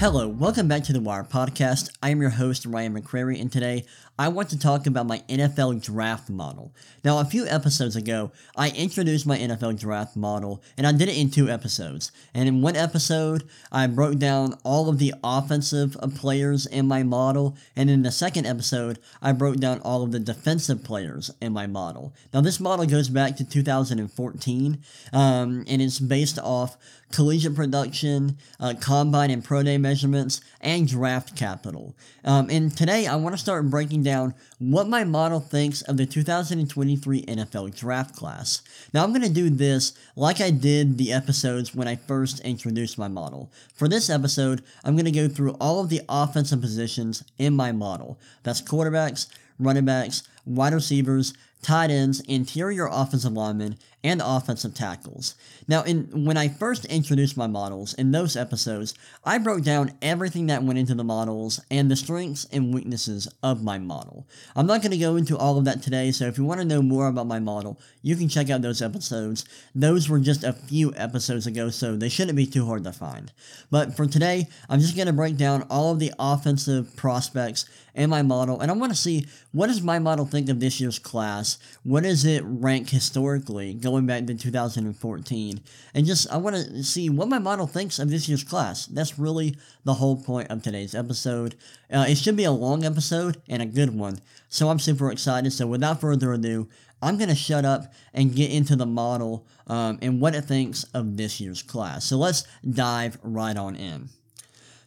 Hello, 0.00 0.26
welcome 0.26 0.66
back 0.66 0.82
to 0.84 0.94
the 0.94 1.00
Wire 1.00 1.24
Podcast. 1.24 1.90
I 2.02 2.08
am 2.08 2.22
your 2.22 2.30
host, 2.30 2.64
Ryan 2.64 2.98
McCrary, 2.98 3.38
and 3.38 3.52
today 3.52 3.84
I 4.18 4.28
want 4.28 4.48
to 4.48 4.58
talk 4.58 4.86
about 4.86 5.06
my 5.06 5.18
NFL 5.28 5.84
draft 5.84 6.30
model. 6.30 6.74
Now, 7.04 7.18
a 7.18 7.24
few 7.26 7.46
episodes 7.46 7.96
ago, 7.96 8.32
I 8.56 8.70
introduced 8.70 9.26
my 9.26 9.36
NFL 9.36 9.78
draft 9.78 10.16
model, 10.16 10.62
and 10.78 10.86
I 10.86 10.92
did 10.92 11.10
it 11.10 11.18
in 11.18 11.30
two 11.30 11.50
episodes. 11.50 12.12
And 12.32 12.48
in 12.48 12.62
one 12.62 12.76
episode, 12.76 13.44
I 13.70 13.86
broke 13.88 14.18
down 14.18 14.54
all 14.64 14.88
of 14.88 14.98
the 14.98 15.12
offensive 15.22 15.98
players 16.16 16.64
in 16.64 16.88
my 16.88 17.02
model, 17.02 17.58
and 17.76 17.90
in 17.90 18.00
the 18.00 18.10
second 18.10 18.46
episode, 18.46 18.98
I 19.20 19.32
broke 19.32 19.56
down 19.56 19.80
all 19.80 20.02
of 20.02 20.12
the 20.12 20.18
defensive 20.18 20.82
players 20.82 21.30
in 21.42 21.52
my 21.52 21.66
model. 21.66 22.14
Now, 22.32 22.40
this 22.40 22.58
model 22.58 22.86
goes 22.86 23.10
back 23.10 23.36
to 23.36 23.44
2014, 23.44 24.78
um, 25.12 25.64
and 25.68 25.82
it's 25.82 25.98
based 25.98 26.38
off 26.38 26.78
collegiate 27.12 27.54
production, 27.54 28.38
uh, 28.58 28.74
combine 28.80 29.30
and 29.30 29.44
pro 29.44 29.62
day 29.62 29.76
measurements, 29.90 30.40
and 30.60 30.86
draft 30.86 31.34
capital. 31.34 31.96
Um, 32.24 32.48
and 32.48 32.70
today 32.76 33.08
I 33.08 33.16
want 33.16 33.34
to 33.34 33.40
start 33.40 33.68
breaking 33.68 34.04
down 34.04 34.34
what 34.60 34.88
my 34.88 35.02
model 35.02 35.40
thinks 35.40 35.82
of 35.82 35.96
the 35.96 36.06
2023 36.06 37.24
NFL 37.24 37.76
draft 37.76 38.14
class. 38.14 38.62
Now 38.94 39.02
I'm 39.02 39.10
going 39.10 39.22
to 39.22 39.28
do 39.28 39.50
this 39.50 39.92
like 40.14 40.40
I 40.40 40.50
did 40.50 40.96
the 40.96 41.12
episodes 41.12 41.74
when 41.74 41.88
I 41.88 41.96
first 41.96 42.38
introduced 42.40 42.98
my 42.98 43.08
model. 43.08 43.50
For 43.74 43.88
this 43.88 44.08
episode, 44.08 44.62
I'm 44.84 44.94
going 44.94 45.06
to 45.06 45.10
go 45.10 45.26
through 45.26 45.56
all 45.60 45.80
of 45.80 45.88
the 45.88 46.02
offensive 46.08 46.60
positions 46.60 47.24
in 47.36 47.56
my 47.56 47.72
model. 47.72 48.16
That's 48.44 48.62
quarterbacks, 48.62 49.26
running 49.58 49.86
backs, 49.86 50.22
wide 50.46 50.72
receivers, 50.72 51.34
tight 51.62 51.90
ends, 51.90 52.20
interior 52.20 52.88
offensive 52.88 53.32
linemen, 53.32 53.76
and 54.02 54.22
offensive 54.24 54.74
tackles. 54.74 55.34
Now, 55.68 55.82
in 55.82 56.24
when 56.24 56.36
I 56.36 56.48
first 56.48 56.84
introduced 56.86 57.36
my 57.36 57.46
models 57.46 57.94
in 57.94 58.10
those 58.10 58.36
episodes, 58.36 58.94
I 59.24 59.38
broke 59.38 59.62
down 59.62 59.92
everything 60.00 60.46
that 60.46 60.62
went 60.62 60.78
into 60.78 60.94
the 60.94 61.04
models 61.04 61.60
and 61.70 61.90
the 61.90 61.96
strengths 61.96 62.46
and 62.52 62.72
weaknesses 62.72 63.28
of 63.42 63.62
my 63.62 63.78
model. 63.78 64.26
I'm 64.56 64.66
not 64.66 64.82
going 64.82 64.92
to 64.92 64.98
go 64.98 65.16
into 65.16 65.36
all 65.36 65.58
of 65.58 65.64
that 65.66 65.82
today, 65.82 66.10
so 66.12 66.26
if 66.26 66.38
you 66.38 66.44
want 66.44 66.60
to 66.60 66.66
know 66.66 66.82
more 66.82 67.08
about 67.08 67.26
my 67.26 67.38
model, 67.38 67.78
you 68.02 68.16
can 68.16 68.28
check 68.28 68.48
out 68.50 68.62
those 68.62 68.82
episodes. 68.82 69.44
Those 69.74 70.08
were 70.08 70.18
just 70.18 70.44
a 70.44 70.52
few 70.52 70.94
episodes 70.96 71.46
ago, 71.46 71.70
so 71.70 71.96
they 71.96 72.08
shouldn't 72.08 72.36
be 72.36 72.46
too 72.46 72.66
hard 72.66 72.84
to 72.84 72.92
find. 72.92 73.32
But 73.70 73.96
for 73.96 74.06
today, 74.06 74.48
I'm 74.68 74.80
just 74.80 74.96
going 74.96 75.06
to 75.06 75.12
break 75.12 75.36
down 75.36 75.66
all 75.70 75.92
of 75.92 75.98
the 75.98 76.12
offensive 76.18 76.96
prospects 76.96 77.66
in 77.94 78.10
my 78.10 78.22
model, 78.22 78.60
and 78.60 78.70
I 78.70 78.74
want 78.74 78.92
to 78.92 78.98
see 78.98 79.26
what 79.52 79.66
does 79.66 79.82
my 79.82 79.98
model 79.98 80.24
think 80.24 80.48
of 80.48 80.60
this 80.60 80.80
year's 80.80 80.98
class? 80.98 81.58
What 81.82 82.04
does 82.04 82.24
it 82.24 82.42
rank 82.44 82.90
historically? 82.90 83.74
Going 83.90 84.06
back 84.06 84.26
to 84.26 84.34
2014. 84.34 85.60
And 85.94 86.06
just, 86.06 86.30
I 86.32 86.36
want 86.36 86.56
to 86.56 86.82
see 86.82 87.10
what 87.10 87.28
my 87.28 87.38
model 87.38 87.66
thinks 87.66 87.98
of 87.98 88.10
this 88.10 88.28
year's 88.28 88.44
class. 88.44 88.86
That's 88.86 89.18
really 89.18 89.56
the 89.84 89.94
whole 89.94 90.16
point 90.16 90.50
of 90.50 90.62
today's 90.62 90.94
episode. 90.94 91.56
Uh, 91.92 92.06
it 92.08 92.16
should 92.16 92.36
be 92.36 92.44
a 92.44 92.52
long 92.52 92.84
episode 92.84 93.42
and 93.48 93.62
a 93.62 93.66
good 93.66 93.94
one. 93.94 94.20
So 94.48 94.68
I'm 94.68 94.78
super 94.78 95.10
excited. 95.10 95.52
So 95.52 95.66
without 95.66 96.00
further 96.00 96.32
ado, 96.32 96.68
I'm 97.02 97.16
going 97.16 97.28
to 97.30 97.34
shut 97.34 97.64
up 97.64 97.92
and 98.12 98.34
get 98.34 98.50
into 98.50 98.76
the 98.76 98.86
model 98.86 99.46
um, 99.66 99.98
and 100.02 100.20
what 100.20 100.34
it 100.34 100.42
thinks 100.42 100.84
of 100.94 101.16
this 101.16 101.40
year's 101.40 101.62
class. 101.62 102.04
So 102.04 102.16
let's 102.16 102.46
dive 102.68 103.18
right 103.22 103.56
on 103.56 103.76
in. 103.76 104.08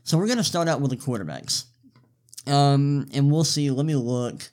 So 0.04 0.18
we're 0.18 0.28
going 0.28 0.38
to 0.38 0.44
start 0.44 0.68
out 0.68 0.82
with 0.82 0.92
the 0.92 0.98
quarterbacks. 0.98 1.66
Um, 2.46 3.08
and 3.14 3.32
we'll 3.32 3.46
see. 3.46 3.72
Let 3.72 3.86
me 3.86 3.96
look, 3.96 4.50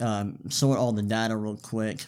um, 0.00 0.38
sort 0.48 0.78
all 0.78 0.92
the 0.92 1.02
data 1.02 1.36
real 1.36 1.56
quick. 1.56 2.04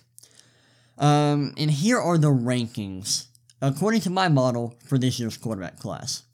Um, 0.99 1.55
and 1.57 1.71
here 1.71 1.99
are 1.99 2.19
the 2.19 2.29
rankings 2.29 3.27
according 3.61 4.01
to 4.03 4.11
my 4.11 4.29
model 4.29 4.77
for 4.85 4.99
this 4.99 5.19
year's 5.19 5.37
quarterback 5.37 5.79
class. 5.79 6.25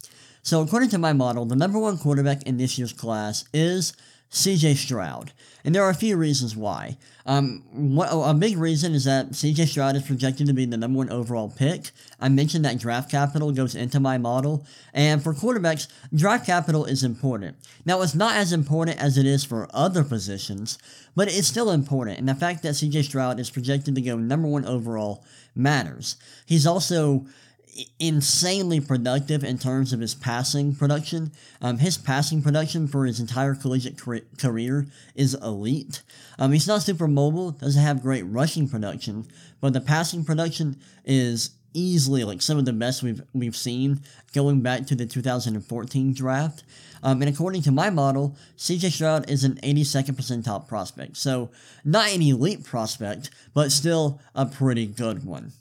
So, 0.42 0.62
according 0.62 0.88
to 0.90 0.98
my 0.98 1.12
model, 1.12 1.44
the 1.44 1.56
number 1.56 1.78
one 1.78 1.98
quarterback 1.98 2.42
in 2.44 2.56
this 2.56 2.78
year's 2.78 2.92
class 2.92 3.44
is 3.52 3.92
CJ 4.30 4.76
Stroud. 4.76 5.32
And 5.64 5.74
there 5.74 5.82
are 5.82 5.90
a 5.90 5.94
few 5.94 6.16
reasons 6.16 6.56
why. 6.56 6.96
Um, 7.26 7.62
what, 7.72 8.08
a 8.10 8.32
big 8.32 8.56
reason 8.56 8.94
is 8.94 9.04
that 9.04 9.30
CJ 9.30 9.68
Stroud 9.68 9.96
is 9.96 10.02
projected 10.02 10.46
to 10.46 10.52
be 10.52 10.64
the 10.64 10.76
number 10.76 10.98
one 10.98 11.10
overall 11.10 11.50
pick. 11.50 11.90
I 12.20 12.28
mentioned 12.28 12.64
that 12.64 12.78
draft 12.78 13.10
capital 13.10 13.52
goes 13.52 13.74
into 13.74 14.00
my 14.00 14.18
model. 14.18 14.66
And 14.94 15.22
for 15.22 15.34
quarterbacks, 15.34 15.88
draft 16.14 16.46
capital 16.46 16.84
is 16.84 17.04
important. 17.04 17.56
Now, 17.84 18.00
it's 18.02 18.14
not 18.14 18.36
as 18.36 18.52
important 18.52 18.98
as 18.98 19.18
it 19.18 19.26
is 19.26 19.44
for 19.44 19.68
other 19.74 20.04
positions, 20.04 20.78
but 21.14 21.28
it's 21.28 21.48
still 21.48 21.70
important. 21.70 22.18
And 22.18 22.28
the 22.28 22.34
fact 22.34 22.62
that 22.62 22.74
CJ 22.74 23.04
Stroud 23.04 23.40
is 23.40 23.50
projected 23.50 23.94
to 23.94 24.00
go 24.00 24.16
number 24.16 24.48
one 24.48 24.64
overall 24.64 25.24
matters. 25.54 26.16
He's 26.46 26.66
also 26.66 27.26
insanely 27.98 28.80
productive 28.80 29.44
in 29.44 29.58
terms 29.58 29.92
of 29.92 30.00
his 30.00 30.14
passing 30.14 30.74
production. 30.74 31.32
Um, 31.60 31.78
his 31.78 31.98
passing 31.98 32.42
production 32.42 32.88
for 32.88 33.06
his 33.06 33.20
entire 33.20 33.54
collegiate 33.54 34.00
career 34.38 34.86
is 35.14 35.34
elite. 35.34 36.02
Um, 36.38 36.52
he's 36.52 36.68
not 36.68 36.82
super 36.82 37.08
mobile, 37.08 37.52
doesn't 37.52 37.82
have 37.82 38.02
great 38.02 38.22
rushing 38.22 38.68
production, 38.68 39.26
but 39.60 39.72
the 39.72 39.80
passing 39.80 40.24
production 40.24 40.78
is 41.04 41.50
easily 41.74 42.24
like 42.24 42.42
some 42.42 42.58
of 42.58 42.64
the 42.64 42.72
best 42.72 43.02
we've 43.02 43.22
we've 43.32 43.56
seen 43.56 44.00
going 44.32 44.62
back 44.62 44.86
to 44.86 44.94
the 44.94 45.06
2014 45.06 46.14
draft. 46.14 46.64
Um, 47.02 47.22
and 47.22 47.32
according 47.32 47.62
to 47.62 47.70
my 47.70 47.90
model, 47.90 48.36
CJ 48.56 48.90
Stroud 48.90 49.30
is 49.30 49.44
an 49.44 49.54
82nd 49.62 50.16
percentile 50.16 50.66
prospect. 50.66 51.16
So 51.16 51.50
not 51.84 52.12
an 52.12 52.22
elite 52.22 52.64
prospect, 52.64 53.30
but 53.54 53.70
still 53.70 54.20
a 54.34 54.46
pretty 54.46 54.86
good 54.86 55.24
one. 55.24 55.52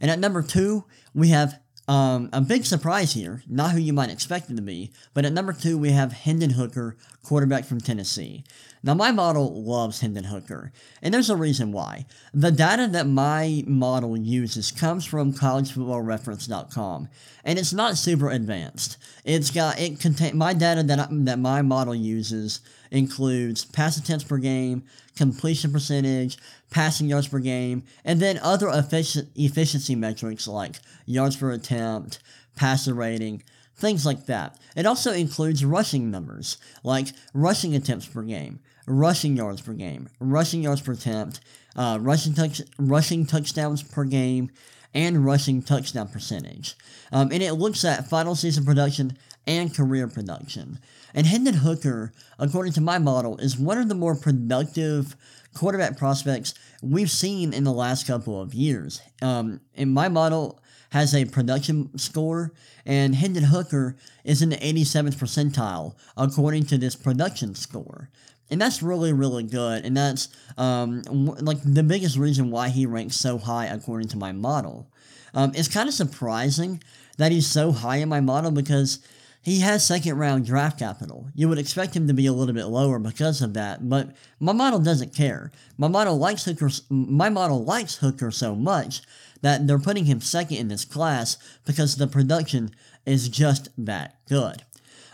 And 0.00 0.10
at 0.10 0.18
number 0.18 0.42
two, 0.42 0.84
we 1.14 1.28
have 1.28 1.58
um, 1.88 2.30
a 2.32 2.40
big 2.40 2.64
surprise 2.64 3.14
here, 3.14 3.42
not 3.48 3.72
who 3.72 3.78
you 3.78 3.92
might 3.92 4.10
expect 4.10 4.48
him 4.48 4.56
to 4.56 4.62
be, 4.62 4.92
but 5.14 5.24
at 5.24 5.32
number 5.32 5.52
two, 5.52 5.76
we 5.76 5.90
have 5.90 6.12
Hendon 6.12 6.50
Hooker, 6.50 6.96
quarterback 7.24 7.64
from 7.64 7.80
Tennessee. 7.80 8.44
Now, 8.84 8.94
my 8.94 9.10
model 9.12 9.62
loves 9.62 10.00
Hendon 10.00 10.24
Hooker, 10.24 10.72
and 11.00 11.12
there's 11.12 11.30
a 11.30 11.36
reason 11.36 11.72
why. 11.72 12.06
The 12.32 12.50
data 12.50 12.88
that 12.88 13.06
my 13.06 13.64
model 13.66 14.16
uses 14.16 14.70
comes 14.70 15.04
from 15.04 15.32
collegefootballreference.com, 15.32 17.08
and 17.44 17.58
it's 17.58 17.72
not 17.72 17.98
super 17.98 18.30
advanced. 18.30 18.96
It's 19.24 19.50
got, 19.50 19.80
it 19.80 20.00
contain, 20.00 20.36
my 20.36 20.52
data 20.52 20.82
that, 20.84 20.98
I, 20.98 21.06
that 21.10 21.38
my 21.38 21.62
model 21.62 21.94
uses 21.94 22.60
includes 22.92 23.64
pass 23.64 23.96
attempts 23.96 24.22
per 24.22 24.38
game, 24.38 24.84
completion 25.16 25.72
percentage, 25.72 26.38
passing 26.70 27.08
yards 27.08 27.26
per 27.26 27.40
game, 27.40 27.82
and 28.04 28.20
then 28.20 28.38
other 28.38 28.66
effic- 28.66 29.26
efficiency 29.34 29.94
metrics 29.96 30.46
like 30.46 30.76
yards 31.06 31.36
per 31.36 31.50
attempt, 31.50 32.20
passer 32.54 32.94
rating, 32.94 33.42
things 33.76 34.06
like 34.06 34.26
that. 34.26 34.56
It 34.76 34.86
also 34.86 35.12
includes 35.12 35.64
rushing 35.64 36.10
numbers, 36.10 36.58
like 36.84 37.08
rushing 37.34 37.74
attempts 37.74 38.06
per 38.06 38.22
game, 38.22 38.60
rushing 38.86 39.36
yards 39.36 39.62
per 39.62 39.72
game, 39.72 40.08
rushing 40.20 40.62
yards 40.62 40.82
per 40.82 40.92
attempt, 40.92 41.40
uh, 41.74 41.98
rushing, 42.00 42.34
touch- 42.34 42.62
rushing 42.78 43.26
touchdowns 43.26 43.82
per 43.82 44.04
game, 44.04 44.50
and 44.94 45.24
rushing 45.24 45.62
touchdown 45.62 46.08
percentage. 46.08 46.76
Um, 47.10 47.32
and 47.32 47.42
it 47.42 47.54
looks 47.54 47.84
at 47.84 48.08
final 48.08 48.34
season 48.34 48.64
production 48.66 49.16
and 49.46 49.74
career 49.74 50.06
production. 50.06 50.78
And 51.14 51.26
Hendon 51.26 51.54
Hooker, 51.54 52.12
according 52.38 52.72
to 52.74 52.80
my 52.80 52.98
model, 52.98 53.36
is 53.38 53.58
one 53.58 53.78
of 53.78 53.88
the 53.88 53.94
more 53.94 54.14
productive 54.14 55.16
quarterback 55.54 55.98
prospects 55.98 56.54
we've 56.82 57.10
seen 57.10 57.52
in 57.52 57.64
the 57.64 57.72
last 57.72 58.06
couple 58.06 58.40
of 58.40 58.54
years. 58.54 59.02
Um, 59.20 59.60
my 59.76 60.08
model, 60.08 60.62
has 60.92 61.14
a 61.14 61.24
production 61.24 61.96
score, 61.98 62.52
and 62.84 63.14
Hendon 63.14 63.44
Hooker 63.44 63.96
is 64.24 64.42
in 64.42 64.50
the 64.50 64.56
87th 64.56 65.14
percentile 65.14 65.94
according 66.18 66.64
to 66.66 66.76
this 66.76 66.94
production 66.94 67.54
score. 67.54 68.10
And 68.50 68.60
that's 68.60 68.82
really, 68.82 69.14
really 69.14 69.42
good, 69.42 69.86
and 69.86 69.96
that's 69.96 70.28
um, 70.58 71.02
like 71.40 71.56
the 71.64 71.82
biggest 71.82 72.18
reason 72.18 72.50
why 72.50 72.68
he 72.68 72.84
ranks 72.84 73.16
so 73.16 73.38
high 73.38 73.66
according 73.66 74.08
to 74.08 74.18
my 74.18 74.32
model. 74.32 74.86
Um, 75.32 75.52
it's 75.54 75.68
kind 75.68 75.88
of 75.88 75.94
surprising 75.94 76.82
that 77.16 77.32
he's 77.32 77.46
so 77.46 77.72
high 77.72 77.96
in 77.96 78.10
my 78.10 78.20
model 78.20 78.50
because 78.50 78.98
he 79.42 79.60
has 79.60 79.84
second 79.84 80.16
round 80.16 80.46
draft 80.46 80.78
capital. 80.78 81.28
You 81.34 81.48
would 81.48 81.58
expect 81.58 81.96
him 81.96 82.06
to 82.06 82.14
be 82.14 82.26
a 82.26 82.32
little 82.32 82.54
bit 82.54 82.66
lower 82.66 82.98
because 83.00 83.42
of 83.42 83.54
that, 83.54 83.88
but 83.88 84.14
my 84.38 84.52
model 84.52 84.78
doesn't 84.78 85.14
care. 85.14 85.50
My 85.76 85.88
model 85.88 86.16
likes 86.16 86.44
Hooker. 86.44 86.70
My 86.88 87.28
model 87.28 87.64
likes 87.64 87.96
Hooker 87.96 88.30
so 88.30 88.54
much 88.54 89.02
that 89.40 89.66
they're 89.66 89.80
putting 89.80 90.04
him 90.04 90.20
second 90.20 90.58
in 90.58 90.68
this 90.68 90.84
class 90.84 91.36
because 91.66 91.96
the 91.96 92.06
production 92.06 92.70
is 93.04 93.28
just 93.28 93.68
that 93.76 94.16
good. 94.28 94.62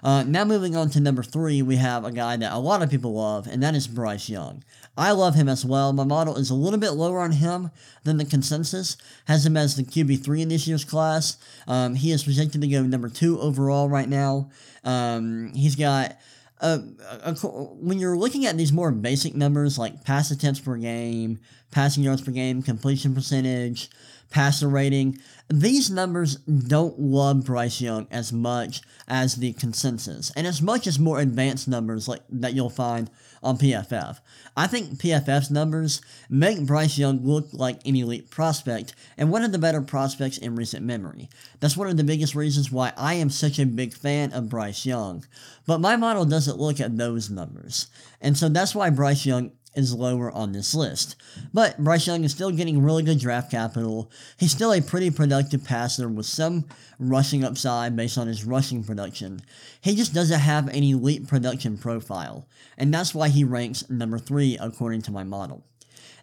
Uh, 0.02 0.22
now 0.22 0.44
moving 0.44 0.76
on 0.76 0.90
to 0.90 1.00
number 1.00 1.22
three, 1.22 1.62
we 1.62 1.76
have 1.76 2.04
a 2.04 2.12
guy 2.12 2.36
that 2.36 2.52
a 2.52 2.58
lot 2.58 2.82
of 2.82 2.90
people 2.90 3.14
love, 3.14 3.46
and 3.46 3.62
that 3.62 3.74
is 3.74 3.86
Bryce 3.88 4.28
Young. 4.28 4.62
I 4.96 5.12
love 5.12 5.34
him 5.34 5.48
as 5.48 5.64
well. 5.64 5.92
My 5.92 6.04
model 6.04 6.36
is 6.36 6.50
a 6.50 6.54
little 6.54 6.78
bit 6.78 6.90
lower 6.90 7.20
on 7.20 7.32
him 7.32 7.70
than 8.04 8.16
the 8.16 8.24
consensus. 8.24 8.96
Has 9.26 9.46
him 9.46 9.56
as 9.56 9.76
the 9.76 9.84
QB3 9.84 10.40
in 10.40 10.48
this 10.48 10.66
year's 10.66 10.84
class. 10.84 11.36
Um, 11.66 11.94
he 11.94 12.10
is 12.10 12.24
projected 12.24 12.60
to 12.60 12.68
go 12.68 12.82
number 12.82 13.08
two 13.08 13.40
overall 13.40 13.88
right 13.88 14.08
now. 14.08 14.50
Um, 14.84 15.52
he's 15.54 15.76
got 15.76 16.16
uh, 16.60 16.78
uh, 17.22 17.34
when 17.34 17.98
you're 17.98 18.16
looking 18.16 18.46
at 18.46 18.56
these 18.56 18.72
more 18.72 18.90
basic 18.90 19.34
numbers 19.34 19.78
like 19.78 20.04
pass 20.04 20.30
attempts 20.30 20.60
per 20.60 20.76
game, 20.76 21.38
passing 21.70 22.02
yards 22.02 22.22
per 22.22 22.32
game, 22.32 22.62
completion 22.62 23.14
percentage, 23.14 23.90
passer 24.30 24.68
rating. 24.68 25.18
These 25.48 25.90
numbers 25.90 26.36
don't 26.36 26.98
love 26.98 27.44
Bryce 27.44 27.80
Young 27.80 28.06
as 28.10 28.32
much 28.32 28.82
as 29.06 29.36
the 29.36 29.54
consensus, 29.54 30.30
and 30.36 30.46
as 30.46 30.60
much 30.60 30.86
as 30.86 30.98
more 30.98 31.20
advanced 31.20 31.68
numbers 31.68 32.06
like 32.06 32.20
that 32.28 32.52
you'll 32.52 32.68
find 32.68 33.10
on 33.42 33.56
PFF. 33.56 34.18
I 34.56 34.66
think 34.66 34.98
PFF's 34.98 35.50
numbers 35.50 36.02
make 36.28 36.66
Bryce 36.66 36.98
Young 36.98 37.24
look 37.24 37.48
like 37.52 37.80
an 37.86 37.96
elite 37.96 38.30
prospect 38.30 38.94
and 39.16 39.30
one 39.30 39.44
of 39.44 39.52
the 39.52 39.58
better 39.58 39.80
prospects 39.80 40.38
in 40.38 40.56
recent 40.56 40.84
memory. 40.84 41.28
That's 41.60 41.76
one 41.76 41.88
of 41.88 41.96
the 41.96 42.04
biggest 42.04 42.34
reasons 42.34 42.70
why 42.70 42.92
I 42.96 43.14
am 43.14 43.30
such 43.30 43.58
a 43.58 43.66
big 43.66 43.94
fan 43.94 44.32
of 44.32 44.48
Bryce 44.48 44.84
Young. 44.84 45.24
But 45.66 45.80
my 45.80 45.96
model 45.96 46.24
doesn't 46.24 46.58
look 46.58 46.80
at 46.80 46.96
those 46.96 47.30
numbers. 47.30 47.86
And 48.20 48.36
so 48.36 48.48
that's 48.48 48.74
why 48.74 48.90
Bryce 48.90 49.24
Young 49.24 49.52
is 49.74 49.94
lower 49.94 50.30
on 50.30 50.52
this 50.52 50.74
list. 50.74 51.16
But 51.52 51.78
Bryce 51.78 52.06
Young 52.06 52.24
is 52.24 52.32
still 52.32 52.50
getting 52.50 52.82
really 52.82 53.02
good 53.02 53.18
draft 53.18 53.50
capital. 53.50 54.10
He's 54.36 54.52
still 54.52 54.72
a 54.72 54.80
pretty 54.80 55.10
productive 55.10 55.64
passer 55.64 56.08
with 56.08 56.26
some 56.26 56.66
rushing 56.98 57.44
upside 57.44 57.94
based 57.96 58.18
on 58.18 58.26
his 58.26 58.44
rushing 58.44 58.82
production. 58.82 59.40
He 59.80 59.94
just 59.94 60.14
doesn't 60.14 60.40
have 60.40 60.68
an 60.68 60.82
elite 60.82 61.28
production 61.28 61.78
profile, 61.78 62.46
and 62.76 62.92
that's 62.92 63.14
why 63.14 63.28
he 63.28 63.44
ranks 63.44 63.88
number 63.88 64.18
3 64.18 64.58
according 64.60 65.02
to 65.02 65.12
my 65.12 65.24
model. 65.24 65.64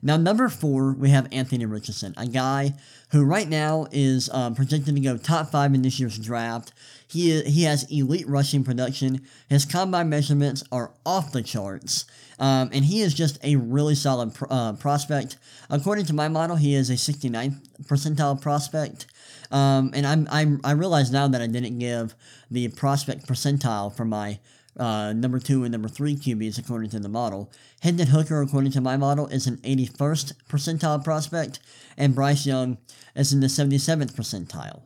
Now, 0.05 0.17
number 0.17 0.49
four, 0.49 0.93
we 0.93 1.09
have 1.09 1.27
Anthony 1.31 1.65
Richardson, 1.65 2.13
a 2.15 2.27
guy 2.27 2.75
who 3.09 3.23
right 3.23 3.49
now 3.49 3.87
is 3.91 4.29
uh, 4.31 4.51
projected 4.51 4.93
to 4.93 5.01
go 5.01 5.17
top 5.17 5.49
five 5.49 5.73
in 5.73 5.81
this 5.81 5.99
year's 5.99 6.19
draft. 6.19 6.73
He, 7.07 7.41
he 7.41 7.63
has 7.63 7.89
elite 7.91 8.27
rushing 8.27 8.63
production. 8.63 9.25
His 9.49 9.65
combine 9.65 10.09
measurements 10.09 10.63
are 10.71 10.91
off 11.07 11.31
the 11.31 11.41
charts. 11.41 12.05
Um, 12.37 12.69
and 12.71 12.85
he 12.85 13.01
is 13.01 13.15
just 13.15 13.43
a 13.43 13.55
really 13.55 13.95
solid 13.95 14.35
pr- 14.35 14.45
uh, 14.47 14.73
prospect. 14.73 15.37
According 15.71 16.05
to 16.05 16.13
my 16.13 16.27
model, 16.27 16.57
he 16.57 16.75
is 16.75 16.91
a 16.91 16.93
69th 16.93 17.67
percentile 17.85 18.39
prospect. 18.39 19.07
Um, 19.49 19.89
and 19.95 20.05
I'm, 20.05 20.27
I'm, 20.29 20.61
I 20.63 20.73
realize 20.73 21.11
now 21.11 21.27
that 21.29 21.41
I 21.41 21.47
didn't 21.47 21.79
give 21.79 22.13
the 22.51 22.67
prospect 22.67 23.27
percentile 23.27 23.91
for 23.91 24.05
my 24.05 24.37
uh, 24.77 25.13
number 25.13 25.39
two 25.39 25.63
and 25.63 25.71
number 25.71 25.87
three 25.87 26.15
QBs 26.15 26.59
according 26.59 26.89
to 26.91 26.99
the 26.99 27.09
model. 27.09 27.51
Hendon 27.81 28.07
Hooker, 28.07 28.41
according 28.41 28.71
to 28.71 28.81
my 28.81 28.97
model, 28.97 29.27
is 29.27 29.47
an 29.47 29.57
81st 29.57 30.33
percentile 30.49 31.03
prospect, 31.03 31.59
and 31.97 32.15
Bryce 32.15 32.45
Young 32.45 32.77
is 33.15 33.33
in 33.33 33.39
the 33.39 33.47
77th 33.47 34.13
percentile. 34.13 34.83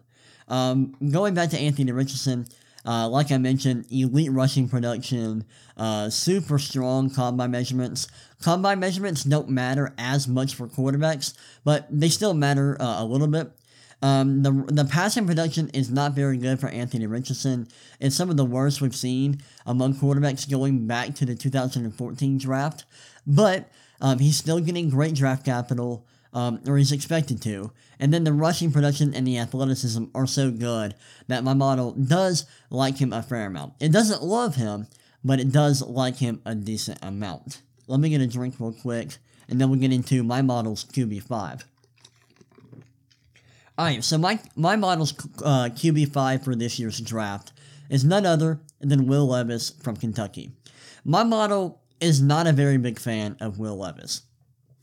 Um, 0.48 0.96
going 1.12 1.34
back 1.34 1.50
to 1.52 1.60
Anthony 1.60 1.92
Richardson, 1.92 2.48
uh, 2.86 3.08
like 3.08 3.32
I 3.32 3.38
mentioned, 3.38 3.86
elite 3.92 4.32
rushing 4.32 4.70
production, 4.70 5.46
uh, 5.78 6.10
super 6.10 6.58
strong 6.60 7.10
combine 7.10 7.52
measurements. 7.52 8.08
Combine 8.42 8.80
measurements 8.80 9.24
don't 9.24 9.50
matter 9.50 9.94
as 9.98 10.28
much 10.28 10.56
for 10.56 10.68
quarterbacks, 10.68 11.34
but 11.64 11.88
they 11.92 12.10
still 12.10 12.34
matter 12.34 12.82
uh, 12.82 13.04
a 13.04 13.06
little 13.06 13.28
bit. 13.28 13.52
Um, 14.02 14.44
the, 14.44 14.52
the 14.68 14.86
passing 14.86 15.28
production 15.28 15.70
is 15.70 15.90
not 15.90 16.14
very 16.14 16.38
good 16.38 16.60
for 16.60 16.70
Anthony 16.70 17.06
Richardson. 17.06 17.68
It's 18.00 18.16
some 18.16 18.30
of 18.30 18.38
the 18.38 18.46
worst 18.46 18.82
we've 18.82 18.96
seen 18.96 19.42
among 19.66 19.96
quarterbacks 19.96 20.50
going 20.50 20.88
back 20.88 21.16
to 21.16 21.26
the 21.26 21.36
2014 21.36 22.38
draft, 22.38 22.86
but 23.28 23.70
um, 24.00 24.20
he's 24.20 24.38
still 24.38 24.60
getting 24.60 24.90
great 24.90 25.16
draft 25.16 25.44
capital 25.44 26.06
um, 26.34 26.62
or 26.68 26.78
he's 26.78 26.92
expected 26.92 27.42
to. 27.44 27.72
And 28.00 28.14
then 28.14 28.24
the 28.24 28.34
rushing 28.34 28.72
production 28.72 29.14
and 29.14 29.28
the 29.28 29.38
athleticism 29.38 30.06
are 30.16 30.28
so 30.28 30.52
good 30.52 30.96
that 31.28 31.44
my 31.44 31.54
model 31.54 31.92
does 31.92 32.46
like 32.70 32.98
him 32.98 33.12
a 33.12 33.22
fair 33.22 33.48
amount. 33.48 33.74
It 33.80 33.92
doesn't 33.92 34.24
love 34.24 34.56
him, 34.56 34.88
but 35.24 35.40
it 35.40 35.52
does 35.52 35.82
like 35.82 36.18
him 36.18 36.42
a 36.46 36.56
decent 36.56 37.00
amount. 37.02 37.62
Let 37.88 38.00
me 38.00 38.10
get 38.10 38.22
a 38.22 38.28
drink 38.28 38.56
real 38.60 38.72
quick, 38.72 39.18
and 39.50 39.60
then 39.60 39.70
we'll 39.70 39.80
get 39.80 39.92
into 39.92 40.24
my 40.24 40.42
model's 40.42 40.86
QB5. 40.86 41.64
Alright, 43.80 44.04
so 44.04 44.18
my, 44.18 44.38
my 44.58 44.76
model's 44.76 45.14
uh, 45.42 45.70
QB5 45.72 46.44
for 46.44 46.54
this 46.54 46.80
year's 46.80 47.00
draft 47.00 47.54
is 47.90 48.04
none 48.04 48.26
other 48.26 48.60
than 48.82 49.08
Will 49.08 49.26
Levis 49.26 49.70
from 49.70 49.96
Kentucky. 49.96 50.52
My 51.06 51.24
model 51.24 51.80
is 52.02 52.22
not 52.22 52.46
a 52.46 52.52
very 52.52 52.78
big 52.78 53.00
fan 53.00 53.38
of 53.40 53.58
Will 53.58 53.78
Levis. 53.78 54.24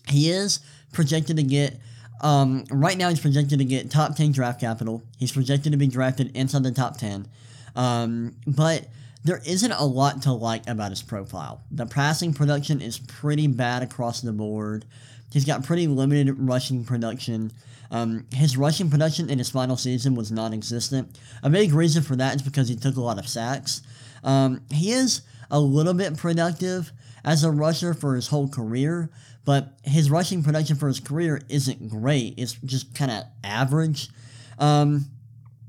He 0.09 0.31
is 0.31 0.61
projected 0.95 1.37
to 1.37 1.43
get, 1.43 1.79
um, 2.23 2.65
right 2.71 2.97
now 2.97 3.11
he's 3.11 3.21
projected 3.21 3.59
to 3.59 3.67
get 3.67 3.91
top 3.91 4.17
10 4.17 4.33
draft 4.33 4.63
capital. 4.63 5.03
He's 5.19 5.31
projected 5.31 5.73
to 5.73 5.79
be 5.79 5.89
drafted 5.89 6.35
inside 6.35 6.63
the 6.63 6.71
top 6.71 6.97
10. 6.97 7.29
Um, 7.75 8.35
but 8.47 8.87
there 9.25 9.43
isn't 9.45 9.73
a 9.73 9.85
lot 9.85 10.23
to 10.23 10.33
like 10.33 10.67
about 10.71 10.89
his 10.89 11.03
profile. 11.03 11.61
The 11.71 11.85
passing 11.85 12.33
production 12.33 12.81
is 12.81 12.97
pretty 12.97 13.47
bad 13.47 13.83
across 13.83 14.23
the 14.23 14.33
board. 14.33 14.87
He's 15.35 15.45
got 15.45 15.65
pretty 15.65 15.87
limited 15.87 16.35
rushing 16.39 16.83
production. 16.83 17.53
Um, 17.91 18.27
his 18.33 18.57
rushing 18.57 18.91
production 18.91 19.31
in 19.31 19.39
his 19.39 19.51
final 19.51 19.77
season 19.77 20.15
was 20.15 20.33
non 20.33 20.53
existent. 20.53 21.19
A 21.43 21.51
big 21.51 21.73
reason 21.73 22.03
for 22.03 22.17
that 22.17 22.37
is 22.37 22.43
because 22.43 22.69
he 22.69 22.77
took 22.77 22.97
a 22.97 23.01
lot 23.01 23.19
of 23.19 23.29
sacks. 23.29 23.83
Um, 24.25 24.63
he 24.73 24.93
is 24.93 25.23
a 25.51 25.61
little 25.61 25.95
bit 25.95 26.17
productive 26.17 26.93
as 27.25 27.45
a 27.45 27.51
rusher 27.51 27.95
for 27.95 28.15
his 28.15 28.29
whole 28.29 28.49
career, 28.49 29.11
but 29.45 29.79
his 29.85 30.11
rushing 30.11 30.43
production 30.43 30.77
for 30.77 30.89
his 30.89 31.01
career 31.01 31.41
isn't 31.49 31.89
great. 31.89 32.35
It's 32.37 32.53
just 32.65 32.95
kind 32.95 33.11
of 33.11 33.25
average. 33.45 34.09
Um, 34.59 35.07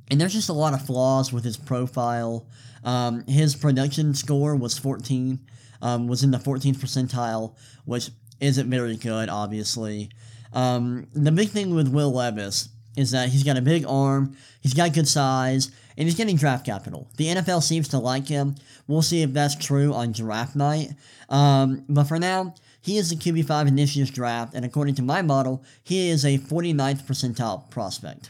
and 0.09 0.19
there's 0.19 0.33
just 0.33 0.49
a 0.49 0.53
lot 0.53 0.73
of 0.73 0.85
flaws 0.85 1.33
with 1.33 1.43
his 1.43 1.57
profile. 1.57 2.47
Um, 2.83 3.25
his 3.27 3.55
production 3.55 4.13
score 4.13 4.55
was 4.55 4.77
14, 4.77 5.39
um, 5.81 6.07
was 6.07 6.23
in 6.23 6.31
the 6.31 6.37
14th 6.37 6.77
percentile, 6.77 7.55
which 7.85 8.09
isn't 8.39 8.69
very 8.69 8.95
good, 8.95 9.29
obviously. 9.29 10.09
Um, 10.53 11.07
the 11.13 11.31
big 11.31 11.49
thing 11.49 11.73
with 11.73 11.87
Will 11.87 12.11
Levis 12.11 12.69
is 12.95 13.11
that 13.11 13.29
he's 13.29 13.43
got 13.43 13.57
a 13.57 13.61
big 13.61 13.85
arm, 13.87 14.35
he's 14.61 14.73
got 14.73 14.93
good 14.93 15.07
size, 15.07 15.71
and 15.97 16.07
he's 16.07 16.15
getting 16.15 16.35
draft 16.35 16.65
capital. 16.65 17.07
The 17.17 17.27
NFL 17.27 17.63
seems 17.63 17.87
to 17.89 17.99
like 17.99 18.27
him. 18.27 18.55
We'll 18.87 19.01
see 19.01 19.21
if 19.21 19.33
that's 19.33 19.55
true 19.55 19.93
on 19.93 20.11
draft 20.11 20.55
night. 20.55 20.89
Um, 21.29 21.85
but 21.89 22.05
for 22.05 22.19
now, 22.19 22.55
he 22.81 22.97
is 22.97 23.09
the 23.09 23.15
QB5 23.15 23.67
in 23.67 23.75
this 23.75 23.95
year's 23.95 24.11
draft, 24.11 24.53
and 24.53 24.63
according 24.63 24.95
to 24.95 25.01
my 25.01 25.21
model, 25.21 25.63
he 25.83 26.09
is 26.09 26.23
a 26.23 26.37
49th 26.37 27.03
percentile 27.03 27.69
prospect. 27.69 28.29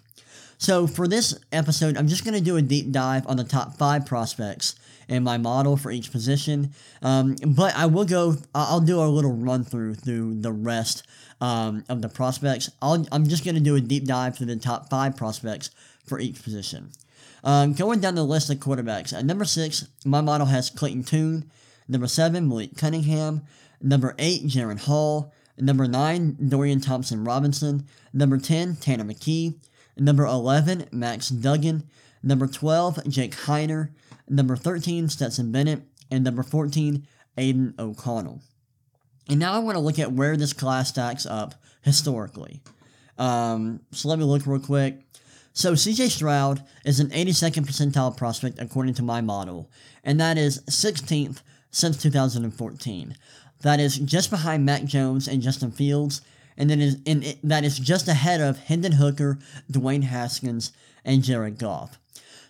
So 0.57 0.87
for 0.87 1.07
this 1.07 1.37
episode, 1.51 1.97
I'm 1.97 2.07
just 2.07 2.23
going 2.23 2.33
to 2.33 2.41
do 2.43 2.57
a 2.57 2.61
deep 2.61 2.91
dive 2.91 3.27
on 3.27 3.37
the 3.37 3.43
top 3.43 3.77
five 3.77 4.05
prospects 4.05 4.75
in 5.07 5.23
my 5.23 5.37
model 5.37 5.77
for 5.77 5.91
each 5.91 6.11
position. 6.11 6.73
Um, 7.01 7.35
but 7.45 7.75
I 7.75 7.85
will 7.85 8.05
go, 8.05 8.35
I'll 8.53 8.81
do 8.81 8.99
a 8.99 9.05
little 9.05 9.33
run 9.33 9.63
through 9.63 9.95
through 9.95 10.41
the 10.41 10.51
rest 10.51 11.05
um, 11.41 11.83
of 11.89 12.01
the 12.01 12.09
prospects. 12.09 12.69
i 12.81 13.03
am 13.11 13.27
just 13.27 13.43
going 13.43 13.55
to 13.55 13.61
do 13.61 13.75
a 13.75 13.81
deep 13.81 14.05
dive 14.05 14.37
through 14.37 14.47
the 14.47 14.55
top 14.55 14.89
five 14.89 15.15
prospects 15.15 15.69
for 16.05 16.19
each 16.19 16.43
position. 16.43 16.91
Um, 17.43 17.73
going 17.73 17.99
down 17.99 18.15
the 18.15 18.23
list 18.23 18.49
of 18.49 18.57
quarterbacks, 18.57 19.13
at 19.13 19.25
number 19.25 19.45
six, 19.45 19.87
my 20.05 20.21
model 20.21 20.47
has 20.47 20.69
Clayton 20.69 21.03
Tune. 21.03 21.49
Number 21.87 22.07
seven, 22.07 22.47
Malik 22.47 22.75
Cunningham. 22.75 23.43
Number 23.81 24.15
eight, 24.17 24.47
Jaren 24.47 24.79
Hall. 24.79 25.33
Number 25.57 25.87
nine, 25.87 26.37
Dorian 26.49 26.81
Thompson 26.81 27.23
Robinson. 27.23 27.85
Number 28.13 28.37
10, 28.37 28.75
Tanner 28.77 29.03
McKee. 29.03 29.55
Number 29.97 30.25
11, 30.25 30.87
Max 30.91 31.29
Duggan. 31.29 31.83
Number 32.21 32.47
12, 32.47 33.07
Jake 33.07 33.35
Haener. 33.35 33.89
Number 34.29 34.55
13, 34.55 35.09
Stetson 35.09 35.51
Bennett. 35.51 35.81
And 36.09 36.23
number 36.23 36.43
14, 36.43 37.05
Aidan 37.37 37.73
O'Connell. 37.77 38.41
And 39.29 39.39
now 39.39 39.53
I 39.53 39.59
want 39.59 39.75
to 39.75 39.81
look 39.81 39.99
at 39.99 40.13
where 40.13 40.37
this 40.37 40.53
class 40.53 40.89
stacks 40.89 41.25
up 41.25 41.55
historically. 41.81 42.61
Um, 43.17 43.81
so 43.91 44.07
let 44.07 44.19
me 44.19 44.25
look 44.25 44.45
real 44.45 44.59
quick. 44.59 45.01
So 45.53 45.73
CJ 45.73 46.11
Stroud 46.11 46.63
is 46.85 46.99
an 46.99 47.09
82nd 47.09 47.65
percentile 47.65 48.15
prospect 48.15 48.59
according 48.59 48.93
to 48.95 49.03
my 49.03 49.21
model, 49.21 49.71
and 50.03 50.19
that 50.19 50.37
is 50.37 50.61
16th 50.69 51.41
since 51.71 51.97
2014. 51.97 53.15
That 53.61 53.79
is 53.79 53.97
just 53.97 54.29
behind 54.29 54.65
Mac 54.65 54.83
Jones 54.85 55.27
and 55.27 55.41
Justin 55.41 55.71
Fields, 55.71 56.21
and 56.57 56.69
then 56.69 56.79
is 56.79 56.99
in 57.05 57.23
it, 57.23 57.39
that 57.43 57.63
is 57.63 57.79
just 57.79 58.07
ahead 58.07 58.39
of 58.39 58.59
Hendon 58.59 58.93
Hooker, 58.93 59.39
Dwayne 59.71 60.03
Haskins, 60.03 60.71
and 61.03 61.23
Jared 61.23 61.57
Goff. 61.57 61.97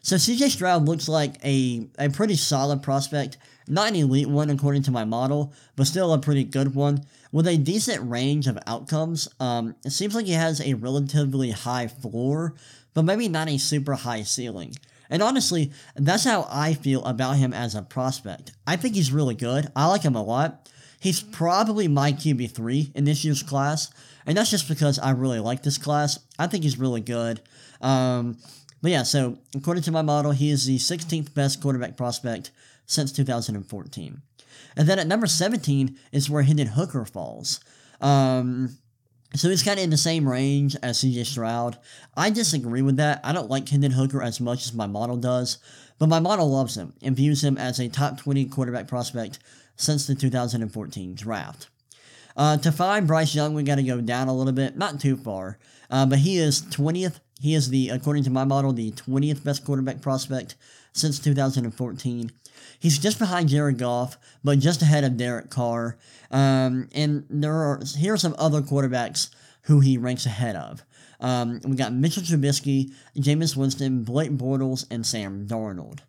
So 0.02 0.16
CJ 0.16 0.50
Stroud 0.50 0.86
looks 0.86 1.10
like 1.10 1.36
a, 1.44 1.88
a 2.00 2.10
pretty 2.10 2.36
solid 2.36 2.82
prospect, 2.82 3.38
not 3.68 3.90
an 3.90 3.96
elite 3.96 4.30
one 4.30 4.50
according 4.50 4.84
to 4.84 4.92
my 4.92 5.04
model, 5.06 5.54
but 5.76 5.88
still 5.88 6.14
a 6.14 6.20
pretty 6.20 6.44
good 6.44 6.76
one. 6.76 7.04
With 7.32 7.48
a 7.48 7.58
decent 7.58 8.10
range 8.10 8.48
of 8.48 8.58
outcomes, 8.66 9.28
um, 9.40 9.76
it 9.86 9.92
seems 9.92 10.16
like 10.16 10.26
he 10.26 10.34
has 10.34 10.62
a 10.62 10.76
relatively 10.76 11.52
high 11.52 11.88
floor, 11.88 12.56
but 12.94 13.04
maybe 13.04 13.28
not 13.28 13.50
a 13.50 13.58
super 13.58 13.96
high 13.96 14.24
ceiling. 14.24 14.76
And 15.10 15.22
honestly, 15.22 15.72
that's 15.96 16.24
how 16.24 16.48
I 16.50 16.74
feel 16.74 17.04
about 17.06 17.38
him 17.38 17.54
as 17.54 17.76
a 17.76 17.82
prospect. 17.82 18.52
I 18.66 18.76
think 18.76 18.96
he's 18.96 19.12
really 19.12 19.36
good. 19.36 19.72
I 19.76 19.88
like 19.88 20.04
him 20.04 20.16
a 20.16 20.24
lot. 20.24 20.70
He's 21.00 21.22
probably 21.22 21.88
my 21.88 22.12
QB3 22.12 22.96
in 22.96 23.04
this 23.04 23.24
year's 23.24 23.44
class, 23.44 23.92
and 24.26 24.38
that's 24.38 24.50
just 24.50 24.68
because 24.68 24.98
I 25.00 25.12
really 25.12 25.40
like 25.40 25.64
this 25.64 25.78
class. 25.78 26.20
I 26.40 26.48
think 26.48 26.64
he's 26.64 26.80
really 26.80 27.02
good. 27.02 27.40
Um, 27.82 28.38
but 28.88 28.92
yeah, 28.92 29.04
so 29.04 29.38
according 29.54 29.84
to 29.84 29.92
my 29.92 30.02
model, 30.02 30.32
he 30.32 30.50
is 30.50 30.66
the 30.66 30.78
16th 30.78 31.34
best 31.34 31.62
quarterback 31.62 31.98
prospect 31.98 32.52
since 32.86 33.12
2014. 33.12 34.22
And 34.78 34.88
then 34.88 34.98
at 34.98 35.08
number 35.08 35.28
17 35.28 35.98
is 36.14 36.30
where 36.30 36.44
Hendon 36.44 36.68
Hooker 36.68 37.04
falls. 37.04 37.60
Um, 38.00 38.78
So 39.36 39.50
he's 39.50 39.62
kind 39.62 39.78
of 39.78 39.84
in 39.84 39.90
the 39.90 39.98
same 39.98 40.26
range 40.26 40.78
as 40.82 41.00
CJ 41.00 41.26
Stroud. 41.26 41.78
I 42.16 42.30
disagree 42.30 42.82
with 42.82 42.96
that. 42.96 43.20
I 43.26 43.34
don't 43.34 43.50
like 43.50 43.68
Hendon 43.68 43.92
Hooker 43.92 44.24
as 44.24 44.40
much 44.40 44.66
as 44.66 44.74
my 44.74 44.88
model 44.88 45.18
does, 45.18 45.58
but 46.00 46.08
my 46.08 46.22
model 46.22 46.50
loves 46.50 46.78
him 46.78 46.94
and 47.02 47.14
views 47.14 47.44
him 47.44 47.58
as 47.58 47.80
a 47.80 47.90
top 47.90 48.18
20 48.18 48.46
quarterback 48.46 48.88
prospect 48.88 49.40
since 49.76 50.08
the 50.08 50.16
2014 50.16 51.14
draft. 51.14 51.68
Uh, 52.38 52.56
to 52.56 52.72
find 52.72 53.06
Bryce 53.06 53.36
Young, 53.36 53.54
we 53.54 53.64
got 53.64 53.76
to 53.76 53.84
go 53.84 54.00
down 54.00 54.30
a 54.30 54.34
little 54.34 54.54
bit, 54.54 54.78
not 54.78 55.02
too 55.02 55.18
far, 55.18 55.60
uh, 55.90 56.06
but 56.06 56.20
he 56.20 56.38
is 56.38 56.62
20th. 56.62 57.20
He 57.40 57.54
is 57.54 57.70
the, 57.70 57.90
according 57.90 58.24
to 58.24 58.30
my 58.30 58.44
model, 58.44 58.74
the 58.74 58.92
20th 58.92 59.44
best 59.44 59.64
quarterback 59.64 60.02
prospect 60.02 60.56
since 60.94 61.20
2014. 61.20 62.32
He's 62.80 62.98
just 62.98 63.20
behind 63.20 63.50
Jared 63.50 63.78
Goff, 63.78 64.18
but 64.44 64.60
just 64.60 64.82
ahead 64.82 65.04
of 65.04 65.18
Derek 65.18 65.50
Carr. 65.50 65.98
Um, 66.32 66.90
and 66.94 67.26
there 67.30 67.54
are 67.54 67.82
here 67.98 68.14
are 68.14 68.18
some 68.18 68.36
other 68.38 68.62
quarterbacks 68.62 69.30
who 69.64 69.80
he 69.80 69.98
ranks 69.98 70.26
ahead 70.26 70.56
of. 70.56 70.84
Um, 71.20 71.60
we 71.64 71.76
got 71.76 71.94
Mitchell 71.94 72.24
Trubisky, 72.24 72.94
Jameis 73.16 73.56
Winston, 73.56 74.04
Blake 74.04 74.32
Bortles, 74.32 74.86
and 74.92 75.06
Sam 75.06 75.48
Darnold. 75.48 76.00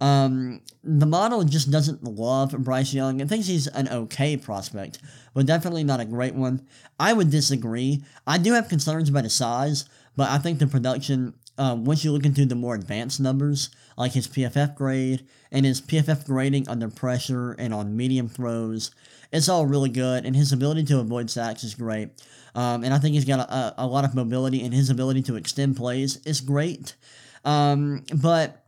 Um, 0.00 0.60
the 0.84 1.06
model 1.06 1.42
just 1.44 1.70
doesn't 1.70 2.04
love 2.04 2.50
Bryce 2.50 2.92
Young 2.92 3.20
and 3.20 3.30
thinks 3.30 3.46
he's 3.46 3.66
an 3.68 3.88
okay 3.88 4.36
prospect, 4.36 4.98
but 5.32 5.46
definitely 5.46 5.84
not 5.84 6.00
a 6.00 6.04
great 6.04 6.34
one. 6.34 6.66
I 7.00 7.12
would 7.12 7.30
disagree. 7.30 8.04
I 8.26 8.36
do 8.36 8.52
have 8.52 8.68
concerns 8.68 9.08
about 9.08 9.24
his 9.24 9.34
size, 9.34 9.86
but 10.16 10.30
I 10.30 10.38
think 10.38 10.58
the 10.58 10.66
production, 10.66 11.34
uh, 11.58 11.76
once 11.78 12.04
you 12.04 12.12
look 12.12 12.24
into 12.24 12.46
the 12.46 12.54
more 12.54 12.74
advanced 12.74 13.20
numbers, 13.20 13.70
like 13.96 14.12
his 14.12 14.26
PFF 14.26 14.74
grade 14.74 15.26
and 15.52 15.64
his 15.64 15.80
PFF 15.80 16.26
grading 16.26 16.68
under 16.68 16.88
pressure 16.88 17.52
and 17.52 17.72
on 17.72 17.96
medium 17.96 18.28
throws, 18.28 18.90
it's 19.32 19.48
all 19.48 19.66
really 19.66 19.90
good, 19.90 20.24
and 20.24 20.36
his 20.36 20.52
ability 20.52 20.84
to 20.84 21.00
avoid 21.00 21.30
sacks 21.30 21.64
is 21.64 21.74
great. 21.74 22.10
Um, 22.54 22.84
and 22.84 22.94
I 22.94 22.98
think 22.98 23.14
he's 23.14 23.24
got 23.24 23.40
a, 23.40 23.74
a, 23.78 23.86
lot 23.86 24.04
of 24.04 24.14
mobility, 24.14 24.64
and 24.64 24.72
his 24.72 24.88
ability 24.88 25.22
to 25.22 25.36
extend 25.36 25.76
plays 25.76 26.24
is 26.24 26.40
great. 26.40 26.94
Um, 27.44 28.04
but 28.14 28.64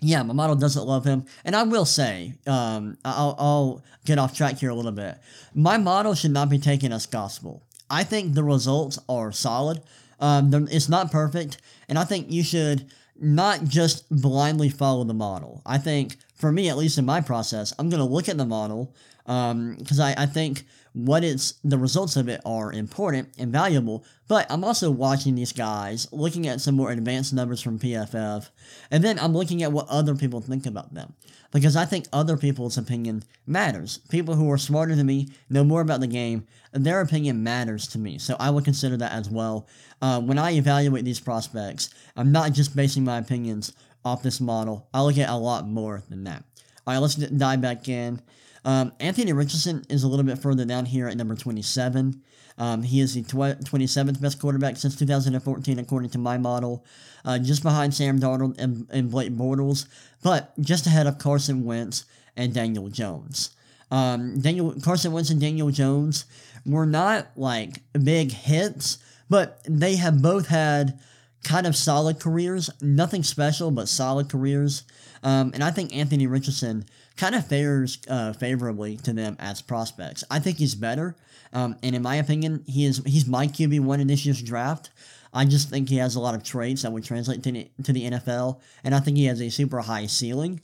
yeah, 0.00 0.22
my 0.22 0.34
model 0.34 0.56
doesn't 0.56 0.86
love 0.86 1.04
him. 1.04 1.24
And 1.44 1.56
I 1.56 1.62
will 1.62 1.84
say, 1.84 2.34
um, 2.46 2.98
I'll, 3.04 3.34
I'll 3.38 3.82
get 4.04 4.18
off 4.18 4.36
track 4.36 4.58
here 4.58 4.70
a 4.70 4.74
little 4.74 4.92
bit. 4.92 5.18
My 5.54 5.78
model 5.78 6.14
should 6.14 6.32
not 6.32 6.48
be 6.48 6.58
taken 6.58 6.92
as 6.92 7.06
gospel. 7.06 7.62
I 7.88 8.04
think 8.04 8.34
the 8.34 8.44
results 8.44 8.98
are 9.08 9.32
solid. 9.32 9.80
Um, 10.20 10.68
it's 10.70 10.88
not 10.88 11.10
perfect, 11.10 11.58
and 11.88 11.98
I 11.98 12.04
think 12.04 12.30
you 12.30 12.42
should 12.42 12.90
not 13.18 13.64
just 13.64 14.08
blindly 14.10 14.68
follow 14.68 15.04
the 15.04 15.14
model. 15.14 15.62
I 15.64 15.78
think, 15.78 16.16
for 16.34 16.52
me, 16.52 16.68
at 16.68 16.76
least 16.76 16.98
in 16.98 17.04
my 17.04 17.20
process, 17.20 17.72
I'm 17.78 17.88
going 17.88 18.02
to 18.02 18.08
look 18.08 18.28
at 18.28 18.36
the 18.36 18.46
model 18.46 18.94
because 19.24 20.00
um, 20.00 20.06
I, 20.06 20.14
I 20.18 20.26
think 20.26 20.64
what 20.96 21.22
it's 21.22 21.52
the 21.62 21.76
results 21.76 22.16
of 22.16 22.26
it 22.26 22.40
are 22.46 22.72
important 22.72 23.28
and 23.38 23.52
valuable. 23.52 24.02
But 24.28 24.46
I'm 24.50 24.64
also 24.64 24.90
watching 24.90 25.34
these 25.34 25.52
guys, 25.52 26.08
looking 26.10 26.46
at 26.46 26.62
some 26.62 26.74
more 26.74 26.90
advanced 26.90 27.34
numbers 27.34 27.60
from 27.60 27.78
PFF, 27.78 28.48
and 28.90 29.04
then 29.04 29.18
I'm 29.18 29.34
looking 29.34 29.62
at 29.62 29.72
what 29.72 29.86
other 29.90 30.14
people 30.14 30.40
think 30.40 30.64
about 30.64 30.94
them. 30.94 31.12
Because 31.52 31.76
I 31.76 31.84
think 31.84 32.06
other 32.14 32.38
people's 32.38 32.78
opinion 32.78 33.24
matters. 33.46 33.98
People 34.08 34.36
who 34.36 34.50
are 34.50 34.56
smarter 34.56 34.94
than 34.94 35.06
me, 35.06 35.28
know 35.50 35.64
more 35.64 35.82
about 35.82 36.00
the 36.00 36.06
game, 36.06 36.46
their 36.72 37.02
opinion 37.02 37.42
matters 37.42 37.86
to 37.88 37.98
me. 37.98 38.16
So 38.16 38.34
I 38.40 38.48
will 38.48 38.62
consider 38.62 38.96
that 38.96 39.12
as 39.12 39.28
well. 39.28 39.68
Uh, 40.00 40.22
when 40.22 40.38
I 40.38 40.52
evaluate 40.52 41.04
these 41.04 41.20
prospects, 41.20 41.90
I'm 42.16 42.32
not 42.32 42.52
just 42.52 42.74
basing 42.74 43.04
my 43.04 43.18
opinions 43.18 43.74
off 44.02 44.22
this 44.22 44.40
model. 44.40 44.88
I 44.94 45.02
look 45.02 45.18
at 45.18 45.28
a 45.28 45.36
lot 45.36 45.68
more 45.68 46.02
than 46.08 46.24
that. 46.24 46.42
All 46.86 46.94
right, 46.94 47.00
let's 47.00 47.16
dive 47.16 47.60
back 47.60 47.86
in. 47.86 48.22
Um, 48.66 48.92
Anthony 48.98 49.32
Richardson 49.32 49.86
is 49.88 50.02
a 50.02 50.08
little 50.08 50.24
bit 50.24 50.38
further 50.38 50.64
down 50.64 50.86
here 50.86 51.06
at 51.06 51.16
number 51.16 51.36
27. 51.36 52.20
Um, 52.58 52.82
he 52.82 53.00
is 53.00 53.14
the 53.14 53.22
tw- 53.22 53.62
27th 53.64 54.20
best 54.20 54.40
quarterback 54.40 54.76
since 54.76 54.96
2014, 54.96 55.78
according 55.78 56.10
to 56.10 56.18
my 56.18 56.36
model, 56.36 56.84
uh, 57.24 57.38
just 57.38 57.62
behind 57.62 57.94
Sam 57.94 58.18
Darnold 58.18 58.58
and, 58.58 58.88
and 58.90 59.10
Blake 59.10 59.32
Bortles, 59.32 59.86
but 60.22 60.52
just 60.60 60.86
ahead 60.86 61.06
of 61.06 61.18
Carson 61.18 61.64
Wentz 61.64 62.06
and 62.36 62.52
Daniel 62.52 62.88
Jones. 62.88 63.50
Um, 63.92 64.40
Daniel 64.40 64.74
Carson 64.82 65.12
Wentz 65.12 65.30
and 65.30 65.40
Daniel 65.40 65.70
Jones 65.70 66.24
were 66.64 66.86
not 66.86 67.28
like 67.36 67.82
big 68.02 68.32
hits, 68.32 68.98
but 69.30 69.60
they 69.68 69.94
have 69.94 70.20
both 70.20 70.48
had 70.48 70.98
kind 71.44 71.68
of 71.68 71.76
solid 71.76 72.18
careers. 72.18 72.68
Nothing 72.82 73.22
special, 73.22 73.70
but 73.70 73.88
solid 73.88 74.28
careers. 74.28 74.82
Um, 75.22 75.52
and 75.54 75.62
I 75.62 75.70
think 75.70 75.94
Anthony 75.94 76.26
Richardson 76.26 76.84
kind 77.16 77.34
of 77.34 77.46
fares 77.46 77.98
uh, 78.08 78.32
favorably 78.32 78.96
to 78.98 79.12
them 79.12 79.36
as 79.38 79.62
prospects. 79.62 80.24
I 80.30 80.38
think 80.38 80.58
he's 80.58 80.74
better, 80.74 81.16
um, 81.52 81.76
and 81.82 81.94
in 81.96 82.02
my 82.02 82.16
opinion, 82.16 82.64
he 82.66 82.84
is 82.84 83.02
he's 83.06 83.26
my 83.26 83.46
QB 83.46 83.80
one 83.80 84.00
in 84.00 84.06
this 84.06 84.24
year's 84.24 84.42
draft. 84.42 84.90
I 85.32 85.44
just 85.44 85.68
think 85.68 85.88
he 85.88 85.96
has 85.96 86.14
a 86.14 86.20
lot 86.20 86.34
of 86.34 86.42
traits 86.42 86.82
that 86.82 86.92
would 86.92 87.04
translate 87.04 87.42
to 87.42 87.52
the, 87.52 87.70
to 87.82 87.92
the 87.92 88.10
NFL, 88.10 88.60
and 88.84 88.94
I 88.94 89.00
think 89.00 89.16
he 89.16 89.26
has 89.26 89.40
a 89.40 89.50
super 89.50 89.80
high 89.80 90.06
ceiling. 90.06 90.60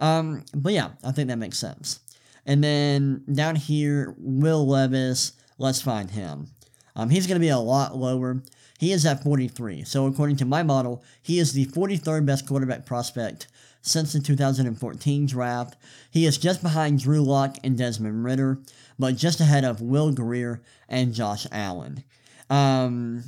Um, 0.00 0.44
but 0.54 0.72
yeah, 0.72 0.90
I 1.04 1.12
think 1.12 1.28
that 1.28 1.38
makes 1.38 1.58
sense. 1.58 2.00
And 2.44 2.62
then 2.62 3.24
down 3.32 3.56
here, 3.56 4.14
Will 4.18 4.66
Levis, 4.66 5.32
let's 5.58 5.82
find 5.82 6.10
him. 6.10 6.48
Um, 6.94 7.10
he's 7.10 7.26
going 7.26 7.36
to 7.36 7.44
be 7.44 7.50
a 7.50 7.58
lot 7.58 7.96
lower. 7.96 8.42
He 8.78 8.92
is 8.92 9.06
at 9.06 9.22
43. 9.22 9.84
So 9.84 10.06
according 10.06 10.36
to 10.36 10.44
my 10.44 10.62
model, 10.62 11.02
he 11.22 11.38
is 11.38 11.52
the 11.52 11.66
43rd 11.66 12.26
best 12.26 12.46
quarterback 12.46 12.84
prospect 12.86 13.48
since 13.86 14.12
the 14.12 14.20
2014 14.20 15.26
draft. 15.26 15.76
He 16.10 16.26
is 16.26 16.38
just 16.38 16.62
behind 16.62 17.00
Drew 17.00 17.22
Lock 17.22 17.56
and 17.62 17.78
Desmond 17.78 18.24
Ridder, 18.24 18.58
but 18.98 19.16
just 19.16 19.40
ahead 19.40 19.64
of 19.64 19.80
Will 19.80 20.12
Grier 20.12 20.60
and 20.88 21.14
Josh 21.14 21.46
Allen. 21.52 22.04
Um, 22.50 23.24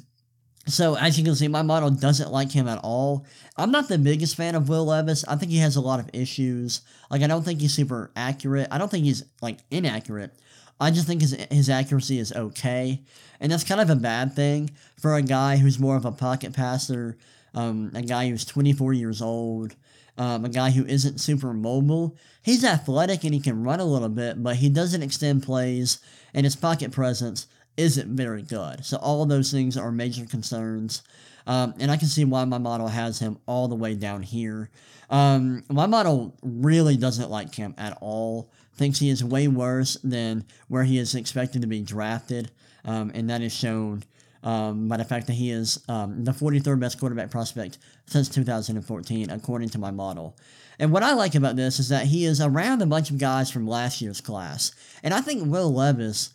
so 0.66 0.96
as 0.96 1.18
you 1.18 1.24
can 1.24 1.34
see, 1.34 1.48
my 1.48 1.62
model 1.62 1.90
doesn't 1.90 2.30
like 2.30 2.52
him 2.52 2.68
at 2.68 2.80
all. 2.82 3.24
I'm 3.56 3.70
not 3.70 3.88
the 3.88 3.98
biggest 3.98 4.36
fan 4.36 4.54
of 4.54 4.68
Will 4.68 4.84
Levis. 4.84 5.24
I 5.26 5.36
think 5.36 5.50
he 5.50 5.58
has 5.58 5.76
a 5.76 5.80
lot 5.80 6.00
of 6.00 6.10
issues. 6.12 6.82
Like 7.10 7.22
I 7.22 7.26
don't 7.26 7.44
think 7.44 7.60
he's 7.60 7.72
super 7.72 8.10
accurate. 8.14 8.68
I 8.70 8.78
don't 8.78 8.90
think 8.90 9.04
he's 9.04 9.24
like 9.40 9.58
inaccurate. 9.70 10.34
I 10.80 10.90
just 10.90 11.06
think 11.06 11.22
his 11.22 11.32
his 11.50 11.68
accuracy 11.70 12.18
is 12.18 12.32
okay, 12.32 13.02
and 13.40 13.50
that's 13.50 13.64
kind 13.64 13.80
of 13.80 13.90
a 13.90 13.96
bad 13.96 14.34
thing 14.34 14.70
for 15.00 15.16
a 15.16 15.22
guy 15.22 15.56
who's 15.56 15.78
more 15.78 15.96
of 15.96 16.04
a 16.04 16.12
pocket 16.12 16.52
passer, 16.52 17.16
um, 17.54 17.90
a 17.94 18.02
guy 18.02 18.28
who's 18.28 18.44
24 18.44 18.92
years 18.92 19.20
old, 19.20 19.74
um, 20.18 20.44
a 20.44 20.48
guy 20.48 20.70
who 20.70 20.84
isn't 20.84 21.20
super 21.20 21.54
mobile. 21.54 22.16
He's 22.42 22.64
athletic 22.64 23.24
and 23.24 23.32
he 23.32 23.40
can 23.40 23.62
run 23.62 23.80
a 23.80 23.84
little 23.84 24.08
bit, 24.08 24.42
but 24.42 24.56
he 24.56 24.68
doesn't 24.68 25.02
extend 25.02 25.44
plays, 25.44 26.00
and 26.34 26.44
his 26.44 26.56
pocket 26.56 26.92
presence 26.92 27.46
isn't 27.76 28.14
very 28.14 28.42
good. 28.42 28.84
So 28.84 28.96
all 28.98 29.22
of 29.22 29.28
those 29.28 29.52
things 29.52 29.76
are 29.76 29.92
major 29.92 30.26
concerns. 30.26 31.02
Um, 31.46 31.74
and 31.78 31.90
I 31.90 31.96
can 31.96 32.08
see 32.08 32.24
why 32.24 32.44
my 32.44 32.58
model 32.58 32.88
has 32.88 33.20
him 33.20 33.38
all 33.46 33.68
the 33.68 33.74
way 33.74 33.94
down 33.94 34.22
here. 34.22 34.68
Um, 35.08 35.64
my 35.70 35.86
model 35.86 36.36
really 36.42 36.96
doesn't 36.96 37.30
like 37.30 37.54
him 37.54 37.74
at 37.78 37.96
all. 38.00 38.50
Thinks 38.74 38.98
he 38.98 39.08
is 39.08 39.24
way 39.24 39.48
worse 39.48 39.96
than 40.04 40.44
where 40.68 40.84
he 40.84 40.98
is 40.98 41.14
expected 41.14 41.62
to 41.62 41.68
be 41.68 41.80
drafted, 41.80 42.50
um, 42.84 43.10
and 43.14 43.30
that 43.30 43.40
is 43.40 43.52
shown 43.52 44.04
um, 44.42 44.88
by 44.88 44.96
the 44.96 45.04
fact 45.04 45.26
that 45.26 45.34
he 45.34 45.50
is 45.50 45.82
um, 45.88 46.24
the 46.24 46.32
43rd 46.32 46.80
best 46.80 47.00
quarterback 47.00 47.30
prospect 47.30 47.78
since 48.06 48.28
2014, 48.28 49.30
according 49.30 49.68
to 49.70 49.78
my 49.78 49.90
model. 49.90 50.36
And 50.78 50.92
what 50.92 51.02
I 51.02 51.12
like 51.12 51.34
about 51.34 51.56
this 51.56 51.80
is 51.80 51.88
that 51.88 52.06
he 52.06 52.24
is 52.24 52.40
around 52.40 52.82
a 52.82 52.86
bunch 52.86 53.10
of 53.10 53.18
guys 53.18 53.50
from 53.50 53.66
last 53.66 54.00
year's 54.00 54.20
class. 54.20 54.72
And 55.02 55.12
I 55.12 55.20
think 55.20 55.50
Will 55.50 55.72
Levis 55.72 56.30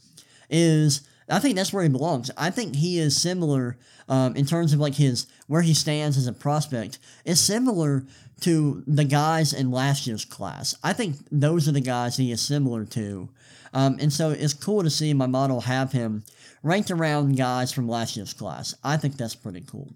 is, 0.50 1.08
I 1.30 1.40
think 1.40 1.56
that's 1.56 1.72
where 1.72 1.84
he 1.84 1.90
belongs. 1.90 2.30
I 2.38 2.50
think 2.50 2.76
he 2.76 3.00
is 3.00 3.20
similar 3.20 3.78
um, 4.10 4.36
in 4.36 4.46
terms 4.46 4.74
of 4.74 4.80
like 4.80 4.96
his, 4.96 5.28
where 5.48 5.62
he 5.62 5.74
stands 5.74 6.18
as 6.18 6.28
a 6.28 6.34
prospect, 6.34 7.00
is 7.24 7.40
similar 7.40 8.06
to 8.42 8.84
the 8.86 9.06
guys 9.06 9.54
in 9.54 9.72
last 9.72 10.06
year's 10.06 10.26
class. 10.26 10.76
I 10.84 10.92
think 10.92 11.16
those 11.32 11.70
are 11.70 11.72
the 11.72 11.80
guys 11.80 12.18
he 12.18 12.32
is 12.32 12.42
similar 12.42 12.84
to. 12.86 13.30
Um, 13.74 13.98
and 14.00 14.12
so 14.12 14.32
it's 14.32 14.54
cool 14.54 14.84
to 14.84 14.90
see 14.90 15.14
my 15.14 15.26
model 15.26 15.62
have 15.62 15.94
him 15.94 16.24
ranked 16.64 16.90
around 16.90 17.38
guys 17.38 17.72
from 17.72 17.88
last 17.88 18.16
year's 18.18 18.34
class. 18.34 18.74
I 18.84 18.98
think 18.98 19.18
that's 19.18 19.36
pretty 19.36 19.62
cool. 19.62 19.94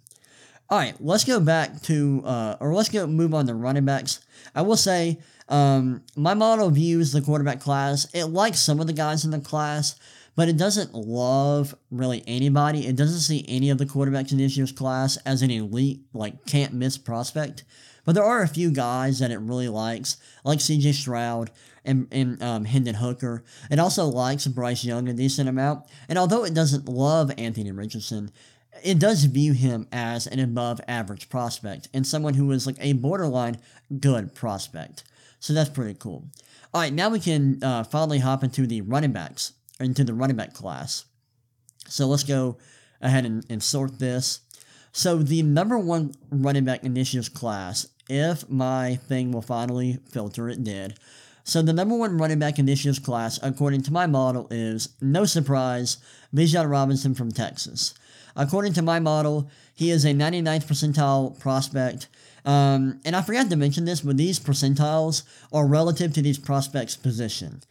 All 0.69 0.77
right, 0.77 0.95
let's 0.99 1.23
go 1.23 1.39
back 1.39 1.81
to, 1.83 2.21
uh, 2.25 2.57
or 2.59 2.73
let's 2.73 2.89
go 2.89 3.07
move 3.07 3.33
on 3.33 3.47
to 3.47 3.53
running 3.53 3.85
backs. 3.85 4.19
I 4.53 4.61
will 4.63 4.75
say, 4.75 5.17
um, 5.47 6.03
my 6.17 6.33
model 6.33 6.69
views 6.69 7.13
the 7.13 7.21
quarterback 7.21 7.61
class. 7.61 8.05
It 8.13 8.25
likes 8.25 8.59
some 8.59 8.81
of 8.81 8.87
the 8.87 8.93
guys 8.93 9.23
in 9.23 9.31
the 9.31 9.39
class, 9.39 9.95
but 10.35 10.49
it 10.49 10.57
doesn't 10.57 10.93
love 10.93 11.73
really 11.89 12.21
anybody. 12.27 12.85
It 12.85 12.97
doesn't 12.97 13.21
see 13.21 13.45
any 13.47 13.69
of 13.69 13.77
the 13.77 13.85
quarterbacks 13.85 14.33
in 14.33 14.39
this 14.39 14.57
year's 14.57 14.73
class 14.73 15.17
as 15.25 15.41
an 15.41 15.51
elite, 15.51 16.01
like 16.13 16.45
can't 16.45 16.73
miss 16.73 16.97
prospect. 16.97 17.63
But 18.03 18.15
there 18.15 18.23
are 18.23 18.41
a 18.41 18.47
few 18.47 18.71
guys 18.71 19.19
that 19.19 19.31
it 19.31 19.39
really 19.39 19.67
likes, 19.67 20.17
like 20.43 20.59
CJ 20.59 20.93
Stroud, 20.93 21.49
and, 21.87 22.07
and 22.11 22.41
um, 22.43 22.65
Hendon 22.65 22.95
Hooker. 22.95 23.43
It 23.71 23.79
also 23.79 24.05
likes 24.05 24.45
Bryce 24.45 24.83
Young 24.83 25.07
a 25.07 25.13
decent 25.13 25.49
amount. 25.49 25.85
And 26.07 26.19
although 26.19 26.43
it 26.43 26.53
doesn't 26.53 26.87
love 26.87 27.31
Anthony 27.37 27.71
Richardson, 27.71 28.31
it 28.83 28.99
does 28.99 29.23
view 29.23 29.53
him 29.53 29.87
as 29.91 30.27
an 30.27 30.39
above 30.39 30.79
average 30.87 31.29
prospect 31.29 31.87
and 31.93 32.05
someone 32.05 32.35
who 32.35 32.51
is 32.51 32.67
like 32.67 32.77
a 32.79 32.93
borderline 32.93 33.57
good 33.99 34.35
prospect. 34.35 35.03
So 35.39 35.53
that's 35.53 35.69
pretty 35.69 35.95
cool. 35.95 36.25
All 36.73 36.81
right, 36.81 36.93
now 36.93 37.09
we 37.09 37.19
can 37.19 37.63
uh, 37.63 37.83
finally 37.83 38.19
hop 38.19 38.43
into 38.43 38.67
the 38.67 38.81
running 38.81 39.11
backs, 39.11 39.53
into 39.79 40.03
the 40.03 40.13
running 40.13 40.35
back 40.35 40.53
class. 40.53 41.05
So 41.87 42.05
let's 42.07 42.23
go 42.23 42.57
ahead 43.01 43.25
and, 43.25 43.45
and 43.49 43.63
sort 43.63 43.99
this. 43.99 44.41
So 44.91 45.17
the 45.17 45.43
number 45.43 45.77
one 45.77 46.13
running 46.29 46.65
back 46.65 46.81
in 46.83 46.87
initiatives 46.87 47.29
class, 47.29 47.87
if 48.09 48.49
my 48.49 48.95
thing 48.95 49.31
will 49.31 49.41
finally 49.41 49.99
filter, 50.11 50.49
it 50.49 50.63
did. 50.63 50.97
So 51.47 51.61
the 51.61 51.71
number 51.71 51.95
one 51.95 52.17
running 52.17 52.39
back 52.39 52.59
initiatives 52.59 52.99
class, 52.99 53.39
according 53.41 53.81
to 53.83 53.93
my 53.93 54.05
model, 54.05 54.49
is 54.51 54.89
no 54.99 55.23
surprise, 55.23 55.95
Bijan 56.35 56.69
Robinson 56.69 57.15
from 57.15 57.31
Texas. 57.31 57.93
According 58.35 58.73
to 58.73 58.81
my 58.81 58.99
model, 58.99 59.49
he 59.73 59.89
is 59.89 60.03
a 60.03 60.09
99th 60.09 60.65
percentile 60.65 61.39
prospect. 61.39 62.09
Um, 62.43 62.99
and 63.05 63.15
I 63.15 63.21
forgot 63.21 63.49
to 63.49 63.55
mention 63.55 63.85
this, 63.85 64.01
but 64.01 64.17
these 64.17 64.41
percentiles 64.41 65.23
are 65.53 65.65
relative 65.65 66.13
to 66.15 66.21
these 66.21 66.37
prospects' 66.37 66.97
position. 66.97 67.61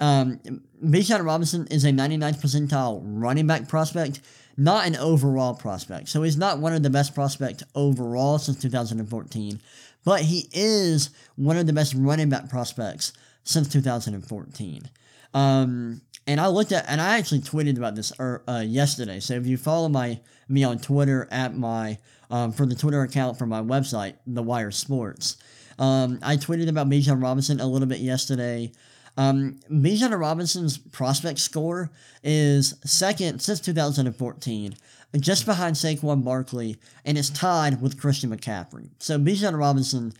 Um, 0.00 0.40
Bijan 0.84 1.24
Robinson 1.24 1.68
is 1.68 1.84
a 1.84 1.90
99th 1.90 2.42
percentile 2.42 3.00
running 3.04 3.46
back 3.46 3.68
prospect, 3.68 4.20
not 4.56 4.88
an 4.88 4.96
overall 4.96 5.54
prospect. 5.54 6.08
So 6.08 6.22
he's 6.22 6.36
not 6.36 6.58
one 6.58 6.72
of 6.72 6.82
the 6.82 6.90
best 6.90 7.14
prospects 7.14 7.62
overall 7.76 8.38
since 8.38 8.60
2014, 8.60 9.60
but 10.04 10.22
he 10.22 10.48
is 10.52 11.10
one 11.36 11.56
of 11.56 11.66
the 11.66 11.72
best 11.72 11.94
running 11.94 12.28
back 12.28 12.48
prospects 12.48 13.12
since 13.44 13.68
2014. 13.68 14.90
Um, 15.34 16.00
and 16.26 16.40
I 16.40 16.48
looked 16.48 16.72
at, 16.72 16.84
and 16.88 17.00
I 17.00 17.18
actually 17.18 17.40
tweeted 17.40 17.76
about 17.76 17.94
this 17.94 18.12
er, 18.20 18.42
uh, 18.46 18.62
yesterday. 18.66 19.20
So 19.20 19.34
if 19.34 19.46
you 19.46 19.56
follow 19.56 19.88
my 19.88 20.20
me 20.48 20.64
on 20.64 20.78
Twitter 20.78 21.28
at 21.30 21.56
my 21.56 21.98
um, 22.30 22.52
for 22.52 22.66
the 22.66 22.74
Twitter 22.74 23.02
account 23.02 23.38
for 23.38 23.46
my 23.46 23.60
website, 23.60 24.14
The 24.26 24.42
Wire 24.42 24.70
Sports, 24.70 25.36
um, 25.78 26.18
I 26.22 26.36
tweeted 26.36 26.68
about 26.68 26.88
Bijan 26.88 27.22
Robinson 27.22 27.58
a 27.60 27.66
little 27.66 27.88
bit 27.88 27.98
yesterday. 27.98 28.70
Um, 29.16 29.58
Bijan 29.70 30.16
Robinson's 30.18 30.78
prospect 30.78 31.38
score 31.38 31.90
is 32.22 32.74
second 32.84 33.40
since 33.40 33.60
2014, 33.60 34.74
just 35.18 35.46
behind 35.46 35.76
Saquon 35.76 36.24
Barkley, 36.24 36.76
and 37.04 37.18
is 37.18 37.30
tied 37.30 37.80
with 37.82 38.00
Christian 38.00 38.30
McCaffrey. 38.30 38.90
So 38.98 39.18
Bijan 39.18 39.58
Robinson 39.58 40.12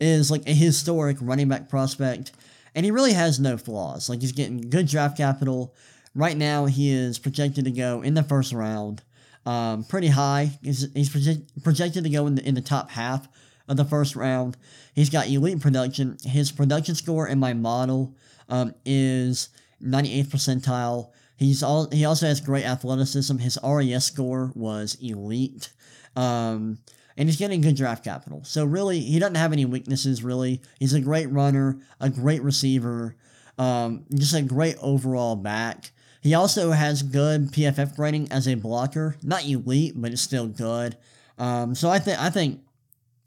is 0.00 0.30
like 0.30 0.46
a 0.46 0.52
historic 0.52 1.16
running 1.20 1.48
back 1.48 1.68
prospect, 1.68 2.32
and 2.74 2.84
he 2.84 2.90
really 2.90 3.14
has 3.14 3.40
no 3.40 3.56
flaws. 3.56 4.08
Like 4.08 4.20
he's 4.20 4.32
getting 4.32 4.70
good 4.70 4.86
draft 4.86 5.16
capital. 5.16 5.74
Right 6.14 6.36
now, 6.36 6.66
he 6.66 6.90
is 6.90 7.18
projected 7.18 7.64
to 7.64 7.70
go 7.70 8.02
in 8.02 8.14
the 8.14 8.22
first 8.22 8.52
round, 8.52 9.02
um, 9.44 9.84
pretty 9.84 10.08
high. 10.08 10.58
He's, 10.62 10.90
he's 10.94 11.10
project, 11.10 11.62
projected 11.62 12.04
to 12.04 12.10
go 12.10 12.26
in 12.26 12.36
the 12.36 12.46
in 12.46 12.54
the 12.54 12.60
top 12.60 12.90
half 12.90 13.28
of 13.68 13.76
the 13.76 13.84
first 13.84 14.16
round. 14.16 14.56
He's 14.94 15.10
got 15.10 15.28
elite 15.28 15.60
production. 15.60 16.16
His 16.24 16.52
production 16.52 16.94
score 16.94 17.26
in 17.26 17.38
my 17.38 17.52
model 17.52 18.14
um, 18.48 18.74
is 18.84 19.48
98th 19.82 20.28
percentile. 20.28 21.10
He's 21.36 21.62
all 21.62 21.90
he 21.90 22.04
also 22.04 22.26
has 22.26 22.40
great 22.40 22.64
athleticism. 22.64 23.38
His 23.38 23.58
RAS 23.62 24.04
score 24.04 24.52
was 24.54 24.96
elite. 25.00 25.72
Um, 26.14 26.78
and 27.16 27.28
he's 27.28 27.38
getting 27.38 27.60
good 27.60 27.76
draft 27.76 28.04
capital. 28.04 28.42
So 28.44 28.64
really, 28.64 29.00
he 29.00 29.18
doesn't 29.18 29.36
have 29.36 29.52
any 29.52 29.64
weaknesses. 29.64 30.22
Really, 30.22 30.60
he's 30.78 30.92
a 30.92 31.00
great 31.00 31.30
runner, 31.30 31.78
a 32.00 32.10
great 32.10 32.42
receiver, 32.42 33.16
um, 33.58 34.04
just 34.14 34.34
a 34.34 34.42
great 34.42 34.76
overall 34.80 35.36
back. 35.36 35.92
He 36.22 36.34
also 36.34 36.72
has 36.72 37.02
good 37.02 37.52
PFF 37.52 37.98
rating 37.98 38.30
as 38.32 38.48
a 38.48 38.54
blocker, 38.54 39.16
not 39.22 39.44
elite, 39.46 39.94
but 39.96 40.12
it's 40.12 40.22
still 40.22 40.48
good. 40.48 40.96
Um, 41.38 41.74
so 41.74 41.88
I 41.88 41.98
think 41.98 42.20
I 42.20 42.30
think 42.30 42.60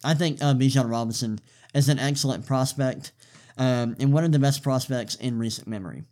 I 0.04 0.14
think 0.14 0.42
uh, 0.42 0.54
Bijan 0.54 0.90
Robinson 0.90 1.40
is 1.74 1.90
an 1.90 2.00
excellent 2.00 2.46
prospect 2.46 3.12
um, 3.58 3.96
and 4.00 4.14
one 4.14 4.24
of 4.24 4.32
the 4.32 4.40
best 4.40 4.64
prospects 4.64 5.16
in 5.16 5.38
recent 5.38 5.68
memory. 5.68 6.04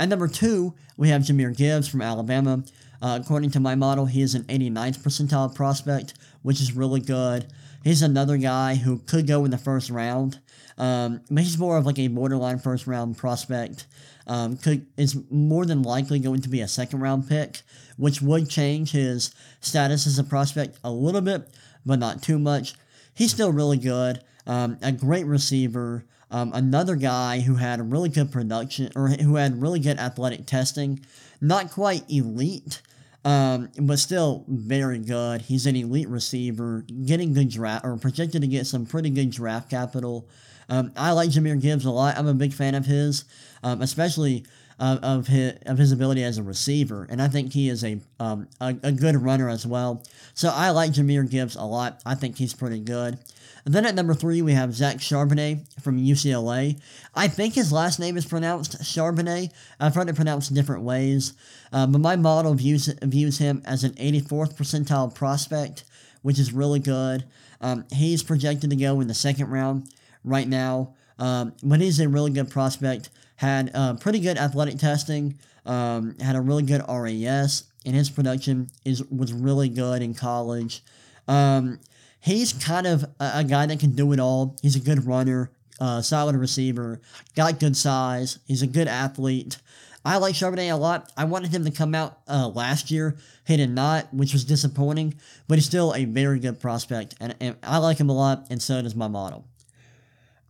At 0.00 0.08
number 0.08 0.28
two, 0.28 0.72
we 0.96 1.10
have 1.10 1.20
Jahmyr 1.20 1.54
Gibbs 1.54 1.86
from 1.86 2.00
Alabama. 2.00 2.64
Uh, 3.02 3.18
according 3.20 3.50
to 3.50 3.60
my 3.60 3.74
model, 3.74 4.06
he 4.06 4.22
is 4.22 4.34
an 4.34 4.44
89th 4.44 5.00
percentile 5.00 5.54
prospect, 5.54 6.14
which 6.40 6.58
is 6.58 6.74
really 6.74 7.00
good. 7.00 7.48
He's 7.84 8.00
another 8.00 8.38
guy 8.38 8.76
who 8.76 9.00
could 9.00 9.26
go 9.26 9.44
in 9.44 9.50
the 9.50 9.58
first 9.58 9.90
round, 9.90 10.40
um, 10.78 11.20
but 11.30 11.42
he's 11.42 11.58
more 11.58 11.76
of 11.76 11.84
like 11.84 11.98
a 11.98 12.08
borderline 12.08 12.58
first 12.58 12.86
round 12.86 13.18
prospect. 13.18 13.86
Um, 14.26 14.56
could 14.56 14.86
is 14.96 15.18
more 15.30 15.66
than 15.66 15.82
likely 15.82 16.18
going 16.18 16.40
to 16.40 16.48
be 16.48 16.62
a 16.62 16.68
second 16.68 17.00
round 17.00 17.28
pick, 17.28 17.60
which 17.98 18.22
would 18.22 18.48
change 18.48 18.92
his 18.92 19.34
status 19.60 20.06
as 20.06 20.18
a 20.18 20.24
prospect 20.24 20.78
a 20.82 20.90
little 20.90 21.20
bit, 21.20 21.46
but 21.84 21.98
not 21.98 22.22
too 22.22 22.38
much. 22.38 22.72
He's 23.12 23.32
still 23.32 23.52
really 23.52 23.76
good. 23.76 24.24
Um, 24.46 24.78
a 24.80 24.92
great 24.92 25.26
receiver. 25.26 26.06
Um, 26.30 26.52
another 26.54 26.96
guy 26.96 27.40
who 27.40 27.56
had 27.56 27.92
really 27.92 28.08
good 28.08 28.30
production 28.30 28.90
or 28.94 29.08
who 29.08 29.34
had 29.34 29.60
really 29.60 29.80
good 29.80 29.98
athletic 29.98 30.46
testing, 30.46 31.00
not 31.40 31.70
quite 31.70 32.08
elite, 32.08 32.82
um, 33.24 33.68
but 33.78 33.98
still 33.98 34.44
very 34.48 34.98
good. 34.98 35.42
He's 35.42 35.66
an 35.66 35.76
elite 35.76 36.08
receiver, 36.08 36.84
getting 37.04 37.34
good 37.34 37.50
draft 37.50 37.84
or 37.84 37.96
projected 37.96 38.42
to 38.42 38.48
get 38.48 38.66
some 38.66 38.86
pretty 38.86 39.10
good 39.10 39.30
draft 39.30 39.68
capital. 39.70 40.28
Um, 40.68 40.92
I 40.96 41.12
like 41.12 41.30
Jahmyr 41.30 41.60
Gibbs 41.60 41.84
a 41.84 41.90
lot. 41.90 42.16
I'm 42.16 42.28
a 42.28 42.34
big 42.34 42.52
fan 42.52 42.76
of 42.76 42.86
his, 42.86 43.24
um, 43.64 43.82
especially 43.82 44.44
uh, 44.80 44.98
of 45.02 45.26
his 45.26 45.54
of 45.66 45.78
his 45.78 45.92
ability 45.92 46.24
as 46.24 46.38
a 46.38 46.42
receiver, 46.42 47.06
and 47.10 47.20
I 47.20 47.28
think 47.28 47.52
he 47.52 47.68
is 47.68 47.84
a, 47.84 48.00
um, 48.18 48.48
a 48.60 48.74
a 48.82 48.92
good 48.92 49.16
runner 49.16 49.48
as 49.48 49.66
well. 49.66 50.02
So 50.34 50.48
I 50.48 50.70
like 50.70 50.92
Jahmyr 50.92 51.30
Gibbs 51.30 51.54
a 51.54 51.64
lot. 51.64 52.00
I 52.06 52.14
think 52.14 52.38
he's 52.38 52.54
pretty 52.54 52.80
good. 52.80 53.18
And 53.66 53.74
then 53.74 53.84
at 53.84 53.94
number 53.94 54.14
three, 54.14 54.40
we 54.40 54.54
have 54.54 54.74
Zach 54.74 54.96
Charbonnet 54.96 55.82
from 55.82 55.98
UCLA. 55.98 56.80
I 57.14 57.28
think 57.28 57.54
his 57.54 57.70
last 57.70 58.00
name 58.00 58.16
is 58.16 58.24
pronounced 58.24 58.80
Charbonnet. 58.80 59.52
I've 59.78 59.94
heard 59.94 60.08
it 60.08 60.16
pronounced 60.16 60.54
different 60.54 60.82
ways. 60.82 61.34
Uh, 61.70 61.86
but 61.86 62.00
my 62.00 62.16
model 62.16 62.54
views, 62.54 62.86
views 63.02 63.36
him 63.36 63.62
as 63.66 63.84
an 63.84 63.92
84th 63.92 64.54
percentile 64.54 65.14
prospect, 65.14 65.84
which 66.22 66.38
is 66.38 66.54
really 66.54 66.78
good. 66.78 67.24
Um, 67.60 67.84
he's 67.92 68.22
projected 68.22 68.70
to 68.70 68.76
go 68.76 69.00
in 69.00 69.08
the 69.08 69.14
second 69.14 69.50
round 69.50 69.92
right 70.24 70.48
now. 70.48 70.94
Um, 71.18 71.52
but 71.62 71.80
he's 71.80 72.00
a 72.00 72.08
really 72.08 72.30
good 72.30 72.50
prospect. 72.50 73.10
Had 73.40 73.70
uh, 73.72 73.94
pretty 73.94 74.20
good 74.20 74.36
athletic 74.36 74.76
testing. 74.76 75.38
Um, 75.64 76.14
had 76.20 76.36
a 76.36 76.42
really 76.42 76.62
good 76.62 76.82
RAS, 76.86 77.64
and 77.86 77.94
his 77.94 78.10
production 78.10 78.68
is 78.84 79.02
was 79.04 79.32
really 79.32 79.70
good 79.70 80.02
in 80.02 80.12
college. 80.12 80.82
Um, 81.26 81.80
he's 82.20 82.52
kind 82.52 82.86
of 82.86 83.04
a, 83.18 83.30
a, 83.36 83.44
guy 83.44 83.64
that 83.64 83.80
can 83.80 83.92
do 83.92 84.12
it 84.12 84.20
all. 84.20 84.56
He's 84.60 84.76
a 84.76 84.80
good 84.80 85.06
runner, 85.06 85.50
uh, 85.80 86.02
solid 86.02 86.36
receiver, 86.36 87.00
got 87.34 87.58
good 87.58 87.78
size. 87.78 88.40
He's 88.46 88.60
a 88.60 88.66
good 88.66 88.88
athlete. 88.88 89.56
I 90.04 90.18
like 90.18 90.34
Charbonnet 90.34 90.70
a 90.70 90.76
lot. 90.76 91.10
I 91.16 91.24
wanted 91.24 91.50
him 91.50 91.64
to 91.64 91.70
come 91.70 91.94
out 91.94 92.18
uh, 92.28 92.48
last 92.48 92.90
year. 92.90 93.16
He 93.46 93.56
did 93.56 93.70
not, 93.70 94.12
which 94.12 94.34
was 94.34 94.44
disappointing, 94.44 95.14
but 95.48 95.56
he's 95.56 95.64
still 95.64 95.94
a 95.94 96.04
very 96.04 96.40
good 96.40 96.60
prospect, 96.60 97.14
and, 97.20 97.34
and 97.40 97.56
I 97.62 97.78
like 97.78 97.96
him 97.96 98.10
a 98.10 98.14
lot, 98.14 98.48
and 98.50 98.60
so 98.60 98.82
does 98.82 98.94
my 98.94 99.08
model. 99.08 99.46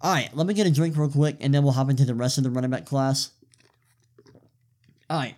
All 0.02 0.12
right, 0.12 0.34
let 0.34 0.46
me 0.46 0.54
get 0.54 0.66
a 0.66 0.70
drink 0.70 0.96
real 0.96 1.10
quick, 1.10 1.36
and 1.40 1.52
then 1.52 1.62
we'll 1.62 1.72
hop 1.72 1.90
into 1.90 2.04
the 2.04 2.14
rest 2.14 2.38
of 2.38 2.44
the 2.44 2.50
running 2.50 2.70
back 2.70 2.86
class. 2.86 3.30
All 5.10 5.18
right, 5.18 5.34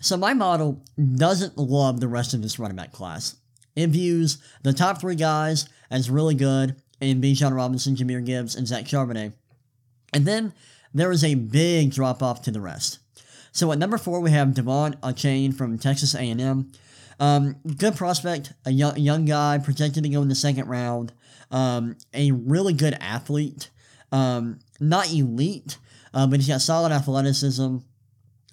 so 0.00 0.16
my 0.16 0.34
model 0.34 0.82
doesn't 1.16 1.58
love 1.58 2.00
the 2.00 2.08
rest 2.08 2.34
of 2.34 2.42
this 2.42 2.58
running 2.58 2.76
back 2.76 2.92
class. 2.92 3.36
It 3.74 3.88
views 3.88 4.38
the 4.62 4.72
top 4.72 5.00
three 5.00 5.16
guys 5.16 5.68
as 5.90 6.10
really 6.10 6.34
good 6.34 6.76
in 7.00 7.20
Bijan 7.20 7.54
Robinson, 7.54 7.96
Jahmyr 7.96 8.24
Gibbs, 8.24 8.54
and 8.54 8.66
Zach 8.66 8.84
Charbonnet. 8.84 9.32
And 10.12 10.24
then 10.24 10.52
there 10.94 11.10
is 11.10 11.24
a 11.24 11.34
big 11.34 11.92
drop 11.92 12.22
off 12.22 12.42
to 12.42 12.50
the 12.50 12.60
rest. 12.60 13.00
So 13.52 13.72
at 13.72 13.78
number 13.78 13.98
four, 13.98 14.20
we 14.20 14.30
have 14.30 14.48
De'Von 14.48 14.98
Achane 15.00 15.54
from 15.54 15.78
Texas 15.78 16.14
A&M. 16.14 16.70
Um, 17.18 17.56
good 17.76 17.96
prospect, 17.96 18.52
a 18.64 18.70
young, 18.70 18.98
young 18.98 19.24
guy, 19.24 19.58
projected 19.58 20.02
to 20.04 20.08
go 20.08 20.22
in 20.22 20.28
the 20.28 20.34
second 20.34 20.68
round. 20.68 21.12
Um, 21.50 21.96
a 22.12 22.32
really 22.32 22.72
good 22.72 22.96
athlete. 23.00 23.70
Um, 24.12 24.58
not 24.80 25.12
elite, 25.12 25.78
uh, 26.14 26.26
but 26.26 26.38
he's 26.40 26.48
got 26.48 26.60
solid 26.60 26.92
athleticism. 26.92 27.78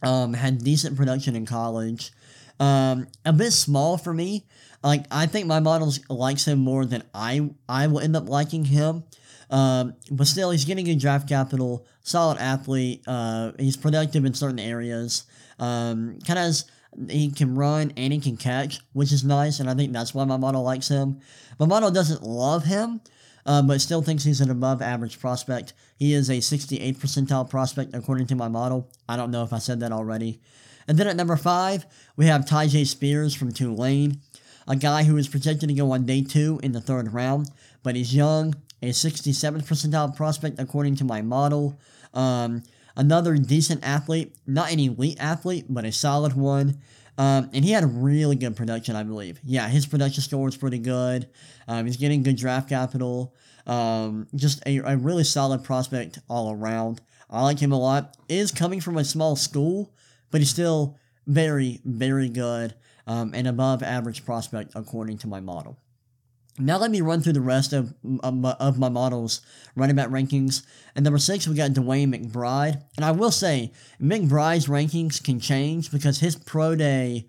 Um, 0.02 0.34
had 0.34 0.64
decent 0.64 0.98
production 0.98 1.36
in 1.36 1.46
college. 1.46 2.12
Um, 2.60 3.08
a 3.26 3.32
bit 3.32 3.52
small 3.52 3.98
for 3.98 4.14
me, 4.14 4.46
like 4.84 5.06
I 5.10 5.26
think 5.26 5.48
my 5.48 5.60
model 5.60 5.94
likes 6.10 6.46
him 6.46 6.60
more 6.60 6.86
than 6.86 7.04
I 7.14 7.50
I 7.68 7.88
will 7.88 8.00
end 8.00 8.16
up 8.16 8.28
liking 8.28 8.66
him. 8.66 9.04
Um, 9.50 9.96
but 10.12 10.28
still, 10.28 10.52
he's 10.52 10.66
getting 10.66 10.86
good 10.86 11.00
draft 11.00 11.28
capital, 11.30 11.86
solid 12.02 12.38
athlete. 12.40 13.04
Uh, 13.08 13.52
he's 13.60 13.78
productive 13.78 14.26
in 14.26 14.34
certain 14.34 14.60
areas. 14.60 15.24
Um, 15.60 16.20
kind 16.26 16.40
of 16.40 17.10
he 17.10 17.32
can 17.32 17.56
run 17.56 17.94
and 17.98 18.14
he 18.14 18.20
can 18.20 18.38
catch, 18.38 18.80
which 18.94 19.12
is 19.12 19.24
nice, 19.24 19.60
and 19.60 19.70
I 19.70 19.74
think 19.74 19.94
that's 19.94 20.14
why 20.14 20.26
my 20.26 20.38
model 20.38 20.64
likes 20.64 20.88
him. 20.88 21.20
My 21.60 21.66
model 21.66 21.92
doesn't 21.92 22.24
love 22.24 22.66
him, 22.66 23.02
uh, 23.46 23.62
but 23.62 23.82
still 23.82 24.02
thinks 24.02 24.24
he's 24.24 24.42
an 24.42 24.50
above 24.50 24.82
average 24.82 25.20
prospect. 25.20 25.74
He 25.96 26.14
is 26.14 26.30
a 26.30 26.40
68 26.40 27.00
percentile 27.00 27.50
prospect 27.50 27.96
according 27.96 28.28
to 28.28 28.36
my 28.36 28.48
model. 28.48 28.90
I 29.08 29.18
don't 29.18 29.32
know 29.32 29.44
if 29.44 29.54
I 29.54 29.60
said 29.60 29.80
that 29.80 29.92
already. 29.92 30.40
And 30.88 30.98
then 30.98 31.08
at 31.08 31.16
number 31.16 31.38
five, 31.38 31.86
we 32.18 32.26
have 32.26 32.46
Tyjae 32.46 32.86
Spears 32.86 33.34
from 33.34 33.52
Tulane 33.54 34.20
a 34.68 34.76
guy 34.76 35.04
who 35.04 35.18
is 35.18 35.28
projected 35.28 35.70
to 35.70 35.76
go 35.76 35.92
on 35.92 36.06
day 36.06 36.22
two 36.22 36.60
in 36.64 36.72
the 36.72 36.82
third 36.82 37.14
round, 37.14 37.50
but 37.82 37.96
he's 37.96 38.16
young, 38.16 38.56
a 38.82 38.90
67th 38.90 39.66
percentile 39.66 40.16
prospect 40.16 40.60
according 40.60 40.96
to 40.96 41.04
my 41.04 41.22
model. 41.22 41.80
Um, 42.14 42.64
another 42.96 43.36
decent 43.38 43.84
athlete, 43.84 44.36
not 44.46 44.72
an 44.72 44.80
elite 44.80 45.18
athlete, 45.20 45.66
but 45.70 45.86
a 45.86 45.92
solid 45.92 46.34
one. 46.34 46.80
Um, 47.18 47.50
and 47.54 47.64
he 47.64 47.72
had 47.72 47.84
really 48.04 48.36
good 48.36 48.56
production, 48.56 48.96
I 48.96 49.04
believe. 49.04 49.40
Yeah, 49.44 49.68
his 49.68 49.86
production 49.86 50.24
score 50.24 50.46
was 50.46 50.58
pretty 50.58 50.80
good. 50.80 51.30
Um, 51.68 51.86
he's 51.86 51.98
getting 51.98 52.24
good 52.24 52.38
draft 52.38 52.70
capital. 52.70 53.36
Um, 53.68 54.28
just 54.36 54.64
a, 54.66 54.80
a 54.80 54.98
really 54.98 55.24
solid 55.24 55.64
prospect 55.64 56.20
all 56.28 56.52
around. 56.52 57.02
I 57.30 57.44
like 57.44 57.60
him 57.60 57.72
a 57.72 57.80
lot. 57.80 58.18
Is 58.30 58.52
coming 58.52 58.82
from 58.82 58.98
a 58.98 59.04
small 59.04 59.36
school, 59.36 59.94
but 60.32 60.42
he's 60.42 60.50
still 60.50 60.98
very, 61.28 61.82
very 61.86 62.30
good 62.30 62.76
um, 63.08 63.34
and 63.34 63.48
above 63.48 63.84
average 63.84 64.26
prospect 64.26 64.72
according 64.76 65.18
to 65.20 65.28
my 65.28 65.40
model. 65.40 65.78
Now 66.60 66.78
let 66.78 66.92
me 66.92 67.02
run 67.02 67.22
through 67.22 67.34
the 67.34 67.42
rest 67.42 67.74
of, 67.74 67.96
of 68.24 68.78
my 68.78 68.90
models 68.90 69.42
running 69.76 69.96
back 69.96 70.10
rankings. 70.10 70.64
And 70.96 71.04
number 71.04 71.18
six, 71.18 71.48
we 71.48 71.56
got 71.56 71.72
DeWayne 71.72 72.14
McBride. 72.14 72.84
And 72.96 73.04
I 73.04 73.12
will 73.12 73.32
say, 73.32 73.72
McBride's 74.00 74.68
rankings 74.68 75.24
can 75.24 75.40
change 75.40 75.92
because 75.92 76.20
his 76.20 76.36
pro 76.36 76.76
day 76.76 77.28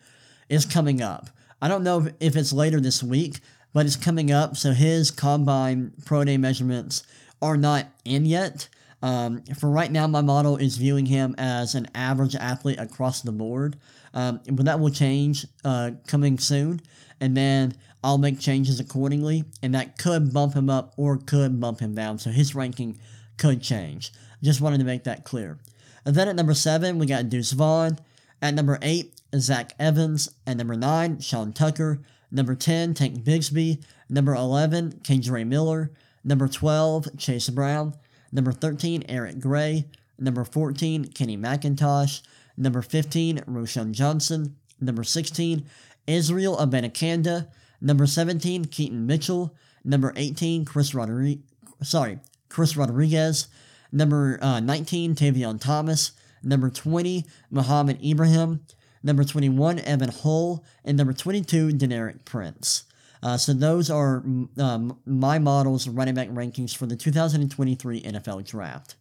is 0.49 0.67
coming 0.67 1.01
up. 1.01 1.31
I 1.63 1.69
don't 1.69 1.85
know 1.85 2.09
if 2.21 2.37
it's 2.37 2.53
later 2.53 2.81
this 2.81 3.03
week, 3.03 3.41
but 3.73 3.87
it's 3.87 3.97
coming 3.97 4.31
up. 4.31 4.57
So 4.57 4.73
his 4.73 5.11
combine 5.11 5.93
pro 6.05 6.25
day 6.25 6.37
measurements 6.37 7.03
are 7.41 7.57
not 7.57 7.87
in 8.05 8.27
yet. 8.27 8.69
Um, 9.03 9.43
for 9.59 9.71
right 9.71 9.91
now, 9.91 10.07
my 10.07 10.21
model 10.21 10.57
is 10.59 10.77
viewing 10.77 11.07
him 11.07 11.35
as 11.39 11.75
an 11.75 11.89
average 11.95 12.35
athlete 12.35 12.79
across 12.79 13.23
the 13.23 13.33
board. 13.33 13.77
Um, 14.13 14.41
but 14.51 14.67
that 14.67 14.81
will 14.81 14.91
change 14.91 15.47
uh, 15.65 15.93
coming 16.07 16.39
soon. 16.39 16.81
And 17.21 17.37
then 17.37 17.75
I'll 18.05 18.19
make 18.19 18.39
changes 18.39 18.79
accordingly, 18.79 19.45
and 19.63 19.75
that 19.75 19.97
could 19.97 20.31
bump 20.31 20.53
him 20.53 20.69
up 20.69 20.93
or 20.99 21.17
could 21.17 21.59
bump 21.59 21.81
him 21.81 21.95
down. 21.95 22.19
So 22.19 22.31
his 22.31 22.55
ranking 22.55 22.99
could 23.39 23.63
change. 23.63 24.13
Just 24.43 24.61
wanted 24.61 24.79
to 24.79 24.85
make 24.85 25.05
that 25.05 25.25
clear. 25.25 25.59
And 26.05 26.15
then 26.15 26.29
at 26.29 26.37
number 26.37 26.53
seven, 26.53 26.99
we 26.99 27.07
got 27.07 27.31
Deuce 27.31 27.53
Vaughn. 27.53 27.99
At 28.43 28.53
number 28.53 28.79
eight, 28.83 29.19
Zach 29.35 29.73
Evans. 29.79 30.31
At 30.47 30.59
number 30.59 30.77
nine, 30.77 31.19
Sean 31.21 31.55
Tucker. 31.55 32.03
Number 32.31 32.55
10, 32.55 32.93
Tank 32.93 33.25
Bigsby. 33.25 33.83
Number 34.11 34.35
11, 34.35 35.01
Kendre 35.03 35.47
Miller. 35.47 35.91
Number 36.23 36.47
12, 36.47 37.17
Chase 37.17 37.49
Brown. 37.49 37.95
Number 38.31 38.53
13, 38.53 39.05
Eric 39.09 39.41
Gray. 39.41 39.87
Number 40.19 40.45
14, 40.45 41.07
Kenny 41.07 41.39
McIntosh. 41.39 42.21
Number 42.57 42.83
15, 42.83 43.39
Roschon 43.49 43.93
Johnson. 43.93 44.57
Number 44.79 45.05
16, 45.05 45.65
Israel 46.07 46.57
Abanikanda. 46.59 47.49
Number 47.81 48.07
17, 48.07 48.67
Keaton 48.67 49.07
Mitchell. 49.07 49.55
Number 49.85 50.13
18, 50.17 50.65
Chris 50.65 50.95
Rodriguez. 50.95 51.45
Sorry, 51.83 52.19
Chris 52.49 52.77
Rodriguez. 52.77 53.49
Number 53.93 54.39
uh, 54.43 54.61
19, 54.61 55.15
Tavion 55.15 55.61
Thomas. 55.61 56.13
Number 56.43 56.71
20, 56.71 57.25
Mohamed 57.51 58.03
Ibrahim. 58.05 58.61
Number 59.03 59.25
21, 59.25 59.81
Evan 59.81 60.11
Hull. 60.11 60.65
And 60.85 60.97
number 60.97 61.13
22, 61.13 61.69
Deneric 61.69 62.25
Prince. 62.25 62.85
Uh, 63.23 63.39
so 63.39 63.55
those 63.55 63.91
are 63.91 64.23
um, 64.59 64.99
my 65.07 65.39
models 65.39 65.89
running 65.89 66.15
back 66.15 66.29
rankings 66.29 66.77
for 66.77 66.87
the 66.87 66.97
2023 66.97 68.03
NFL 68.03 68.47
Draft. 68.47 68.97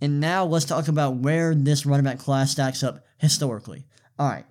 And 0.00 0.20
now 0.20 0.44
let's 0.44 0.66
talk 0.66 0.88
about 0.88 1.16
where 1.16 1.54
this 1.54 1.86
running 1.86 2.04
back 2.04 2.18
class 2.18 2.50
stacks 2.50 2.82
up 2.82 3.04
historically. 3.16 3.84
All 4.18 4.28
right. 4.28 4.44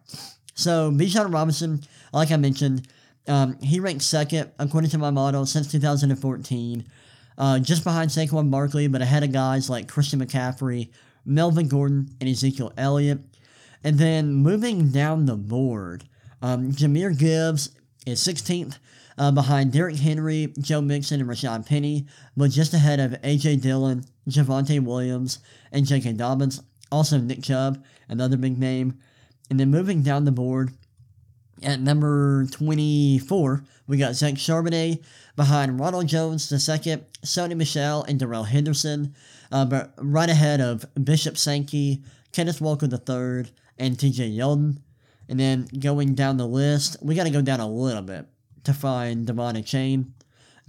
So 0.56 0.90
Bijan 0.92 1.34
Robinson, 1.34 1.82
like 2.14 2.32
I 2.32 2.38
mentioned, 2.38 2.88
um, 3.28 3.60
he 3.62 3.80
ranked 3.80 4.04
second 4.04 4.52
according 4.58 4.90
to 4.92 4.98
my 4.98 5.12
model 5.12 5.46
since 5.46 5.72
2014, 5.72 6.86
uh, 7.38 7.60
just 7.60 7.84
behind 7.84 8.10
Saquon 8.10 8.50
Barkley, 8.50 8.88
but 8.88 9.02
ahead 9.02 9.24
of 9.24 9.32
guys 9.32 9.70
like 9.70 9.88
Christian 9.88 10.20
McCaffrey, 10.20 10.90
Melvin 11.26 11.68
Gordon, 11.68 12.10
and 12.22 12.30
Ezekiel 12.30 12.72
Elliott. 12.78 13.20
And 13.84 14.00
then 14.00 14.34
moving 14.34 14.90
down 14.90 15.26
the 15.26 15.36
board, 15.36 16.06
um, 16.42 16.72
Jahmyr 16.72 17.18
Gibbs 17.18 17.72
is 18.06 18.20
16th, 18.22 18.78
uh, 19.18 19.32
behind 19.32 19.72
Derrick 19.72 19.98
Henry, 19.98 20.54
Joe 20.60 20.82
Mixon, 20.82 21.22
and 21.22 21.30
Rashaad 21.30 21.66
Penny, 21.66 22.06
but 22.36 22.52
just 22.52 22.74
ahead 22.74 23.00
of 23.00 23.16
A.J. 23.24 23.58
Dillon, 23.58 24.04
Javonte 24.30 24.84
Williams, 24.84 25.40
and 25.72 25.86
J.K. 25.86 26.14
Dobbins. 26.14 26.62
Also, 26.92 27.18
Nick 27.18 27.44
Chubb, 27.44 27.84
another 28.10 28.38
big 28.38 28.58
name. 28.58 29.00
And 29.50 29.60
then 29.60 29.70
moving 29.70 30.02
down 30.02 30.26
the 30.26 30.32
board, 30.32 30.72
at 31.64 31.80
number 31.80 32.46
24, 32.48 33.64
we 33.88 33.98
got 33.98 34.16
Zach 34.16 34.34
Charbonnet 34.36 35.04
behind 35.36 35.80
Ronald 35.80 36.08
Jones 36.08 36.52
II, 36.52 36.58
Sony 37.24 37.56
Michel, 37.56 38.04
and 38.04 38.20
Darrell 38.20 38.44
Henderson. 38.44 39.16
Uh, 39.52 39.66
but 39.66 39.94
right 39.98 40.30
ahead 40.30 40.60
of 40.60 40.86
Bishop 41.02 41.38
Sankey, 41.38 42.04
Kenneth 42.32 42.60
Walker 42.60 42.88
III, 42.88 43.52
and 43.78 43.98
TJ 43.98 44.36
Yeldon. 44.36 44.78
And 45.30 45.40
then 45.40 45.68
going 45.80 46.14
down 46.14 46.38
the 46.38 46.48
list, 46.48 46.98
we 47.02 47.16
got 47.16 47.24
to 47.24 47.30
go 47.30 47.42
down 47.42 47.60
a 47.60 47.68
little 47.68 48.02
bit 48.02 48.26
to 48.64 48.74
find 48.74 49.28
De'Von 49.28 49.58
Achane. 49.58 50.08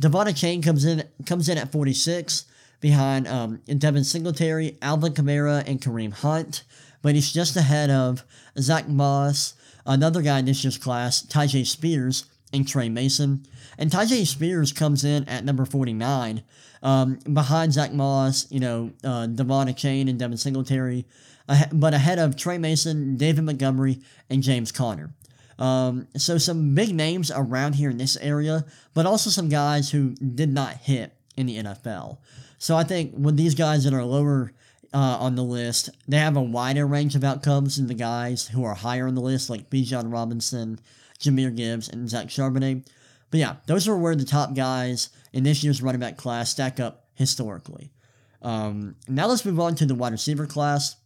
De'Von 0.00 0.26
Achane 0.26 0.62
comes 0.62 0.84
in 0.84 1.04
comes 1.24 1.48
in 1.48 1.58
at 1.58 1.72
46 1.72 2.44
behind 2.80 3.26
um, 3.26 3.60
Devin 3.66 4.04
Singletary, 4.04 4.78
Alvin 4.82 5.12
Kamara, 5.12 5.66
and 5.66 5.80
Kareem 5.80 6.12
Hunt 6.12 6.64
but 7.02 7.14
he's 7.14 7.32
just 7.32 7.56
ahead 7.56 7.90
of 7.90 8.24
Zach 8.58 8.88
Moss, 8.88 9.54
another 9.84 10.22
guy 10.22 10.38
in 10.38 10.44
this 10.44 10.64
year's 10.64 10.78
class, 10.78 11.22
Tyjae 11.22 11.66
Spears, 11.66 12.26
and 12.52 12.66
Trey 12.66 12.88
Mason. 12.88 13.46
And 13.78 13.90
Tyjae 13.90 14.26
Spears 14.26 14.72
comes 14.72 15.04
in 15.04 15.28
at 15.28 15.44
number 15.44 15.64
49, 15.64 16.42
um, 16.82 17.18
behind 17.32 17.72
Zach 17.72 17.92
Moss, 17.92 18.50
you 18.50 18.60
know, 18.60 18.90
uh, 19.04 19.26
De'Von 19.26 19.68
Achane 19.68 20.08
and 20.08 20.18
Devin 20.18 20.38
Singletary, 20.38 21.06
but 21.72 21.94
ahead 21.94 22.18
of 22.18 22.36
Trey 22.36 22.58
Mason, 22.58 23.16
David 23.16 23.44
Montgomery, 23.44 24.00
and 24.30 24.42
James 24.42 24.72
Conner. 24.72 25.10
Um, 25.58 26.06
so 26.16 26.38
some 26.38 26.74
big 26.74 26.94
names 26.94 27.30
around 27.34 27.74
here 27.76 27.90
in 27.90 27.98
this 27.98 28.16
area, 28.16 28.64
but 28.94 29.06
also 29.06 29.30
some 29.30 29.48
guys 29.48 29.90
who 29.90 30.10
did 30.14 30.52
not 30.52 30.74
hit 30.74 31.12
in 31.36 31.46
the 31.46 31.56
NFL. 31.56 32.18
So 32.58 32.76
I 32.76 32.84
think 32.84 33.14
with 33.16 33.36
these 33.36 33.54
guys 33.54 33.84
that 33.84 33.94
are 33.94 34.04
lower 34.04 34.52
uh, 34.92 35.18
on 35.20 35.34
the 35.34 35.42
list. 35.42 35.90
They 36.08 36.18
have 36.18 36.36
a 36.36 36.42
wider 36.42 36.86
range 36.86 37.14
of 37.14 37.24
outcomes 37.24 37.76
than 37.76 37.86
the 37.86 37.94
guys 37.94 38.48
who 38.48 38.64
are 38.64 38.74
higher 38.74 39.06
on 39.06 39.14
the 39.14 39.20
list, 39.20 39.50
like 39.50 39.70
Bijan 39.70 40.12
Robinson, 40.12 40.80
Jahmyr 41.18 41.54
Gibbs, 41.54 41.88
and 41.88 42.08
Zach 42.08 42.28
Charbonnet. 42.28 42.86
But 43.30 43.40
yeah, 43.40 43.56
those 43.66 43.88
are 43.88 43.96
where 43.96 44.14
the 44.14 44.24
top 44.24 44.54
guys 44.54 45.10
in 45.32 45.44
this 45.44 45.62
year's 45.62 45.82
running 45.82 46.00
back 46.00 46.16
class 46.16 46.50
stack 46.50 46.80
up 46.80 47.06
historically. 47.14 47.90
Um, 48.42 48.96
now 49.08 49.26
let's 49.26 49.44
move 49.44 49.58
on 49.58 49.74
to 49.76 49.86
the 49.86 49.94
wide 49.94 50.12
receiver 50.12 50.46
class. 50.46 50.96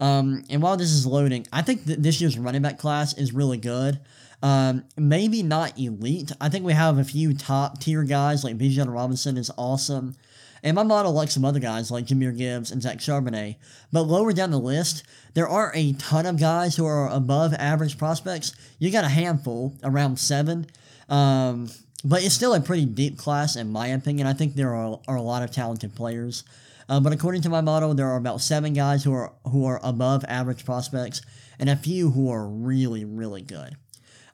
Um, 0.00 0.44
and 0.48 0.62
while 0.62 0.76
this 0.76 0.92
is 0.92 1.06
loading, 1.06 1.46
I 1.52 1.62
think 1.62 1.86
that 1.86 2.02
this 2.02 2.20
year's 2.20 2.38
running 2.38 2.62
back 2.62 2.78
class 2.78 3.16
is 3.18 3.32
really 3.32 3.58
good. 3.58 4.00
Um, 4.42 4.84
maybe 4.96 5.42
not 5.42 5.76
elite. 5.78 6.30
I 6.40 6.48
think 6.48 6.64
we 6.64 6.72
have 6.72 6.98
a 6.98 7.04
few 7.04 7.34
top 7.34 7.80
tier 7.80 8.04
guys 8.04 8.44
like 8.44 8.56
Bijan 8.56 8.92
Robinson 8.92 9.36
is 9.36 9.50
awesome. 9.58 10.14
And 10.62 10.74
my 10.74 10.82
model 10.82 11.12
likes 11.12 11.34
some 11.34 11.44
other 11.44 11.60
guys 11.60 11.90
like 11.90 12.06
Jahmyr 12.06 12.36
Gibbs 12.36 12.70
and 12.70 12.82
Zach 12.82 12.98
Charbonnet. 12.98 13.56
But 13.92 14.02
lower 14.02 14.32
down 14.32 14.50
the 14.50 14.58
list, 14.58 15.04
there 15.34 15.48
are 15.48 15.72
a 15.74 15.92
ton 15.94 16.26
of 16.26 16.38
guys 16.40 16.76
who 16.76 16.84
are 16.86 17.08
above 17.08 17.54
average 17.54 17.98
prospects. 17.98 18.54
You 18.78 18.90
got 18.90 19.04
a 19.04 19.08
handful, 19.08 19.76
around 19.82 20.18
seven. 20.18 20.66
Um, 21.08 21.68
but 22.04 22.22
it's 22.22 22.34
still 22.34 22.54
a 22.54 22.60
pretty 22.60 22.84
deep 22.84 23.18
class, 23.18 23.56
in 23.56 23.70
my 23.70 23.88
opinion. 23.88 24.26
I 24.26 24.32
think 24.32 24.54
there 24.54 24.74
are, 24.74 25.00
are 25.08 25.16
a 25.16 25.22
lot 25.22 25.42
of 25.42 25.50
talented 25.50 25.94
players. 25.94 26.44
Uh, 26.88 27.00
but 27.00 27.12
according 27.12 27.42
to 27.42 27.50
my 27.50 27.60
model, 27.60 27.92
there 27.94 28.08
are 28.08 28.16
about 28.16 28.40
seven 28.40 28.72
guys 28.72 29.04
who 29.04 29.12
are 29.12 29.34
who 29.44 29.66
are 29.66 29.78
above 29.82 30.24
average 30.26 30.64
prospects, 30.64 31.20
and 31.58 31.68
a 31.68 31.76
few 31.76 32.10
who 32.10 32.30
are 32.30 32.48
really, 32.48 33.04
really 33.04 33.42
good. 33.42 33.76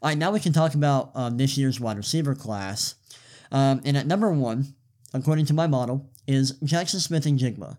All 0.03 0.11
right, 0.11 0.19
now 0.19 0.31
we 0.31 0.39
can 0.39 0.53
talk 0.53 0.75
about 0.75 1.11
um, 1.15 1.37
this 1.37 1.59
year's 1.59 1.81
wide 1.81 1.97
receiver 1.97 2.35
class. 2.35 2.95
Um, 3.51 3.81
and 3.85 3.97
at 3.97 4.07
number 4.07 4.31
one, 4.31 4.75
according 5.13 5.47
to 5.47 5.55
my 5.55 5.67
model, 5.67 6.11
is 6.27 6.53
Jackson 6.63 7.01
Smith-Njigba. 7.01 7.77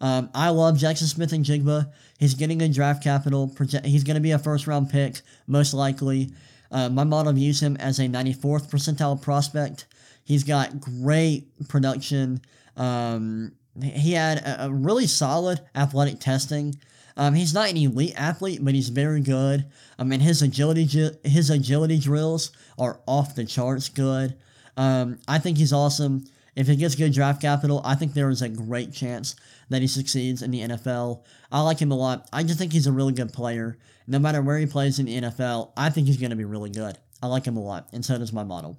Um, 0.00 0.30
I 0.34 0.50
love 0.50 0.78
Jackson 0.78 1.06
Smith-Njigba. 1.06 1.92
He's 2.18 2.34
getting 2.34 2.62
a 2.62 2.68
draft 2.68 3.02
capital. 3.02 3.54
He's 3.84 4.04
going 4.04 4.16
to 4.16 4.20
be 4.20 4.32
a 4.32 4.38
first 4.38 4.66
round 4.66 4.90
pick, 4.90 5.20
most 5.46 5.74
likely. 5.74 6.32
Uh, 6.70 6.88
my 6.88 7.04
model 7.04 7.32
views 7.32 7.62
him 7.62 7.76
as 7.76 7.98
a 7.98 8.02
94th 8.02 8.70
percentile 8.70 9.20
prospect. 9.20 9.86
He's 10.24 10.44
got 10.44 10.80
great 10.80 11.46
production. 11.68 12.40
Um, 12.76 13.52
he 13.80 14.12
had 14.12 14.38
a, 14.38 14.66
a, 14.66 14.70
really 14.70 15.06
solid 15.06 15.60
athletic 15.74 16.18
testing. 16.18 16.74
Um, 17.16 17.34
he's 17.34 17.54
not 17.54 17.70
an 17.70 17.76
elite 17.76 18.14
athlete, 18.16 18.58
but 18.62 18.74
he's 18.74 18.88
very 18.88 19.20
good. 19.20 19.66
I 19.98 20.04
mean, 20.04 20.20
his 20.20 20.42
agility 20.42 20.84
his 21.24 21.48
agility 21.48 21.98
drills 21.98 22.50
are 22.78 23.00
off 23.06 23.34
the 23.34 23.44
charts 23.44 23.88
good. 23.88 24.36
Um, 24.76 25.18
I 25.26 25.38
think 25.38 25.56
he's 25.56 25.72
awesome. 25.72 26.24
If 26.56 26.68
he 26.68 26.76
gets 26.76 26.94
good 26.94 27.12
draft 27.12 27.42
capital, 27.42 27.82
I 27.84 27.94
think 27.94 28.14
there 28.14 28.30
is 28.30 28.40
a 28.40 28.48
great 28.48 28.92
chance 28.92 29.36
that 29.68 29.82
he 29.82 29.86
succeeds 29.86 30.40
in 30.40 30.50
the 30.50 30.62
NFL. 30.62 31.22
I 31.52 31.60
like 31.60 31.78
him 31.78 31.92
a 31.92 31.96
lot. 31.96 32.28
I 32.32 32.42
just 32.42 32.58
think 32.58 32.72
he's 32.72 32.86
a 32.86 32.92
really 32.92 33.12
good 33.12 33.32
player. 33.32 33.76
No 34.06 34.18
matter 34.18 34.40
where 34.40 34.58
he 34.58 34.64
plays 34.66 34.98
in 34.98 35.06
the 35.06 35.20
NFL, 35.20 35.72
I 35.76 35.90
think 35.90 36.06
he's 36.06 36.16
going 36.16 36.30
to 36.30 36.36
be 36.36 36.44
really 36.44 36.70
good. 36.70 36.96
I 37.22 37.26
like 37.26 37.44
him 37.44 37.56
a 37.56 37.62
lot, 37.62 37.88
and 37.92 38.04
so 38.04 38.18
does 38.18 38.32
my 38.32 38.42
model. 38.42 38.78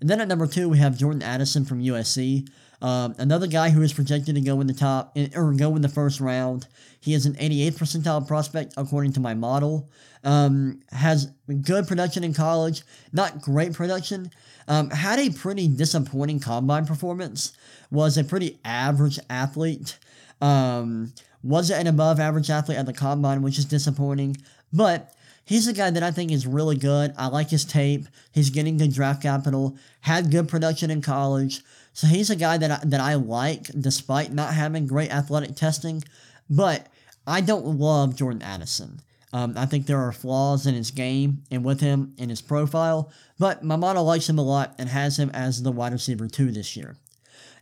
And 0.00 0.08
then 0.08 0.20
at 0.20 0.28
number 0.28 0.46
two, 0.46 0.68
we 0.68 0.78
have 0.78 0.96
Jordan 0.96 1.22
Addison 1.22 1.64
from 1.64 1.82
USC. 1.82 2.48
Um, 2.82 3.14
another 3.18 3.46
guy 3.46 3.70
who 3.70 3.80
is 3.82 3.92
projected 3.92 4.34
to 4.34 4.40
go 4.40 4.60
in 4.60 4.66
the 4.66 4.74
top 4.74 5.16
or 5.36 5.52
go 5.52 5.76
in 5.76 5.82
the 5.82 5.88
first 5.88 6.20
round. 6.20 6.66
He 7.00 7.14
is 7.14 7.26
an 7.26 7.34
88th 7.34 7.78
percentile 7.78 8.26
prospect 8.26 8.74
according 8.76 9.12
to 9.12 9.20
my 9.20 9.34
model. 9.34 9.88
Um, 10.24 10.80
has 10.90 11.30
good 11.62 11.86
production 11.86 12.24
in 12.24 12.34
college, 12.34 12.82
not 13.12 13.40
great 13.40 13.72
production. 13.72 14.32
Um, 14.66 14.90
had 14.90 15.20
a 15.20 15.30
pretty 15.30 15.68
disappointing 15.68 16.40
combine 16.40 16.84
performance. 16.84 17.52
Was 17.92 18.18
a 18.18 18.24
pretty 18.24 18.58
average 18.64 19.20
athlete. 19.30 19.98
Um, 20.40 21.12
was 21.44 21.70
an 21.70 21.86
above 21.86 22.18
average 22.18 22.50
athlete 22.50 22.78
at 22.78 22.86
the 22.86 22.92
combine, 22.92 23.42
which 23.42 23.58
is 23.58 23.64
disappointing. 23.64 24.36
But 24.72 25.14
he's 25.44 25.68
a 25.68 25.72
guy 25.72 25.90
that 25.90 26.02
I 26.02 26.10
think 26.10 26.32
is 26.32 26.46
really 26.46 26.76
good. 26.76 27.12
I 27.16 27.28
like 27.28 27.50
his 27.50 27.64
tape. 27.64 28.06
He's 28.32 28.50
getting 28.50 28.76
good 28.76 28.92
draft 28.92 29.22
capital. 29.22 29.76
Had 30.00 30.30
good 30.30 30.48
production 30.48 30.90
in 30.90 31.00
college. 31.00 31.62
So 31.92 32.06
he's 32.06 32.30
a 32.30 32.36
guy 32.36 32.58
that 32.58 32.70
I, 32.70 32.80
that 32.84 33.00
I 33.00 33.14
like 33.14 33.64
despite 33.78 34.32
not 34.32 34.54
having 34.54 34.86
great 34.86 35.12
athletic 35.12 35.56
testing. 35.56 36.02
But 36.48 36.86
I 37.26 37.40
don't 37.40 37.78
love 37.78 38.16
Jordan 38.16 38.42
Addison. 38.42 39.00
Um, 39.32 39.54
I 39.56 39.64
think 39.66 39.86
there 39.86 40.00
are 40.00 40.12
flaws 40.12 40.66
in 40.66 40.74
his 40.74 40.90
game 40.90 41.42
and 41.50 41.64
with 41.64 41.80
him 41.80 42.14
in 42.18 42.28
his 42.28 42.42
profile, 42.42 43.10
but 43.38 43.62
my 43.64 43.76
model 43.76 44.04
likes 44.04 44.28
him 44.28 44.38
a 44.38 44.42
lot 44.42 44.74
and 44.78 44.90
has 44.90 45.18
him 45.18 45.30
as 45.32 45.62
the 45.62 45.72
wide 45.72 45.92
receiver 45.92 46.28
two 46.28 46.50
this 46.50 46.76
year. 46.76 46.96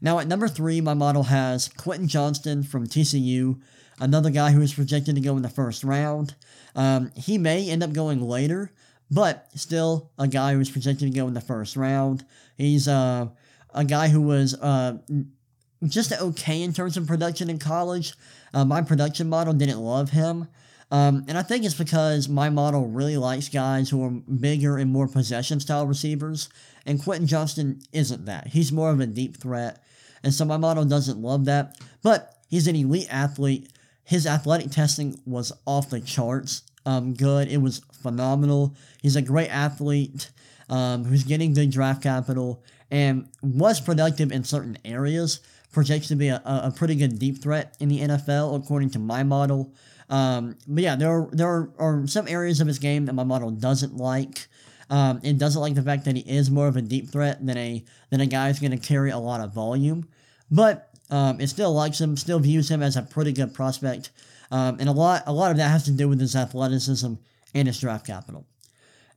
Now 0.00 0.18
at 0.18 0.26
number 0.26 0.48
three, 0.48 0.80
my 0.80 0.94
model 0.94 1.24
has 1.24 1.68
Quentin 1.68 2.08
Johnston 2.08 2.64
from 2.64 2.88
TCU, 2.88 3.60
another 4.00 4.30
guy 4.30 4.50
who 4.50 4.62
is 4.62 4.74
projected 4.74 5.14
to 5.14 5.20
go 5.20 5.36
in 5.36 5.42
the 5.42 5.48
first 5.48 5.84
round. 5.84 6.34
Um, 6.74 7.12
he 7.14 7.38
may 7.38 7.70
end 7.70 7.84
up 7.84 7.92
going 7.92 8.20
later, 8.20 8.72
but 9.08 9.48
still 9.54 10.10
a 10.18 10.26
guy 10.26 10.54
who 10.54 10.60
is 10.60 10.70
projected 10.70 11.12
to 11.12 11.16
go 11.16 11.28
in 11.28 11.34
the 11.34 11.40
first 11.40 11.76
round. 11.76 12.24
He's 12.56 12.88
uh, 12.88 13.28
a 13.74 13.84
guy 13.84 14.08
who 14.08 14.20
was 14.20 14.54
uh, 14.54 14.98
just 15.86 16.12
okay 16.12 16.62
in 16.62 16.72
terms 16.72 16.96
of 16.96 17.06
production 17.06 17.50
in 17.50 17.58
college. 17.58 18.14
Uh, 18.52 18.64
my 18.64 18.82
production 18.82 19.28
model 19.28 19.52
didn't 19.52 19.78
love 19.78 20.10
him. 20.10 20.48
Um, 20.92 21.24
and 21.28 21.38
I 21.38 21.42
think 21.42 21.64
it's 21.64 21.74
because 21.74 22.28
my 22.28 22.50
model 22.50 22.88
really 22.88 23.16
likes 23.16 23.48
guys 23.48 23.90
who 23.90 24.04
are 24.04 24.10
bigger 24.10 24.76
and 24.76 24.90
more 24.90 25.06
possession 25.06 25.60
style 25.60 25.86
receivers, 25.86 26.48
and 26.84 27.00
Quentin 27.00 27.28
Johnston 27.28 27.80
isn't 27.92 28.24
that. 28.24 28.48
He's 28.48 28.72
more 28.72 28.90
of 28.90 28.98
a 28.98 29.06
deep 29.06 29.36
threat, 29.36 29.84
and 30.24 30.34
so 30.34 30.44
my 30.44 30.56
model 30.56 30.84
doesn't 30.84 31.22
love 31.22 31.44
that. 31.44 31.78
But 32.02 32.34
he's 32.48 32.66
an 32.66 32.74
elite 32.74 33.06
athlete. 33.08 33.68
His 34.02 34.26
athletic 34.26 34.72
testing 34.72 35.20
was 35.24 35.52
off 35.64 35.90
the 35.90 36.00
charts 36.00 36.62
um, 36.86 37.14
good. 37.14 37.48
It 37.48 37.58
was 37.58 37.80
phenomenal. 38.02 38.74
He's 39.02 39.16
a 39.16 39.22
great 39.22 39.48
athlete 39.48 40.30
um, 40.68 41.04
who's 41.04 41.24
getting 41.24 41.52
good 41.52 41.70
draft 41.70 42.02
capital 42.02 42.62
and 42.90 43.28
was 43.42 43.80
productive 43.80 44.32
in 44.32 44.44
certain 44.44 44.78
areas. 44.84 45.40
Projects 45.72 46.08
to 46.08 46.16
be 46.16 46.28
a, 46.28 46.42
a 46.44 46.72
pretty 46.74 46.96
good 46.96 47.18
deep 47.18 47.40
threat 47.40 47.76
in 47.78 47.88
the 47.88 48.00
NFL, 48.00 48.60
according 48.60 48.90
to 48.90 48.98
my 48.98 49.22
model. 49.22 49.72
Um, 50.08 50.56
but 50.66 50.82
yeah, 50.82 50.96
there 50.96 51.08
are, 51.08 51.28
there 51.32 51.48
are, 51.48 51.70
are, 51.78 52.06
some 52.08 52.26
areas 52.26 52.60
of 52.60 52.66
his 52.66 52.80
game 52.80 53.06
that 53.06 53.12
my 53.12 53.22
model 53.22 53.52
doesn't 53.52 53.96
like. 53.96 54.48
Um, 54.90 55.20
it 55.22 55.38
doesn't 55.38 55.60
like 55.60 55.74
the 55.74 55.82
fact 55.82 56.04
that 56.06 56.16
he 56.16 56.22
is 56.22 56.50
more 56.50 56.66
of 56.66 56.76
a 56.76 56.82
deep 56.82 57.10
threat 57.10 57.44
than 57.46 57.56
a 57.56 57.84
than 58.10 58.20
a 58.20 58.26
guy 58.26 58.48
who's 58.48 58.58
going 58.58 58.72
to 58.72 58.76
carry 58.76 59.10
a 59.10 59.18
lot 59.18 59.40
of 59.40 59.54
volume. 59.54 60.08
But 60.50 60.90
um, 61.10 61.40
it 61.40 61.46
still 61.46 61.72
likes 61.72 62.00
him, 62.00 62.16
still 62.16 62.40
views 62.40 62.68
him 62.68 62.82
as 62.82 62.96
a 62.96 63.02
pretty 63.02 63.32
good 63.32 63.54
prospect, 63.54 64.10
um, 64.50 64.78
and 64.80 64.88
a 64.88 64.92
lot 64.92 65.22
a 65.28 65.32
lot 65.32 65.52
of 65.52 65.58
that 65.58 65.68
has 65.68 65.84
to 65.84 65.92
do 65.92 66.08
with 66.08 66.18
his 66.18 66.34
athleticism 66.34 67.14
and 67.54 67.68
his 67.68 67.78
draft 67.78 68.04
capital. 68.04 68.44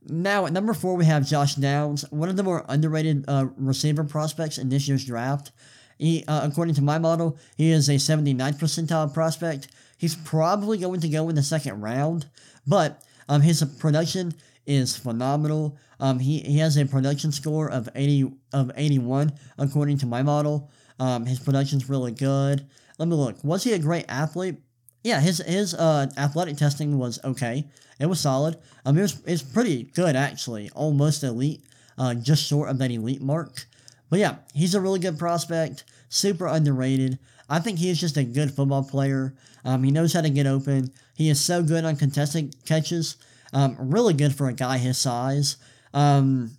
Now 0.07 0.45
at 0.45 0.53
number 0.53 0.73
four 0.73 0.95
we 0.95 1.05
have 1.05 1.25
Josh 1.25 1.55
Downs, 1.55 2.03
one 2.11 2.29
of 2.29 2.35
the 2.35 2.43
more 2.43 2.65
underrated 2.67 3.25
uh, 3.27 3.47
receiver 3.57 4.03
prospects 4.03 4.57
in 4.57 4.69
this 4.69 4.87
year's 4.87 5.05
draft. 5.05 5.51
He, 5.97 6.25
uh, 6.27 6.41
according 6.43 6.75
to 6.75 6.81
my 6.81 6.97
model, 6.97 7.37
he 7.55 7.71
is 7.71 7.87
a 7.87 7.93
79th 7.93 8.59
percentile 8.59 9.13
prospect. 9.13 9.67
He's 9.97 10.15
probably 10.15 10.77
going 10.77 10.99
to 11.01 11.07
go 11.07 11.29
in 11.29 11.35
the 11.35 11.43
second 11.43 11.81
round, 11.81 12.25
but 12.67 13.01
um, 13.29 13.41
his 13.41 13.63
production 13.79 14.33
is 14.65 14.97
phenomenal. 14.97 15.77
Um, 15.99 16.19
he, 16.19 16.39
he 16.39 16.57
has 16.57 16.77
a 16.77 16.85
production 16.85 17.31
score 17.31 17.69
of 17.69 17.87
80 17.95 18.33
of 18.51 18.71
81 18.75 19.31
according 19.57 19.99
to 19.99 20.05
my 20.05 20.23
model. 20.23 20.69
Um, 20.99 21.25
his 21.25 21.39
production's 21.39 21.89
really 21.89 22.11
good. 22.11 22.67
Let 22.99 23.07
me 23.07 23.15
look. 23.15 23.43
Was 23.43 23.63
he 23.63 23.73
a 23.73 23.79
great 23.79 24.05
athlete? 24.09 24.57
Yeah, 25.03 25.19
his 25.19 25.39
his 25.39 25.73
uh, 25.73 26.07
athletic 26.17 26.57
testing 26.57 26.97
was 26.97 27.19
okay. 27.23 27.67
It 27.99 28.05
was 28.07 28.19
solid. 28.19 28.57
Um, 28.85 28.97
it 28.97 29.01
was 29.01 29.21
it's 29.25 29.43
pretty 29.43 29.83
good 29.83 30.15
actually, 30.15 30.69
almost 30.71 31.23
elite, 31.23 31.63
uh, 31.97 32.13
just 32.15 32.45
short 32.45 32.69
of 32.69 32.77
that 32.79 32.91
elite 32.91 33.21
mark. 33.21 33.65
But 34.09 34.19
yeah, 34.19 34.35
he's 34.53 34.75
a 34.75 34.81
really 34.81 34.99
good 34.99 35.19
prospect, 35.19 35.83
super 36.09 36.47
underrated. 36.47 37.19
I 37.49 37.59
think 37.59 37.79
he 37.79 37.89
is 37.89 37.99
just 37.99 38.17
a 38.17 38.23
good 38.23 38.51
football 38.51 38.83
player. 38.83 39.35
Um, 39.65 39.83
he 39.83 39.91
knows 39.91 40.13
how 40.13 40.21
to 40.21 40.29
get 40.29 40.47
open. 40.47 40.91
He 41.15 41.29
is 41.29 41.41
so 41.41 41.61
good 41.61 41.83
on 41.83 41.95
contested 41.95 42.55
catches. 42.65 43.17
Um, 43.53 43.75
really 43.79 44.13
good 44.13 44.35
for 44.35 44.47
a 44.47 44.53
guy 44.53 44.77
his 44.77 44.97
size. 44.97 45.57
Um, 45.93 46.57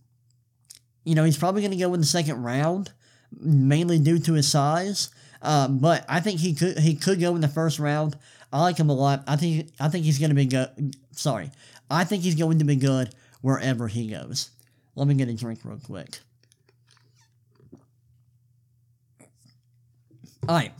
you 1.05 1.15
know, 1.15 1.25
he's 1.25 1.39
probably 1.39 1.63
going 1.63 1.73
to 1.73 1.77
go 1.77 1.93
in 1.95 2.01
the 2.01 2.07
second 2.07 2.43
round, 2.43 2.93
mainly 3.39 3.99
due 3.99 4.19
to 4.21 4.35
his 4.35 4.49
size. 4.49 5.11
Um, 5.43 5.79
but 5.79 6.05
I 6.09 6.21
think 6.21 6.41
he 6.41 6.55
could 6.55 6.79
he 6.79 6.95
could 6.95 7.21
go 7.21 7.35
in 7.35 7.41
the 7.41 7.49
first 7.49 7.79
round. 7.79 8.17
I 8.55 8.61
like 8.61 8.79
him 8.79 8.89
a 8.89 8.95
lot. 8.95 9.25
I 9.27 9.35
think 9.35 9.69
I 9.81 9.89
think 9.89 10.05
he's 10.05 10.21
going 10.21 10.31
to 10.31 10.37
be 10.37 10.47
good. 10.47 10.95
Sorry, 11.11 11.51
I 11.91 12.05
think 12.05 12.23
he's 12.23 12.37
going 12.37 12.61
to 12.61 12.65
be 12.65 12.77
good 12.77 13.13
wherever 13.41 13.89
he 13.89 14.07
goes. 14.07 14.51
Let 14.95 15.09
me 15.09 15.15
get 15.15 15.29
a 15.29 15.35
drink 15.35 15.59
real 15.65 15.81
quick. 15.85 16.21
All 20.49 20.55
right, 20.55 20.73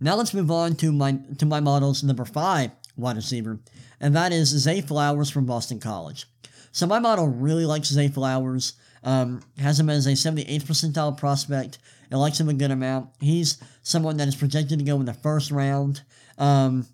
now 0.00 0.16
let's 0.16 0.34
move 0.34 0.50
on 0.50 0.76
to 0.76 0.92
my 0.92 1.18
to 1.38 1.46
my 1.46 1.60
model's 1.60 2.02
number 2.04 2.26
five 2.26 2.72
wide 2.94 3.16
receiver, 3.16 3.58
and 4.00 4.14
that 4.14 4.30
is 4.30 4.50
Zay 4.50 4.82
Flowers 4.82 5.30
from 5.30 5.46
Boston 5.46 5.80
College. 5.80 6.26
So 6.72 6.86
my 6.86 6.98
model 6.98 7.26
really 7.26 7.64
likes 7.64 7.88
Zay 7.88 8.08
Flowers. 8.08 8.74
Um, 9.02 9.42
has 9.58 9.78
him 9.78 9.90
as 9.90 10.06
a 10.06 10.12
78th 10.12 10.64
percentile 10.64 11.16
prospect. 11.16 11.78
It 12.10 12.16
likes 12.16 12.40
him 12.40 12.48
a 12.48 12.54
good 12.54 12.70
amount. 12.70 13.10
He's 13.20 13.58
someone 13.82 14.16
that 14.16 14.28
is 14.28 14.34
projected 14.34 14.78
to 14.78 14.84
go 14.84 14.98
in 14.98 15.04
the 15.04 15.12
first 15.12 15.50
round. 15.50 16.02
Um, 16.38 16.86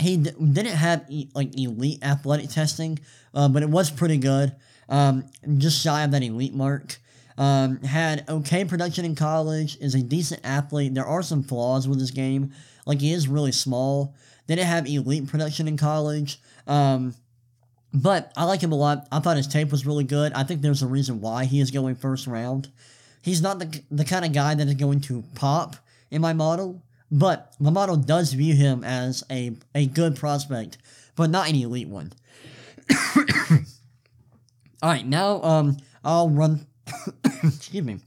he 0.00 0.16
d- 0.16 0.30
didn't 0.30 0.76
have 0.76 1.04
e- 1.08 1.28
like 1.34 1.58
elite 1.58 2.02
athletic 2.02 2.50
testing, 2.50 2.98
uh, 3.34 3.48
but 3.48 3.62
it 3.62 3.68
was 3.68 3.90
pretty 3.90 4.18
good. 4.18 4.54
Um, 4.88 5.24
just 5.58 5.80
shy 5.82 6.02
of 6.02 6.10
that 6.10 6.22
elite 6.22 6.54
mark. 6.54 6.98
Um, 7.36 7.82
had 7.82 8.28
okay 8.28 8.64
production 8.64 9.04
in 9.04 9.16
college, 9.16 9.76
is 9.80 9.94
a 9.94 10.02
decent 10.02 10.40
athlete. 10.44 10.94
There 10.94 11.06
are 11.06 11.22
some 11.22 11.42
flaws 11.42 11.88
with 11.88 11.98
his 11.98 12.12
game. 12.12 12.52
Like, 12.86 13.00
he 13.00 13.12
is 13.12 13.26
really 13.26 13.50
small. 13.52 14.14
Didn't 14.46 14.66
have 14.66 14.86
elite 14.86 15.26
production 15.26 15.66
in 15.66 15.76
college. 15.76 16.38
Um, 16.66 17.14
but 17.92 18.32
I 18.36 18.44
like 18.44 18.60
him 18.60 18.72
a 18.72 18.76
lot. 18.76 19.06
I 19.10 19.20
thought 19.20 19.36
his 19.36 19.46
tape 19.46 19.70
was 19.70 19.86
really 19.86 20.04
good. 20.04 20.32
I 20.34 20.42
think 20.42 20.60
there's 20.62 20.82
a 20.82 20.86
reason 20.86 21.20
why 21.20 21.44
he 21.44 21.60
is 21.60 21.70
going 21.70 21.94
first 21.94 22.26
round. 22.26 22.70
He's 23.22 23.40
not 23.40 23.58
the, 23.58 23.82
the 23.90 24.04
kind 24.04 24.24
of 24.24 24.32
guy 24.32 24.54
that 24.54 24.66
is 24.66 24.74
going 24.74 25.00
to 25.02 25.24
pop 25.34 25.76
in 26.10 26.20
my 26.20 26.32
model, 26.32 26.82
but 27.10 27.54
model 27.60 27.96
does 27.96 28.32
view 28.32 28.54
him 28.54 28.84
as 28.84 29.22
a, 29.30 29.52
a 29.74 29.86
good 29.86 30.16
prospect, 30.16 30.78
but 31.16 31.30
not 31.30 31.48
an 31.48 31.56
elite 31.56 31.88
one. 31.88 32.12
All 34.82 34.90
right, 34.90 35.06
now 35.06 35.42
um, 35.42 35.76
I'll 36.04 36.28
run 36.28 36.66
Excuse 37.44 37.84
me. 37.84 37.98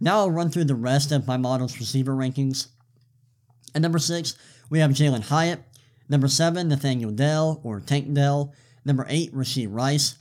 Now 0.00 0.18
I'll 0.18 0.30
run 0.30 0.50
through 0.50 0.64
the 0.64 0.74
rest 0.74 1.12
of 1.12 1.26
my 1.26 1.36
model's 1.36 1.78
receiver 1.78 2.12
rankings. 2.14 2.68
At 3.74 3.82
number 3.82 3.98
six, 3.98 4.36
we 4.70 4.80
have 4.80 4.92
Jalin 4.92 5.24
Hyatt. 5.24 5.62
Number 6.08 6.28
seven, 6.28 6.68
Nathaniel 6.68 7.10
Dell 7.10 7.60
or 7.62 7.80
Tank 7.80 8.12
Dell. 8.14 8.54
Number 8.84 9.06
eight, 9.08 9.34
Rashee 9.34 9.68
Rice. 9.70 10.16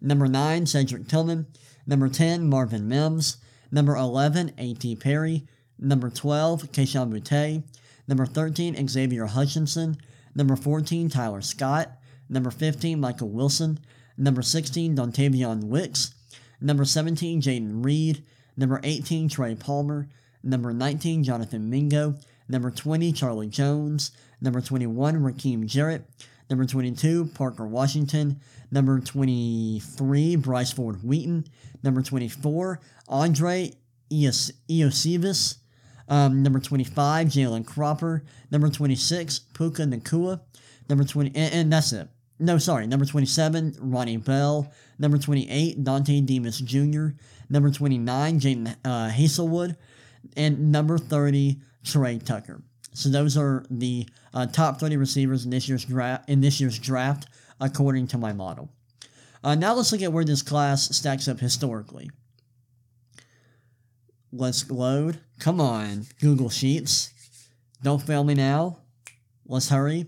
Number 0.00 0.26
nine, 0.26 0.66
Cedric 0.66 1.08
Tillman. 1.08 1.46
Number 1.86 2.08
10, 2.08 2.48
Marvin 2.48 2.88
Mims. 2.88 3.38
Number 3.70 3.96
11, 3.96 4.52
A.T. 4.58 4.96
Perry. 4.96 5.46
Number 5.82 6.10
12, 6.10 6.70
Kayshon 6.70 7.10
Boutte. 7.10 7.64
Number 8.06 8.24
13, 8.24 8.86
Xavier 8.88 9.26
Hutchinson. 9.26 9.96
Number 10.32 10.54
14, 10.54 11.08
Tyler 11.08 11.42
Scott. 11.42 11.90
Number 12.28 12.52
15, 12.52 13.00
Michael 13.00 13.30
Wilson. 13.30 13.80
Number 14.16 14.42
16, 14.42 14.94
Dontayvion 14.94 15.64
Wicks. 15.64 16.14
Number 16.60 16.84
17, 16.84 17.42
Jayden 17.42 17.84
Reed. 17.84 18.22
Number 18.56 18.80
18, 18.84 19.28
Trey 19.28 19.56
Palmer. 19.56 20.08
Number 20.44 20.72
19, 20.72 21.24
Jonathan 21.24 21.68
Mingo. 21.68 22.14
Number 22.48 22.70
20, 22.70 23.10
Charlie 23.12 23.48
Jones. 23.48 24.12
Number 24.40 24.60
21, 24.60 25.16
Rakim 25.16 25.66
Jarrett. 25.66 26.04
Number 26.48 26.64
22, 26.64 27.26
Parker 27.34 27.66
Washington. 27.66 28.40
Number 28.70 29.00
23, 29.00 30.36
Bryce 30.36 30.72
Ford 30.72 31.02
Wheaton. 31.02 31.44
Number 31.82 32.02
24, 32.02 32.80
Andre 33.08 33.72
Iosivas. 34.12 35.56
Um, 36.08 36.42
number 36.42 36.60
25, 36.60 37.28
Jalen 37.28 37.66
Cropper. 37.66 38.24
Number 38.50 38.68
26, 38.68 39.38
Puka 39.54 39.82
Nacua. 39.82 40.40
Number 40.88 41.04
20, 41.04 41.30
and, 41.34 41.54
and 41.54 41.72
that's 41.72 41.92
it. 41.92 42.08
No, 42.38 42.58
sorry. 42.58 42.86
Number 42.86 43.04
27, 43.04 43.76
Ronnie 43.80 44.16
Bell. 44.16 44.72
Number 44.98 45.18
28, 45.18 45.84
Dontay 45.84 46.26
Demus 46.26 46.58
Jr. 46.58 47.08
Number 47.48 47.70
29, 47.70 48.40
Jadon 48.40 48.76
uh, 48.84 49.10
Haselwood. 49.10 49.76
and 50.36 50.72
number 50.72 50.98
30, 50.98 51.60
Tre 51.84 52.18
Tucker. 52.18 52.62
So 52.94 53.08
those 53.08 53.36
are 53.36 53.64
the 53.70 54.06
uh, 54.34 54.46
top 54.46 54.78
30 54.78 54.96
receivers 54.96 55.44
in 55.44 55.50
this 55.50 55.68
year's 55.68 55.84
draft. 55.84 56.28
In 56.28 56.40
this 56.40 56.60
year's 56.60 56.78
draft, 56.78 57.26
according 57.60 58.08
to 58.08 58.18
my 58.18 58.32
model. 58.32 58.70
Uh, 59.44 59.54
now 59.54 59.74
let's 59.74 59.92
look 59.92 60.02
at 60.02 60.12
where 60.12 60.24
this 60.24 60.42
class 60.42 60.94
stacks 60.94 61.26
up 61.26 61.40
historically. 61.40 62.10
Let's 64.32 64.70
load. 64.70 65.20
Come 65.38 65.60
on, 65.60 66.06
Google 66.20 66.48
Sheets. 66.48 67.12
Don't 67.82 68.00
fail 68.00 68.24
me 68.24 68.34
now. 68.34 68.78
Let's 69.46 69.68
hurry. 69.68 70.06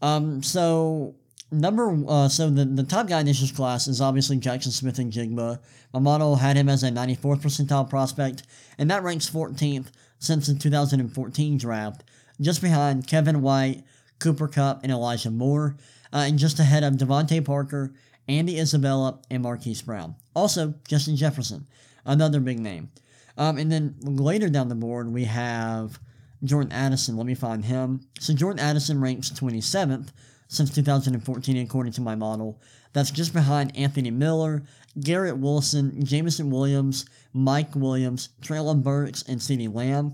Um, 0.00 0.42
so 0.42 1.14
number 1.52 1.96
uh, 2.08 2.28
so 2.28 2.50
the, 2.50 2.64
the 2.64 2.82
top 2.82 3.06
guy 3.06 3.20
in 3.20 3.26
this 3.26 3.40
year's 3.40 3.52
class 3.52 3.86
is 3.86 4.00
obviously 4.00 4.38
Jackson 4.38 4.72
Smith-Njigba. 4.72 5.60
My 5.92 6.00
model 6.00 6.36
had 6.36 6.56
him 6.56 6.68
as 6.68 6.82
a 6.82 6.90
94th 6.90 7.42
percentile 7.42 7.88
prospect, 7.88 8.42
and 8.78 8.90
that 8.90 9.02
ranks 9.02 9.30
14th 9.30 9.88
since 10.18 10.46
the 10.46 10.54
2014 10.54 11.58
draft, 11.58 12.02
just 12.40 12.62
behind 12.62 13.06
Kevin 13.06 13.42
White, 13.42 13.84
Cooper 14.18 14.48
Kupp, 14.48 14.82
and 14.82 14.90
Elijah 14.90 15.30
Moore, 15.30 15.76
uh, 16.12 16.24
and 16.26 16.38
just 16.38 16.58
ahead 16.58 16.82
of 16.82 16.94
DeVante 16.94 17.44
Parker, 17.44 17.92
Andy 18.26 18.58
Isabella, 18.58 19.18
and 19.30 19.42
Marquise 19.42 19.82
Brown. 19.82 20.16
Also, 20.34 20.74
Justin 20.88 21.16
Jefferson, 21.16 21.66
another 22.04 22.40
big 22.40 22.58
name. 22.58 22.90
Um, 23.36 23.58
and 23.58 23.70
then 23.70 23.94
later 24.00 24.48
down 24.48 24.68
the 24.68 24.74
board, 24.74 25.12
we 25.12 25.24
have 25.24 25.98
Jordan 26.44 26.72
Addison. 26.72 27.16
Let 27.16 27.26
me 27.26 27.34
find 27.34 27.64
him. 27.64 28.00
So 28.18 28.34
Jordan 28.34 28.60
Addison 28.60 29.00
ranks 29.00 29.30
27th 29.30 30.08
since 30.48 30.74
2014, 30.74 31.56
according 31.58 31.92
to 31.94 32.00
my 32.00 32.14
model. 32.14 32.60
That's 32.92 33.10
just 33.10 33.32
behind 33.32 33.76
Anthony 33.76 34.10
Miller, 34.10 34.64
Garrett 35.00 35.38
Wilson, 35.38 36.04
Jameson 36.04 36.50
Williams, 36.50 37.06
Mike 37.32 37.74
Williams, 37.74 38.28
Treylon 38.42 38.82
Burks, 38.82 39.22
and 39.26 39.40
CeeDee 39.40 39.74
Lamb. 39.74 40.12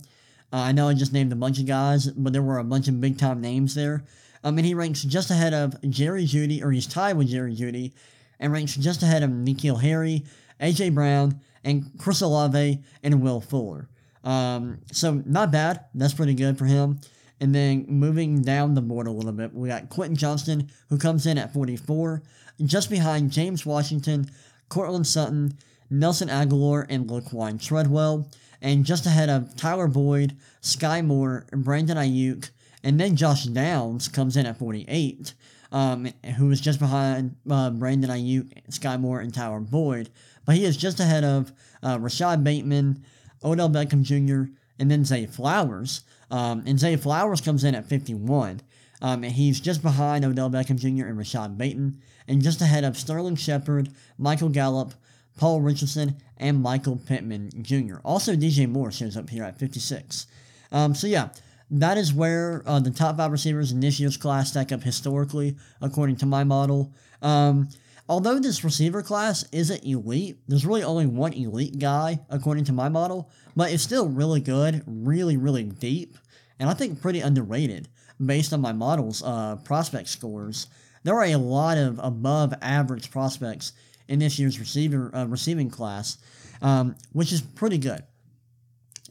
Uh, 0.53 0.59
I 0.59 0.73
know 0.73 0.89
I 0.89 0.95
just 0.95 1.13
named 1.13 1.33
a 1.33 1.37
bunch 1.37 1.59
of 1.59 1.67
guys, 1.67 2.07
but 2.07 2.33
there 2.33 2.43
were 2.43 2.59
a 2.59 2.65
bunch 2.65 2.89
of 2.89 3.01
big 3.01 3.19
time 3.19 3.41
names 3.41 3.75
there. 3.75 4.05
Um, 4.45 4.57
and 4.57 4.67
he 4.67 4.75
ranks 4.75 5.03
just 5.03 5.31
ahead 5.31 5.53
of 5.53 5.75
Jerry 5.91 6.25
Jeudy, 6.25 6.63
or 6.63 6.71
he's 6.71 6.87
tied 6.87 7.17
with 7.17 7.29
Jerry 7.29 7.55
Jeudy, 7.55 7.93
and 8.39 8.53
ranks 8.53 8.77
just 8.77 9.03
ahead 9.03 9.25
of 9.25 9.31
N'Keal 9.31 9.81
Harry, 9.81 10.25
A.J. 10.61 10.91
Brown, 10.91 11.41
and 11.65 11.91
Chris 11.99 12.21
Olave, 12.21 12.83
and 13.03 13.23
Will 13.23 13.41
Fuller. 13.41 13.89
Um, 14.25 14.81
so 14.93 15.23
not 15.25 15.51
bad. 15.51 15.85
That's 15.95 16.15
pretty 16.15 16.35
good 16.35 16.59
for 16.59 16.67
him. 16.67 17.01
And 17.41 17.55
then 17.55 17.87
moving 17.89 18.43
down 18.43 18.75
the 18.75 18.83
board 18.83 19.07
a 19.07 19.13
little 19.13 19.33
bit, 19.33 19.55
we 19.55 19.69
got 19.69 19.89
Quentin 19.89 20.17
Johnston, 20.17 20.71
who 20.89 20.99
comes 20.99 21.27
in 21.27 21.39
at 21.39 21.53
44, 21.53 22.23
just 22.65 22.91
behind 22.91 23.31
James 23.31 23.65
Washington, 23.65 24.29
Courtland 24.69 25.07
Sutton, 25.07 25.57
Nelson 25.89 26.29
Agholor, 26.29 26.85
and 26.89 27.09
Laquan 27.09 27.63
Treadwell, 27.63 28.29
and 28.61 28.85
just 28.85 29.07
ahead 29.07 29.29
of 29.29 29.57
Tyler 29.57 29.87
Boyd, 29.87 30.37
Sky 30.61 31.01
Moore, 31.01 31.47
Brandon 31.53 31.97
Aiyuk, 31.97 32.51
and 32.83 32.99
then 32.99 33.17
Josh 33.17 33.45
Downs 33.45 34.09
comes 34.09 34.37
in 34.37 34.47
at 34.47 34.59
48, 34.59 35.35
um, 35.71 36.09
who 36.37 36.51
is 36.51 36.61
just 36.61 36.81
behind 36.81 37.37
uh, 37.49 37.71
Brandon 37.71 38.11
Aiyuk, 38.11 38.73
Sky 38.73 38.97
Moore, 38.97 39.21
and 39.21 39.33
Tyler 39.33 39.61
Boyd. 39.61 40.11
But 40.49 40.57
he 40.57 40.65
is 40.65 40.79
just 40.79 40.99
ahead 40.99 41.25
of 41.25 41.53
uh, 41.83 41.99
Rashod 42.01 42.43
Bateman, 42.43 43.05
Odell 43.45 43.69
Beckham 43.69 44.03
Jr., 44.03 44.51
and 44.79 44.91
then 44.91 45.05
Zay 45.05 45.27
Flowers. 45.27 46.05
Um, 46.31 46.63
and 46.65 46.81
Zay 46.81 46.97
Flowers 46.97 47.43
comes 47.43 47.65
in 47.65 47.75
at 47.75 47.85
51. 47.85 48.63
Um, 49.03 49.25
and 49.25 49.33
he's 49.35 49.61
just 49.61 49.83
behind 49.83 50.25
Odell 50.25 50.49
Beckham 50.49 50.79
Jr. 50.79 51.07
and 51.07 51.19
Rashod 51.19 51.59
Bateman, 51.59 52.01
and 52.27 52.41
just 52.41 52.63
ahead 52.63 52.83
of 52.83 52.97
Sterling 52.97 53.37
Shepard, 53.37 53.91
Michael 54.17 54.49
Gallup, 54.49 54.95
Paul 55.37 55.61
Richardson, 55.61 56.17
and 56.39 56.63
Michael 56.63 56.97
Pittman 56.97 57.51
Jr. 57.61 57.97
Also, 58.03 58.35
DJ 58.35 58.67
Moore 58.67 58.91
shows 58.91 59.19
up 59.19 59.29
here 59.29 59.45
at 59.45 59.59
56. 59.59 60.27
Um, 60.73 60.95
so, 60.95 61.07
yeah, 61.07 61.29
that 61.71 61.99
is 61.99 62.15
where 62.15 62.63
uh, 62.65 62.81
the 62.81 62.91
top 62.91 63.19
five 63.19 63.33
receivers 63.33 63.71
in 63.71 63.81
this 63.81 64.01
year's 64.01 64.17
class 64.17 64.53
stack 64.53 64.73
up 64.73 64.83
historically, 64.83 65.57
according 65.83 66.17
to 66.17 66.27
my 66.27 66.43
model. 66.43 66.91
Um, 67.21 67.69
although 68.09 68.39
this 68.39 68.65
receiver 68.65 69.03
class 69.03 69.45
isn't 69.53 69.85
elite, 69.85 70.39
there's 70.49 70.67
really 70.67 70.83
only 70.83 71.07
one 71.07 71.33
elite 71.33 71.79
guy, 71.79 72.21
according 72.31 72.65
to 72.65 72.73
my 72.73 72.89
model, 72.89 73.31
but 73.55 73.73
it's 73.73 73.83
still 73.83 74.09
really 74.09 74.41
good, 74.41 74.83
really, 74.87 75.37
really 75.37 75.65
deep, 75.65 76.17
and 76.59 76.69
I 76.69 76.75
think 76.75 77.01
pretty 77.01 77.21
underrated 77.21 77.89
based 78.25 78.53
on 78.53 78.61
my 78.61 78.73
model's 78.73 79.23
uh, 79.23 79.57
prospect 79.65 80.09
scores. 80.09 80.67
There 81.05 81.15
are 81.15 81.25
a 81.25 81.37
lot 81.37 81.79
of 81.79 82.01
above 82.03 82.55
average 82.61 83.11
prospects 83.11 83.73
in 84.09 84.19
this 84.19 84.39
year's 84.39 84.59
receiver 84.59 85.15
uh, 85.15 85.27
receiving 85.27 85.71
class, 85.71 86.19
um, 86.63 86.97
which 87.13 87.33
is 87.33 87.41
pretty 87.41 87.79
good. 87.79 88.03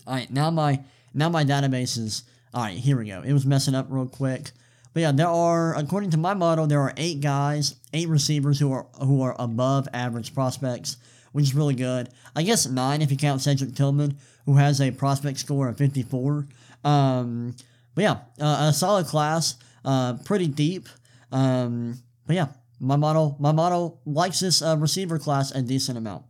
All 0.06 0.16
right, 0.16 0.30
now 0.30 0.50
my 0.50 0.84
now 1.14 1.30
my 1.30 1.44
database 1.44 1.98
is 1.98 2.24
all 2.54 2.64
right. 2.64 2.78
Here 2.78 2.98
we 2.98 3.08
go. 3.08 3.22
It 3.22 3.34
was 3.34 3.46
messing 3.46 3.76
up 3.76 3.88
real 3.90 4.08
quick, 4.08 4.52
but 4.98 5.02
yeah, 5.02 5.12
there 5.12 5.28
are 5.28 5.76
according 5.76 6.10
to 6.10 6.18
my 6.18 6.34
model, 6.34 6.66
there 6.66 6.82
are 6.82 6.92
eight 6.98 7.22
guys, 7.22 7.76
eight 7.94 8.08
receivers 8.08 8.60
who 8.60 8.72
are 8.72 8.88
who 9.00 9.22
are 9.22 9.36
above 9.38 9.88
average 9.94 10.34
prospects, 10.34 10.98
which 11.34 11.44
is 11.46 11.54
really 11.54 11.76
good. 11.76 12.10
I 12.36 12.42
guess 12.42 12.66
nine 12.66 13.04
if 13.04 13.12
you 13.12 13.18
count 13.18 13.42
Cedric 13.42 13.76
Tillman, 13.76 14.18
who 14.48 14.56
has 14.56 14.82
a 14.82 14.90
prospect 14.90 15.38
score 15.38 15.68
of 15.68 15.78
54. 15.78 16.48
Um, 16.84 17.56
but 17.94 18.02
yeah, 18.02 18.18
uh, 18.42 18.70
a 18.70 18.74
solid 18.74 19.06
class, 19.06 19.58
uh, 19.86 20.16
pretty 20.26 20.48
deep. 20.48 20.90
Um, 21.32 22.00
but 22.26 22.36
yeah, 22.36 22.48
my 22.80 22.96
model, 22.96 23.38
my 23.40 23.52
model 23.52 24.02
likes 24.04 24.40
this 24.40 24.64
uh, 24.64 24.78
receiver 24.80 25.20
class 25.20 25.52
a 25.52 25.62
decent 25.62 26.00
amount. 26.00 26.26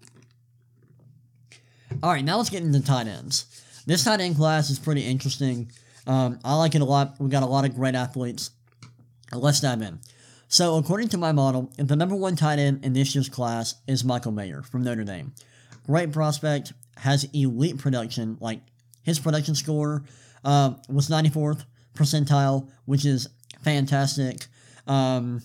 All 2.04 2.12
right, 2.12 2.26
now 2.26 2.36
let's 2.36 2.50
get 2.50 2.64
into 2.64 2.84
tight 2.84 3.08
ends. 3.08 3.46
This 3.86 4.04
tight 4.04 4.20
end 4.20 4.36
class 4.36 4.70
is 4.70 4.78
pretty 4.78 5.06
interesting. 5.06 5.72
Um, 6.06 6.40
I 6.44 6.56
like 6.56 6.76
it 6.76 6.82
a 6.82 6.86
lot. 6.86 7.16
We 7.18 7.30
got 7.30 7.44
a 7.44 7.48
lot 7.48 7.64
of 7.64 7.74
great 7.74 7.96
athletes. 7.96 8.52
Let's 9.34 9.60
dive 9.60 9.82
in. 9.82 10.00
So, 10.48 10.78
according 10.78 11.10
to 11.10 11.18
my 11.18 11.34
model, 11.34 11.72
the 11.78 11.96
number 11.96 12.16
one 12.16 12.38
tight 12.38 12.60
end 12.60 12.86
in 12.86 12.94
this 12.94 13.14
year's 13.14 13.28
class 13.28 13.76
is 13.86 14.06
Michael 14.06 14.32
Mayer 14.32 14.62
from 14.62 14.84
Notre 14.84 15.04
Dame. 15.04 15.34
Great 15.86 16.14
prospect, 16.14 16.74
has 16.98 17.26
elite 17.34 17.78
production. 17.78 18.38
Like 18.40 18.62
his 19.04 19.20
production 19.20 19.56
score 19.56 20.04
uh, 20.44 20.74
was 20.90 21.10
94th 21.10 21.66
percentile, 21.94 22.70
which 22.86 23.06
is 23.06 23.28
fantastic. 23.62 24.48
Um, 24.86 25.42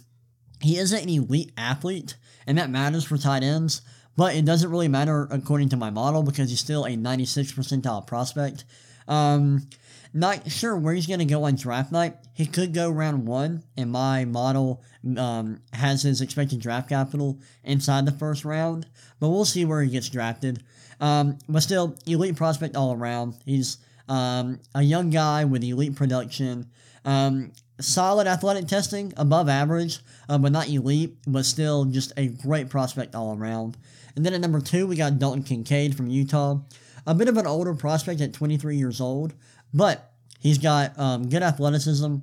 he 0.61 0.79
isn't 0.79 1.03
an 1.03 1.09
elite 1.09 1.53
athlete, 1.57 2.17
and 2.47 2.59
that 2.59 2.71
matters 2.71 3.05
for 3.05 3.19
tight 3.19 3.43
ends, 3.43 3.83
but 4.17 4.37
it 4.37 4.45
doesn't 4.45 4.71
really 4.71 4.89
matter 4.89 5.27
according 5.31 5.71
to 5.71 5.77
my 5.77 5.91
model 5.91 6.23
because 6.23 6.51
he's 6.51 6.61
still 6.61 6.85
a 6.85 6.95
96 6.95 7.53
percentile 7.53 8.07
prospect. 8.07 8.65
Um, 9.09 9.69
not 10.15 10.51
sure 10.51 10.77
where 10.77 10.95
he's 10.95 11.07
going 11.07 11.21
to 11.21 11.25
go 11.25 11.45
on 11.45 11.57
draft 11.57 11.93
night. 11.93 12.17
He 12.35 12.47
could 12.47 12.75
go 12.75 12.91
round 12.91 13.27
one, 13.27 13.63
and 13.77 13.91
my 13.91 14.25
model 14.25 14.83
um, 15.17 15.61
has 15.73 16.03
his 16.03 16.21
expected 16.21 16.61
draft 16.61 16.89
capital 16.89 17.39
inside 17.65 18.07
the 18.07 18.13
first 18.13 18.45
round, 18.45 18.87
but 19.21 19.31
we'll 19.31 19.45
see 19.45 19.65
where 19.65 19.83
he 19.83 19.91
gets 19.91 20.09
drafted. 20.09 20.63
Um, 21.01 21.39
but 21.49 21.63
still, 21.63 21.97
elite 22.07 22.37
prospect 22.37 22.77
all 22.77 22.93
around. 22.93 23.35
He's 23.45 23.79
um, 24.09 24.61
a 24.75 24.83
young 24.83 25.11
guy 25.11 25.45
with 25.45 25.65
elite 25.65 25.97
production. 25.97 26.71
Um, 27.05 27.53
solid 27.81 28.27
athletic 28.27 28.69
testing, 28.69 29.13
above 29.17 29.49
average, 29.49 29.99
uh, 30.29 30.39
but 30.39 30.53
not 30.53 30.69
elite, 30.69 31.17
but 31.27 31.45
still 31.45 31.85
just 31.85 32.13
a 32.17 32.29
great 32.29 32.69
prospect 32.69 33.15
all 33.15 33.37
around. 33.37 33.77
And 34.15 34.25
then 34.25 34.35
at 34.35 34.41
number 34.41 34.61
two, 34.61 34.87
we 34.87 34.97
got 34.97 35.19
Dalton 35.19 35.43
Kincaid 35.43 35.97
from 35.97 36.09
Utah. 36.09 36.61
A 37.07 37.15
bit 37.15 37.29
of 37.29 37.37
an 37.37 37.47
older 37.47 37.75
prospect 37.75 38.21
at 38.21 38.33
23 38.33 38.77
years 38.77 39.01
old, 39.01 39.35
but 39.73 40.13
he's 40.41 40.59
got 40.59 40.99
um, 40.99 41.29
good 41.29 41.43
athleticism. 41.43 42.17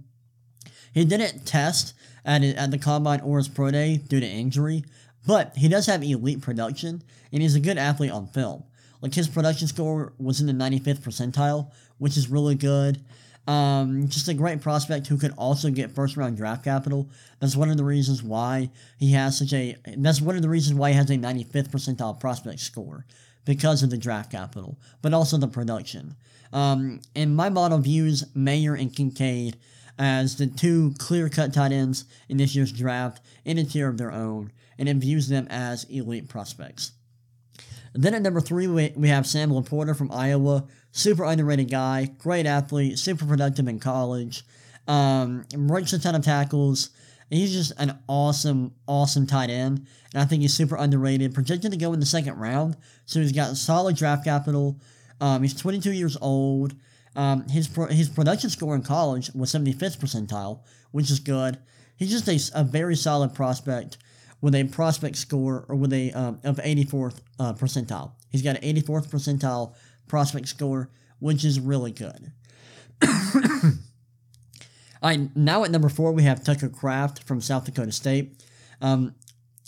He 0.93 1.05
didn't 1.05 1.45
test 1.45 1.93
at, 2.25 2.43
at 2.43 2.71
the 2.71 2.77
combine 2.77 3.21
or 3.21 3.38
his 3.38 3.47
pro 3.47 3.71
day 3.71 3.97
due 3.97 4.19
to 4.19 4.25
injury, 4.25 4.83
but 5.25 5.55
he 5.55 5.67
does 5.67 5.85
have 5.85 6.03
elite 6.03 6.41
production, 6.41 7.03
and 7.31 7.41
he's 7.41 7.55
a 7.55 7.59
good 7.59 7.77
athlete 7.77 8.12
on 8.12 8.27
film. 8.27 8.63
Like 9.01 9.13
his 9.13 9.28
production 9.28 9.67
score 9.67 10.13
was 10.17 10.41
in 10.41 10.47
the 10.47 10.53
95th 10.53 10.99
percentile, 10.99 11.71
which 11.97 12.17
is 12.17 12.30
really 12.30 12.55
good. 12.55 12.99
Um, 13.47 14.07
just 14.09 14.28
a 14.28 14.34
great 14.34 14.61
prospect 14.61 15.07
who 15.07 15.17
could 15.17 15.34
also 15.38 15.71
get 15.71 15.91
first 15.91 16.17
round 16.17 16.38
draft 16.38 16.63
capital. 16.63 17.09
That's 17.39 17.55
one 17.55 17.71
of 17.71 17.78
the 17.78 17.84
reasons 17.84 18.21
why 18.21 18.69
he 18.97 19.13
has 19.13 19.39
such 19.39 19.53
a. 19.53 19.76
That's 19.97 20.21
one 20.21 20.36
of 20.36 20.41
the 20.41 20.49
reasons 20.49 20.78
why 20.78 20.91
he 20.91 20.95
has 20.95 21.09
a 21.09 21.15
95th 21.15 21.69
percentile 21.69 22.19
prospect 22.19 22.59
score 22.59 23.05
because 23.45 23.82
of 23.82 23.89
the 23.89 23.97
draft 23.97 24.32
capital, 24.32 24.78
but 25.01 25.13
also 25.13 25.38
the 25.38 25.47
production. 25.47 26.15
Um, 26.52 27.02
and 27.16 27.36
my 27.36 27.50
model 27.50 27.78
views 27.78 28.24
Mayer 28.36 28.74
and 28.74 28.95
Kincaid 28.95 29.58
as 29.97 30.38
the 30.38 30.47
two 30.47 30.93
clear 30.97 31.30
cut 31.30 31.54
tight 31.54 31.72
ends 31.72 32.06
in 32.30 32.38
this 32.38 32.56
year's 32.56 32.72
draft 32.72 33.22
in 33.45 33.58
a 33.58 33.64
tier 33.64 33.89
of 33.89 33.97
their 33.97 34.12
own, 34.12 34.52
and 34.78 34.88
it 34.88 34.97
views 34.97 35.28
them 35.28 35.45
as 35.50 35.84
elite 35.86 36.30
prospects. 36.30 36.93
Then 37.93 38.14
at 38.14 38.22
number 38.22 38.41
three, 38.41 38.68
we, 38.68 38.93
we 38.95 39.10
have 39.10 39.28
Sam 39.28 39.50
LaPorta 39.50 39.97
from 39.97 40.12
Iowa. 40.12 40.66
Super 40.91 41.24
underrated 41.26 41.70
guy, 41.70 42.06
great 42.18 42.45
athlete, 42.45 42.97
super 42.97 43.26
productive 43.26 43.68
in 43.68 43.80
college, 43.80 44.43
um, 44.88 45.45
breaks 45.56 45.93
a 45.93 46.00
ton 46.00 46.16
of 46.16 46.24
tackles. 46.24 46.91
He's 47.30 47.52
just 47.52 47.74
an 47.78 48.00
awesome, 48.08 48.74
awesome 48.88 49.28
tight 49.28 49.50
end. 49.52 49.86
And 50.14 50.24
I 50.24 50.26
think 50.26 50.41
he's 50.41 50.54
super 50.54 50.76
underrated, 50.76 51.34
projected 51.34 51.72
to 51.72 51.78
go 51.78 51.93
in 51.93 52.00
the 52.00 52.06
second 52.06 52.38
round. 52.38 52.76
So 53.06 53.20
he's 53.20 53.32
got 53.32 53.56
solid 53.56 53.95
draft 53.95 54.24
capital. 54.24 54.80
Um, 55.22 55.41
he's 55.43 55.53
22 55.53 55.91
years 55.91 56.17
old. 56.22 56.76
Um, 57.15 57.47
his 57.49 57.67
pro- 57.67 57.88
his 57.88 58.09
production 58.09 58.49
score 58.49 58.76
in 58.76 58.82
college 58.82 59.32
was 59.34 59.51
75th 59.51 59.97
percentile, 59.97 60.61
which 60.91 61.09
is 61.09 61.20
good. 61.20 61.57
He's 61.97 62.11
just 62.11 62.28
a, 62.28 62.59
a 62.59 62.63
very 62.63 62.95
solid 62.95 63.34
prospect 63.34 63.97
with 64.41 64.55
a 64.55 64.63
prospect 64.65 65.17
score 65.17 65.65
or 65.67 65.76
with 65.76 65.91
a 65.91 66.11
um, 66.13 66.39
of 66.43 66.57
84th 66.57 67.20
uh, 67.39 67.53
percentile. 67.53 68.13
He's 68.30 68.41
got 68.41 68.57
an 68.57 68.76
84th 68.76 69.09
percentile 69.09 69.76
prospect 70.07 70.47
score, 70.47 70.89
which 71.20 71.43
is 71.43 71.59
really 71.59 71.91
good. 71.91 72.32
All 75.01 75.09
right, 75.09 75.36
now 75.36 75.63
at 75.63 75.72
number 75.72 75.89
four 75.89 76.11
we 76.11 76.24
have 76.24 76.43
Tucker 76.43 76.70
Kraft 76.70 77.24
from 77.24 77.41
South 77.41 77.65
Dakota 77.65 77.91
State, 77.91 78.43
um, 78.82 79.15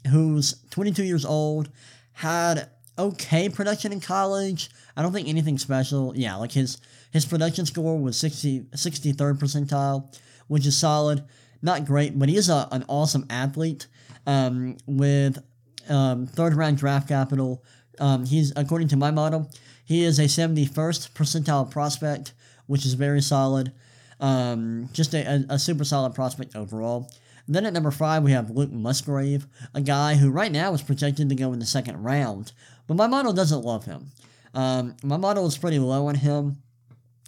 who's 0.10 0.62
22 0.72 1.04
years 1.04 1.26
old, 1.26 1.70
had 2.14 2.70
okay 3.02 3.50
production 3.50 3.92
in 3.92 4.00
college. 4.00 4.70
I 4.96 5.02
don't 5.02 5.14
think 5.14 5.28
anything 5.28 5.58
special. 5.58 6.14
Yeah, 6.16 6.36
like 6.36 6.52
his 6.52 6.80
his 7.12 7.26
production 7.26 7.66
score 7.66 8.00
was 8.00 8.18
60 8.18 8.62
63rd 8.76 9.40
percentile, 9.40 10.14
which 10.48 10.66
is 10.66 10.78
solid. 10.78 11.24
Not 11.62 11.86
great, 11.86 12.18
but 12.18 12.30
he 12.30 12.38
is 12.38 12.50
a, 12.50 12.68
an 12.72 12.86
awesome 12.88 13.26
athlete 13.30 13.88
um, 14.26 14.78
with 14.88 15.44
um, 15.90 16.28
third 16.28 16.54
round 16.54 16.78
draft 16.78 17.08
capital. 17.08 17.64
Um, 18.00 18.26
he's 18.26 18.54
according 18.56 18.88
to 18.90 18.98
my 18.98 19.12
model, 19.12 19.52
he 19.86 20.04
is 20.04 20.20
a 20.20 20.24
71st 20.24 21.12
percentile 21.12 21.70
prospect, 21.70 22.34
which 22.68 22.86
is 22.86 22.94
very 22.94 23.22
solid. 23.22 23.74
Um, 24.20 24.90
just 24.94 25.14
a, 25.14 25.28
a, 25.28 25.56
a, 25.56 25.60
super 25.60 25.84
solid 25.84 26.14
prospect 26.14 26.56
overall. 26.56 27.12
Then 27.48 27.66
at 27.66 27.74
number 27.74 27.92
five, 27.92 28.24
we 28.24 28.32
have 28.32 28.52
Luke 28.52 28.72
Musgrave, 28.72 29.48
a 29.74 29.82
guy 29.82 30.16
who 30.16 30.30
right 30.30 30.52
now 30.52 30.74
is 30.74 30.82
projected 30.82 31.28
to 31.28 31.36
go 31.36 31.52
in 31.54 31.60
the 31.60 31.66
second 31.66 32.04
round, 32.04 32.54
but 32.88 32.96
my 32.96 33.08
model 33.08 33.34
doesn't 33.34 33.64
love 33.64 33.86
him. 33.86 34.12
Um, 34.54 34.96
my 35.04 35.18
model 35.18 35.46
is 35.48 35.58
pretty 35.58 35.80
low 35.80 36.08
on 36.08 36.16
him. 36.16 36.58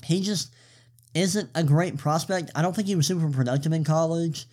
He 0.03 0.21
just 0.21 0.53
isn't 1.13 1.49
a 1.55 1.63
great 1.63 1.97
prospect. 1.97 2.51
I 2.55 2.61
don't 2.61 2.75
think 2.75 2.87
he 2.87 2.95
was 2.95 3.07
super 3.07 3.29
productive 3.29 3.71
in 3.71 3.83
college. 3.83 4.45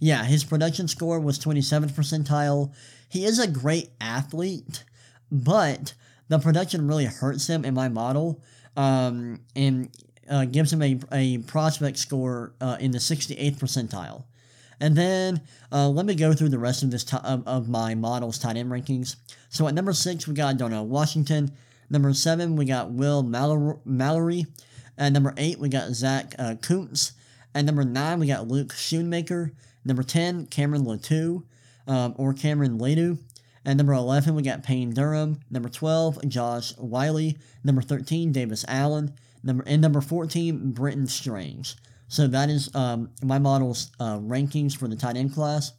Yeah, 0.00 0.24
his 0.24 0.44
production 0.44 0.88
score 0.88 1.18
was 1.18 1.38
27th 1.38 1.92
percentile. 1.92 2.72
He 3.08 3.24
is 3.24 3.38
a 3.38 3.48
great 3.48 3.90
athlete, 4.00 4.84
but 5.30 5.94
the 6.28 6.38
production 6.38 6.86
really 6.86 7.06
hurts 7.06 7.46
him 7.48 7.64
in 7.64 7.74
my 7.74 7.88
model. 7.88 8.42
Um, 8.76 9.40
and 9.56 9.90
uh, 10.30 10.44
gives 10.44 10.72
him 10.72 10.82
a, 10.82 10.98
a 11.12 11.38
prospect 11.38 11.98
score 11.98 12.52
uh, 12.60 12.76
in 12.80 12.90
the 12.90 12.98
68th 12.98 13.58
percentile. 13.58 14.24
And 14.80 14.96
then 14.96 15.40
uh, 15.72 15.88
let 15.88 16.06
me 16.06 16.14
go 16.14 16.32
through 16.32 16.50
the 16.50 16.58
rest 16.58 16.82
of 16.82 16.90
this 16.90 17.04
t- 17.04 17.16
of, 17.24 17.46
of 17.46 17.68
my 17.68 17.94
models 17.94 18.38
tight 18.38 18.56
end 18.56 18.70
rankings. 18.70 19.16
So 19.48 19.66
at 19.66 19.74
number 19.74 19.92
six 19.92 20.26
we 20.26 20.34
got 20.34 20.56
Darnell 20.56 20.86
Washington. 20.86 21.52
Number 21.90 22.12
seven 22.12 22.56
we 22.56 22.64
got 22.64 22.90
Will 22.90 23.22
Mallory. 23.22 24.46
At 24.96 25.12
number 25.12 25.34
eight 25.36 25.58
we 25.58 25.68
got 25.68 25.90
Zach 25.92 26.34
uh, 26.38 26.54
Kuntz. 26.60 27.12
At 27.54 27.64
number 27.64 27.84
nine 27.84 28.20
we 28.20 28.26
got 28.26 28.48
Luke 28.48 28.72
Schoonmaker. 28.72 29.52
Number 29.84 30.02
ten 30.02 30.46
Cameron 30.46 30.84
Latu, 30.84 31.44
um, 31.86 32.14
or 32.16 32.32
Cameron 32.32 32.78
Latu. 32.78 33.18
At 33.68 33.76
number 33.76 33.92
11, 33.92 34.34
we 34.34 34.40
got 34.40 34.62
Payne 34.62 34.94
Durham. 34.94 35.40
Number 35.50 35.68
12, 35.68 36.26
Josh 36.26 36.74
Wiley. 36.78 37.36
Number 37.62 37.82
13, 37.82 38.32
Davis 38.32 38.64
Allen. 38.66 39.12
Number 39.42 39.62
and 39.66 39.82
number 39.82 40.00
14, 40.00 40.72
Brenton 40.72 41.06
Strange. 41.06 41.76
So 42.08 42.26
that 42.26 42.48
is 42.48 42.74
um, 42.74 43.10
my 43.22 43.38
model's 43.38 43.90
uh, 44.00 44.18
rankings 44.18 44.76
for 44.76 44.88
the 44.88 44.96
tight 44.96 45.16
end 45.16 45.34
class. 45.34 45.72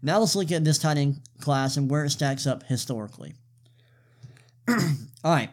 Now 0.00 0.18
let's 0.18 0.34
look 0.34 0.50
at 0.50 0.64
this 0.64 0.78
tight 0.78 0.96
end 0.96 1.20
class 1.40 1.76
and 1.76 1.90
where 1.90 2.04
it 2.04 2.10
stacks 2.10 2.46
up 2.46 2.62
historically. 2.64 3.34
All 4.68 4.78
right. 5.24 5.50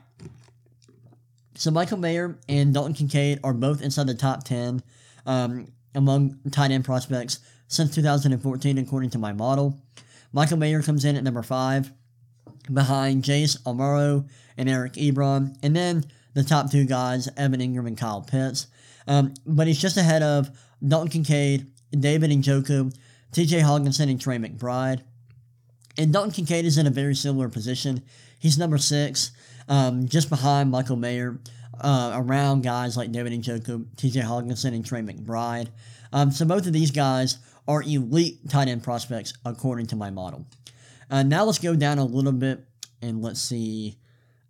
So 1.55 1.71
Michael 1.71 1.97
Mayer 1.97 2.37
and 2.47 2.73
Dalton 2.73 2.93
Kincaid 2.93 3.39
are 3.43 3.53
both 3.53 3.81
inside 3.81 4.07
the 4.07 4.13
top 4.13 4.43
10 4.45 4.81
um, 5.25 5.71
among 5.93 6.39
tight 6.51 6.71
end 6.71 6.85
prospects 6.85 7.39
since 7.67 7.93
2014, 7.93 8.77
according 8.77 9.09
to 9.11 9.17
my 9.17 9.33
model. 9.33 9.77
Michael 10.31 10.57
Mayer 10.57 10.81
comes 10.81 11.05
in 11.05 11.15
at 11.15 11.23
number 11.23 11.43
5, 11.43 11.91
behind 12.73 13.23
Jace 13.23 13.61
Amaro 13.63 14.27
and 14.57 14.69
Eric 14.69 14.93
Ebron. 14.93 15.57
And 15.63 15.75
then 15.75 16.05
the 16.33 16.43
top 16.43 16.71
two 16.71 16.85
guys, 16.85 17.27
Evan 17.35 17.59
Engram 17.59 17.87
and 17.87 17.97
Kyle 17.97 18.21
Pitts. 18.21 18.67
Um, 19.09 19.33
but 19.45 19.67
he's 19.67 19.81
just 19.81 19.97
ahead 19.97 20.23
of 20.23 20.49
Dalton 20.87 21.09
Kincaid, 21.09 21.67
David 21.91 22.29
Njoku, 22.29 22.95
TJ 23.33 23.61
Hockenson, 23.61 24.09
and 24.09 24.21
Trey 24.21 24.37
McBride. 24.37 25.01
And 25.97 26.13
Dalton 26.13 26.31
Kincaid 26.31 26.63
is 26.63 26.77
in 26.77 26.87
a 26.87 26.91
very 26.91 27.15
similar 27.15 27.49
position. 27.49 28.03
He's 28.37 28.57
number 28.57 28.77
six, 28.77 29.31
um, 29.67 30.07
just 30.07 30.29
behind 30.29 30.69
Michael 30.69 30.95
Mayer, 30.95 31.39
uh, 31.81 32.13
around 32.15 32.61
guys 32.61 32.95
like 32.95 33.11
David 33.11 33.33
Njoku, 33.33 33.85
TJ 33.95 34.23
Hockenson, 34.23 34.75
and 34.75 34.85
Trey 34.85 35.01
McBride. 35.01 35.69
Um, 36.13 36.31
so 36.31 36.45
both 36.45 36.67
of 36.67 36.73
these 36.73 36.91
guys 36.91 37.39
are 37.67 37.81
elite 37.81 38.47
tight 38.47 38.67
end 38.67 38.83
prospects 38.83 39.33
according 39.43 39.87
to 39.87 39.95
my 39.95 40.11
model. 40.11 40.45
Uh, 41.09 41.23
now 41.23 41.43
let's 41.45 41.59
go 41.59 41.75
down 41.75 41.97
a 41.97 42.05
little 42.05 42.31
bit 42.31 42.63
and 43.01 43.21
let's 43.21 43.41
see. 43.41 43.97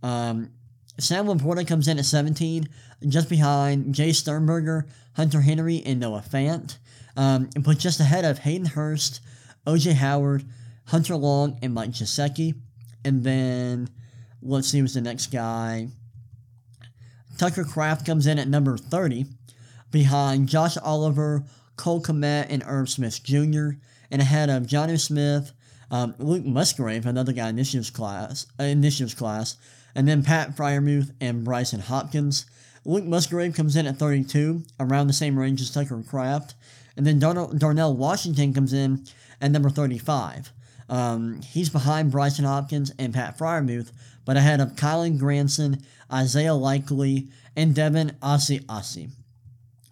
Um, 0.03 0.51
Sam 0.99 1.27
LaPorta 1.27 1.67
comes 1.67 1.87
in 1.87 1.97
at 1.97 2.05
17, 2.05 2.67
just 3.07 3.29
behind 3.29 3.95
Jace 3.95 4.15
Sternberger, 4.15 4.87
Hunter 5.13 5.41
Henry, 5.41 5.81
and 5.85 5.99
Noah 5.99 6.23
Fant, 6.27 6.77
um, 7.15 7.49
but 7.59 7.77
just 7.77 7.99
ahead 7.99 8.25
of 8.25 8.39
Hayden 8.39 8.67
Hurst, 8.67 9.21
OJ 9.65 9.93
Howard, 9.93 10.45
Hunter 10.85 11.15
Long, 11.15 11.57
and 11.61 11.73
Mike 11.73 11.91
Gesicki. 11.91 12.55
And 13.05 13.23
then 13.23 13.89
let's 14.41 14.69
see 14.69 14.79
who's 14.79 14.93
the 14.93 15.01
next 15.01 15.27
guy. 15.27 15.89
Tucker 17.37 17.63
Kraft 17.63 18.05
comes 18.05 18.27
in 18.27 18.37
at 18.37 18.47
number 18.47 18.77
30, 18.77 19.25
behind 19.91 20.49
Josh 20.49 20.77
Oliver, 20.77 21.45
Cole 21.77 22.01
Kmet, 22.01 22.47
and 22.49 22.63
Irv 22.65 22.89
Smith 22.89 23.23
Jr., 23.23 23.69
and 24.11 24.21
ahead 24.21 24.49
of 24.49 24.63
Jonnu 24.63 24.99
Smith, 24.99 25.53
um, 25.91 26.15
Luke 26.17 26.45
Musgrave, 26.45 27.05
another 27.05 27.31
guy 27.31 27.49
in 27.49 27.55
this 27.55 27.73
year's 27.73 27.89
class, 27.89 28.45
uh, 28.59 28.63
in 28.63 28.81
this 28.81 28.99
year's 28.99 29.13
class, 29.13 29.55
and 29.95 30.07
then 30.07 30.23
Pat 30.23 30.55
Freiermuth 30.55 31.11
and 31.21 31.45
Brycen 31.45 31.81
Hopkins. 31.81 32.45
Luke 32.85 33.05
Musgrave 33.05 33.55
comes 33.55 33.75
in 33.75 33.87
at 33.87 33.97
32, 33.97 34.63
around 34.79 35.07
the 35.07 35.13
same 35.13 35.37
range 35.37 35.61
as 35.61 35.71
Tucker 35.71 36.01
Kraft. 36.07 36.55
And 36.97 37.05
then 37.05 37.19
Darnell 37.19 37.95
Washington 37.95 38.53
comes 38.53 38.73
in 38.73 39.05
at 39.41 39.51
number 39.51 39.69
35. 39.69 40.51
Um, 40.89 41.41
he's 41.41 41.69
behind 41.69 42.11
Brycen 42.11 42.45
Hopkins 42.45 42.91
and 42.97 43.13
Pat 43.13 43.37
Freiermuth, 43.37 43.91
but 44.25 44.37
ahead 44.37 44.59
of 44.59 44.75
Kylen 44.75 45.17
Granson, 45.17 45.83
Isaiah 46.11 46.55
Likely, 46.55 47.29
and 47.55 47.75
Devin 47.75 48.17
Asiasi. 48.21 49.11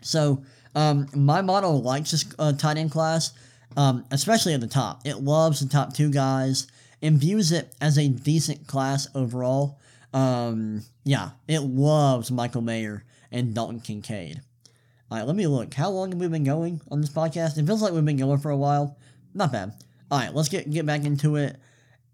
So, 0.01 0.43
um, 0.75 1.07
my 1.15 1.41
model 1.41 1.81
likes 1.81 2.11
this 2.11 2.25
uh, 2.37 2.53
tight 2.53 2.77
end 2.77 2.91
class, 2.91 3.31
um, 3.75 4.05
especially 4.11 4.53
at 4.53 4.61
the 4.61 4.67
top. 4.67 5.01
It 5.05 5.21
loves 5.21 5.59
the 5.59 5.69
top 5.69 5.93
two 5.93 6.09
guys 6.09 6.67
and 7.01 7.17
views 7.17 7.51
it 7.51 7.73
as 7.79 7.97
a 7.97 8.07
decent 8.07 8.67
class 8.67 9.07
overall. 9.13 9.79
Um, 10.13 10.83
yeah, 11.03 11.31
it 11.47 11.59
loves 11.59 12.31
Michael 12.31 12.61
Mayer 12.61 13.03
and 13.31 13.53
Dalton 13.53 13.79
Kincaid. 13.79 14.41
All 15.09 15.17
right, 15.17 15.27
let 15.27 15.35
me 15.35 15.47
look. 15.47 15.73
How 15.73 15.89
long 15.89 16.11
have 16.11 16.19
we 16.19 16.27
been 16.27 16.43
going 16.43 16.81
on 16.91 17.01
this 17.01 17.09
podcast? 17.09 17.57
It 17.57 17.65
feels 17.65 17.81
like 17.81 17.93
we've 17.93 18.03
been 18.03 18.17
going 18.17 18.39
for 18.39 18.51
a 18.51 18.57
while. 18.57 18.97
Not 19.33 19.51
bad. 19.51 19.73
All 20.09 20.19
right, 20.19 20.33
let's 20.33 20.49
get 20.49 20.69
get 20.69 20.85
back 20.85 21.05
into 21.05 21.35
it. 21.35 21.57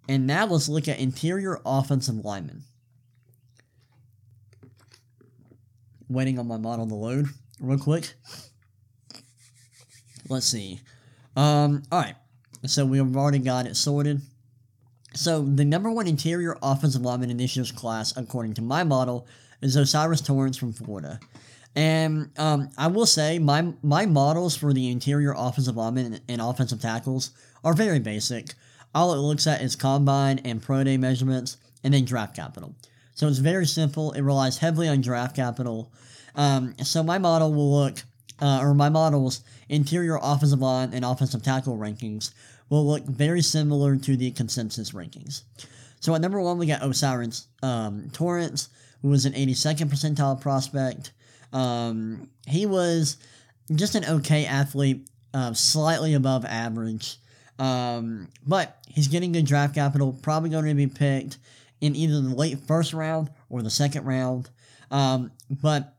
And 0.08 0.28
now 0.28 0.46
let's 0.46 0.68
look 0.70 0.88
at 0.88 1.00
interior 1.00 1.60
offensive 1.66 2.26
linemen. 2.26 2.64
Waiting 6.10 6.38
on 6.38 6.48
my 6.48 6.58
model 6.58 6.88
to 6.88 6.96
load 6.96 7.28
real 7.60 7.80
quick. 7.80 8.14
Let's 10.30 10.46
see. 10.46 10.80
Um, 11.36 11.84
all 11.92 12.02
right. 12.02 12.16
So 12.66 12.86
we've 12.86 13.16
already 13.16 13.40
got 13.40 13.66
it 13.66 13.76
sorted. 13.76 14.22
So 15.14 15.44
the 15.44 15.66
number 15.66 15.92
one 15.92 16.08
interior 16.08 16.58
offensive 16.62 17.02
lineman 17.02 17.30
in 17.30 17.38
this 17.38 17.56
year's 17.56 17.72
class, 17.72 18.16
according 18.18 18.56
to 18.56 18.62
my 18.62 18.84
model, 18.84 19.28
is 19.62 19.78
O'Cyrus 19.78 20.22
Torrence 20.22 20.58
from 20.58 20.74
Florida. 20.74 21.20
And 21.76 22.32
um, 22.38 22.70
I 22.78 22.88
will 22.88 23.06
say 23.06 23.40
my 23.40 23.74
my 23.82 24.06
models 24.06 24.56
for 24.56 24.74
the 24.74 24.90
interior 24.90 25.34
offensive 25.36 25.76
linemen 25.76 26.20
and 26.28 26.42
offensive 26.42 26.82
tackles 26.82 27.32
are 27.64 27.74
very 27.74 28.00
basic. 28.00 28.54
All 28.94 29.14
it 29.14 29.18
looks 29.18 29.48
at 29.48 29.62
is 29.62 29.76
combine 29.76 30.40
and 30.40 30.62
pro 30.62 30.84
day 30.84 30.98
measurements, 30.98 31.58
and 31.84 31.94
then 31.94 32.06
draft 32.06 32.36
capital. 32.36 32.76
So 33.16 33.28
it's 33.28 33.40
very 33.40 33.66
simple. 33.66 34.12
It 34.12 34.22
relies 34.22 34.60
heavily 34.60 34.88
on 34.88 35.02
draft 35.02 35.36
capital. 35.36 35.92
Um, 36.36 36.76
so 36.84 37.04
my 37.04 37.18
model 37.18 37.54
will 37.54 37.72
look, 37.72 38.04
uh, 38.40 38.60
or 38.62 38.74
my 38.74 38.90
models 38.90 39.42
interior 39.70 40.20
offensive 40.22 40.60
line 40.60 40.94
and 40.94 41.06
offensive 41.06 41.44
tackle 41.44 41.78
rankings 41.78 42.34
will 42.74 42.88
look 42.88 43.06
very 43.06 43.44
similar 43.44 43.96
to 43.96 44.18
the 44.18 44.32
consensus 44.32 44.92
rankings. 44.92 45.44
So 46.00 46.16
at 46.16 46.22
number 46.22 46.42
one, 46.42 46.58
we 46.58 46.66
got 46.66 46.82
O'Cyrus 46.82 47.48
um, 47.62 48.10
Torrence, 48.14 48.70
who 49.04 49.10
was 49.10 49.28
an 49.28 49.34
82nd 49.34 49.92
percentile 49.92 50.42
prospect. 50.42 51.12
Um, 51.54 52.32
he 52.48 52.66
was 52.66 53.18
just 53.76 53.94
an 53.94 54.04
okay 54.06 54.48
athlete, 54.48 55.08
uh, 55.36 55.54
slightly 55.54 56.16
above 56.16 56.46
average. 56.46 57.18
Um, 57.60 58.30
but 58.44 58.80
he's 58.88 59.08
getting 59.08 59.34
good 59.34 59.46
draft 59.46 59.76
capital, 59.76 60.12
probably 60.12 60.50
going 60.50 60.66
to 60.66 60.74
be 60.74 60.88
picked 60.88 61.38
in 61.80 61.96
either 61.96 62.22
the 62.22 62.36
late 62.36 62.58
first 62.66 62.94
round 62.94 63.30
or 63.50 63.62
the 63.62 63.70
second 63.70 64.06
round. 64.06 64.50
Um, 64.90 65.32
but 65.52 65.94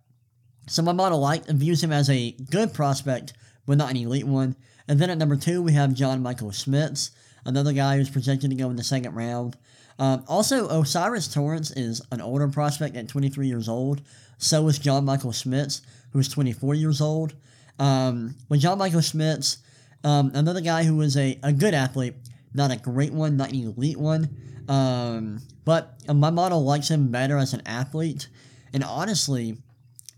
so 0.66 0.82
my 0.82 0.92
model 0.92 1.20
like 1.20 1.46
views 1.46 1.84
him 1.84 1.92
as 1.92 2.10
a 2.10 2.32
good 2.50 2.74
prospect, 2.74 3.32
but 3.64 3.78
not 3.78 3.92
an 3.92 3.96
elite 3.96 4.26
one. 4.26 4.56
And 4.88 4.98
then 4.98 5.10
at 5.10 5.18
number 5.18 5.36
two, 5.36 5.62
we 5.62 5.72
have 5.72 5.94
John 5.94 6.22
Michael 6.22 6.50
Schmitz, 6.50 7.10
another 7.44 7.72
guy 7.72 7.96
who's 7.96 8.10
projected 8.10 8.50
to 8.50 8.56
go 8.56 8.70
in 8.70 8.76
the 8.76 8.84
second 8.84 9.14
round. 9.14 9.56
Um, 9.98 10.24
also, 10.26 10.68
O'Cyrus 10.68 11.32
Torrence 11.32 11.70
is 11.70 12.02
an 12.10 12.20
older 12.20 12.48
prospect 12.48 12.96
at 12.96 13.08
23 13.08 13.46
years 13.46 13.68
old. 13.68 14.02
So 14.38 14.68
is 14.68 14.78
John 14.78 15.04
Michael 15.04 15.32
Schmitz, 15.32 15.82
who 16.12 16.18
is 16.18 16.28
24 16.28 16.74
years 16.74 17.00
old. 17.00 17.34
Um, 17.78 18.34
when 18.48 18.60
John 18.60 18.78
Michael 18.78 19.00
Schmitz, 19.00 19.58
um, 20.02 20.32
another 20.34 20.60
guy 20.60 20.84
who 20.84 20.96
was 20.96 21.16
a, 21.16 21.38
a 21.42 21.52
good 21.52 21.74
athlete, 21.74 22.14
not 22.52 22.70
a 22.70 22.76
great 22.76 23.12
one, 23.12 23.36
not 23.36 23.50
an 23.50 23.56
elite 23.56 23.96
one, 23.96 24.28
um, 24.68 25.40
but 25.64 25.94
my 26.12 26.30
model 26.30 26.64
likes 26.64 26.90
him 26.90 27.10
better 27.10 27.38
as 27.38 27.52
an 27.52 27.62
athlete. 27.66 28.28
And 28.72 28.84
honestly, 28.84 29.58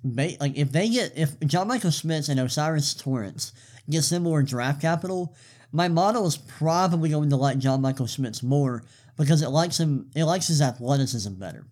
like 0.05 0.57
if 0.57 0.73
they 0.73 0.89
get 0.89 1.12
if 1.17 1.39
John 1.41 1.69
Michael 1.69 1.91
Schmitz 1.91 2.29
and 2.29 2.39
O'Cyrus 2.39 2.95
Torrence 2.95 3.53
get 3.89 4.03
similar 4.03 4.43
draft 4.43 4.80
capital, 4.80 5.34
my 5.72 5.89
model 5.89 6.26
is 6.26 6.37
probably 6.37 7.11
going 7.11 7.30
to 7.30 7.37
like 7.37 7.59
John 7.59 7.80
Michael 7.80 8.07
Schmitz 8.07 8.43
more 8.43 8.84
because 9.16 9.43
it 9.43 9.49
likes 9.49 9.78
him 9.78 10.11
it 10.14 10.24
likes 10.24 10.49
his 10.49 10.61
athleticism 10.62 11.34
better. 11.34 11.64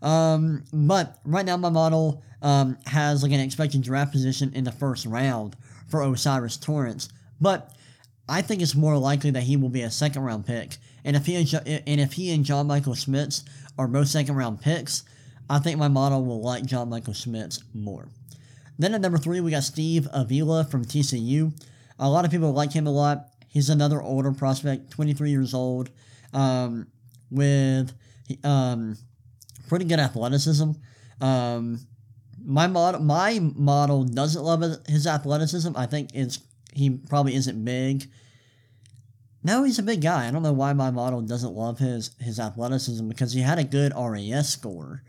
Um, 0.00 0.64
but 0.72 1.18
right 1.24 1.46
now 1.46 1.56
my 1.56 1.70
model 1.70 2.22
um, 2.40 2.76
has 2.86 3.22
like 3.22 3.32
an 3.32 3.40
expected 3.40 3.82
draft 3.82 4.12
position 4.12 4.52
in 4.54 4.64
the 4.64 4.72
first 4.72 5.06
round 5.06 5.56
for 5.88 6.02
O'Cyrus 6.02 6.56
Torrence, 6.56 7.08
but 7.40 7.72
I 8.28 8.42
think 8.42 8.62
it's 8.62 8.74
more 8.74 8.96
likely 8.96 9.30
that 9.30 9.42
he 9.44 9.56
will 9.56 9.68
be 9.68 9.82
a 9.82 9.90
second 9.90 10.22
round 10.22 10.46
pick. 10.46 10.76
And 11.04 11.16
if 11.16 11.26
he 11.26 11.36
and, 11.36 11.82
and 11.86 12.00
if 12.00 12.14
he 12.14 12.32
and 12.32 12.44
John 12.44 12.66
Michael 12.66 12.94
Schmitz 12.94 13.44
are 13.78 13.88
both 13.88 14.08
second 14.08 14.36
round 14.36 14.60
picks, 14.60 15.04
I 15.50 15.58
think 15.58 15.78
my 15.78 15.88
model 15.88 16.24
will 16.24 16.40
like 16.40 16.64
John 16.64 16.88
Michael 16.88 17.14
Schmitz 17.14 17.62
more. 17.74 18.08
Then 18.78 18.94
at 18.94 19.00
number 19.00 19.18
three, 19.18 19.40
we 19.40 19.50
got 19.50 19.64
Steve 19.64 20.08
Avila 20.12 20.64
from 20.64 20.84
TCU. 20.84 21.52
A 21.98 22.08
lot 22.08 22.24
of 22.24 22.30
people 22.30 22.52
like 22.52 22.72
him 22.72 22.86
a 22.86 22.90
lot. 22.90 23.28
He's 23.48 23.68
another 23.68 24.00
older 24.00 24.32
prospect, 24.32 24.90
23 24.90 25.30
years 25.30 25.52
old, 25.52 25.90
um, 26.32 26.86
with 27.30 27.92
um, 28.44 28.96
pretty 29.68 29.84
good 29.84 30.00
athleticism. 30.00 30.70
Um, 31.20 31.80
my 32.44 32.66
model, 32.66 33.00
my 33.00 33.38
model 33.40 34.04
doesn't 34.04 34.42
love 34.42 34.64
his 34.86 35.06
athleticism. 35.06 35.72
I 35.76 35.86
think 35.86 36.10
it's 36.14 36.40
he 36.72 36.90
probably 36.90 37.34
isn't 37.34 37.64
big. 37.64 38.10
No, 39.44 39.64
he's 39.64 39.78
a 39.78 39.82
big 39.82 40.00
guy. 40.00 40.28
I 40.28 40.30
don't 40.30 40.42
know 40.42 40.52
why 40.52 40.72
my 40.72 40.90
model 40.90 41.20
doesn't 41.20 41.54
love 41.54 41.78
his 41.78 42.10
his 42.18 42.40
athleticism 42.40 43.08
because 43.08 43.32
he 43.32 43.40
had 43.40 43.58
a 43.58 43.64
good 43.64 43.92
RAS 43.94 44.48
score. 44.48 45.02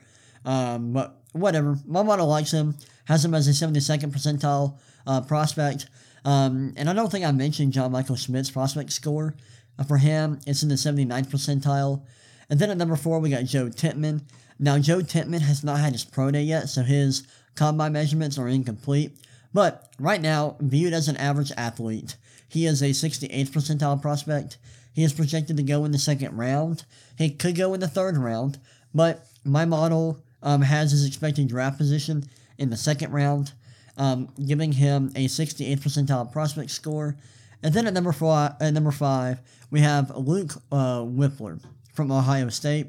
Um, 0.45 0.93
but 0.93 1.21
whatever. 1.31 1.77
My 1.85 2.03
model 2.03 2.27
likes 2.27 2.51
him. 2.51 2.75
Has 3.05 3.23
him 3.23 3.33
as 3.33 3.47
a 3.47 3.51
72nd 3.51 4.11
percentile 4.11 4.77
uh, 5.05 5.21
prospect. 5.21 5.87
Um, 6.25 6.73
and 6.77 6.89
I 6.89 6.93
don't 6.93 7.11
think 7.11 7.25
I 7.25 7.31
mentioned 7.31 7.73
John 7.73 7.91
Michael 7.91 8.15
Schmitz 8.15 8.49
prospect 8.49 8.91
score. 8.91 9.35
Uh, 9.77 9.83
for 9.83 9.97
him, 9.97 10.39
it's 10.47 10.63
in 10.63 10.69
the 10.69 10.75
79th 10.75 11.27
percentile. 11.27 12.03
And 12.49 12.59
then 12.59 12.69
at 12.69 12.77
number 12.77 12.95
four, 12.95 13.19
we 13.19 13.29
got 13.29 13.45
Joe 13.45 13.69
Tippmann. 13.69 14.21
Now, 14.59 14.79
Joe 14.79 15.01
Tippmann 15.01 15.41
has 15.41 15.63
not 15.63 15.79
had 15.79 15.93
his 15.93 16.05
pro 16.05 16.31
day 16.31 16.43
yet, 16.43 16.69
so 16.69 16.83
his 16.83 17.27
combine 17.55 17.93
measurements 17.93 18.37
are 18.37 18.47
incomplete. 18.47 19.17
But 19.53 19.89
right 19.99 20.21
now, 20.21 20.57
viewed 20.59 20.93
as 20.93 21.07
an 21.07 21.17
average 21.17 21.51
athlete, 21.57 22.15
he 22.47 22.65
is 22.65 22.81
a 22.81 22.89
68th 22.89 23.49
percentile 23.49 24.01
prospect. 24.01 24.57
He 24.93 25.03
is 25.03 25.13
projected 25.13 25.57
to 25.57 25.63
go 25.63 25.85
in 25.85 25.91
the 25.91 25.97
second 25.97 26.37
round. 26.37 26.85
He 27.17 27.31
could 27.31 27.55
go 27.55 27.73
in 27.73 27.79
the 27.79 27.87
third 27.87 28.17
round, 28.17 28.59
but 28.93 29.27
my 29.43 29.65
model 29.65 30.23
um, 30.43 30.61
has 30.61 30.91
his 30.91 31.05
expected 31.07 31.47
draft 31.47 31.79
position 31.79 32.23
in 32.59 32.69
the 32.69 32.77
second 32.77 33.11
round 33.11 33.53
um, 33.97 34.29
giving 34.45 34.71
him 34.71 35.11
a 35.15 35.27
68th 35.27 35.79
percentile 35.79 36.31
prospect 36.31 36.71
score. 36.71 37.15
And 37.61 37.73
then 37.73 37.87
at 37.87 37.93
number 37.93 38.11
four, 38.11 38.55
at 38.59 38.73
number 38.73 38.91
five, 38.91 39.39
we 39.71 39.81
have 39.81 40.15
Luke 40.15 40.53
uh, 40.71 40.99
Wypler 40.99 41.63
from 41.93 42.11
Ohio 42.11 42.49
State. 42.49 42.87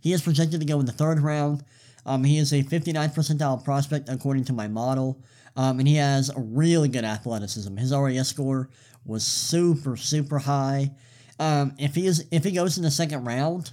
He 0.00 0.12
is 0.12 0.22
projected 0.22 0.60
to 0.60 0.66
go 0.66 0.78
in 0.78 0.86
the 0.86 0.92
third 0.92 1.20
round. 1.20 1.64
Um, 2.06 2.24
he 2.24 2.38
is 2.38 2.52
a 2.52 2.62
59th 2.62 3.14
percentile 3.14 3.62
prospect 3.64 4.08
according 4.08 4.44
to 4.44 4.52
my 4.52 4.68
model, 4.68 5.20
um, 5.56 5.78
and 5.78 5.88
he 5.88 5.96
has 5.96 6.30
a 6.30 6.40
really 6.40 6.88
good 6.88 7.04
athleticism. 7.04 7.76
His 7.76 7.92
RAS 7.92 8.28
score 8.28 8.70
was 9.04 9.24
super 9.24 9.96
super 9.96 10.38
high. 10.38 10.92
Um, 11.40 11.74
if 11.78 11.94
he 11.94 12.06
is 12.06 12.24
if 12.30 12.44
he 12.44 12.52
goes 12.52 12.78
in 12.78 12.84
the 12.84 12.90
second 12.90 13.24
round, 13.24 13.72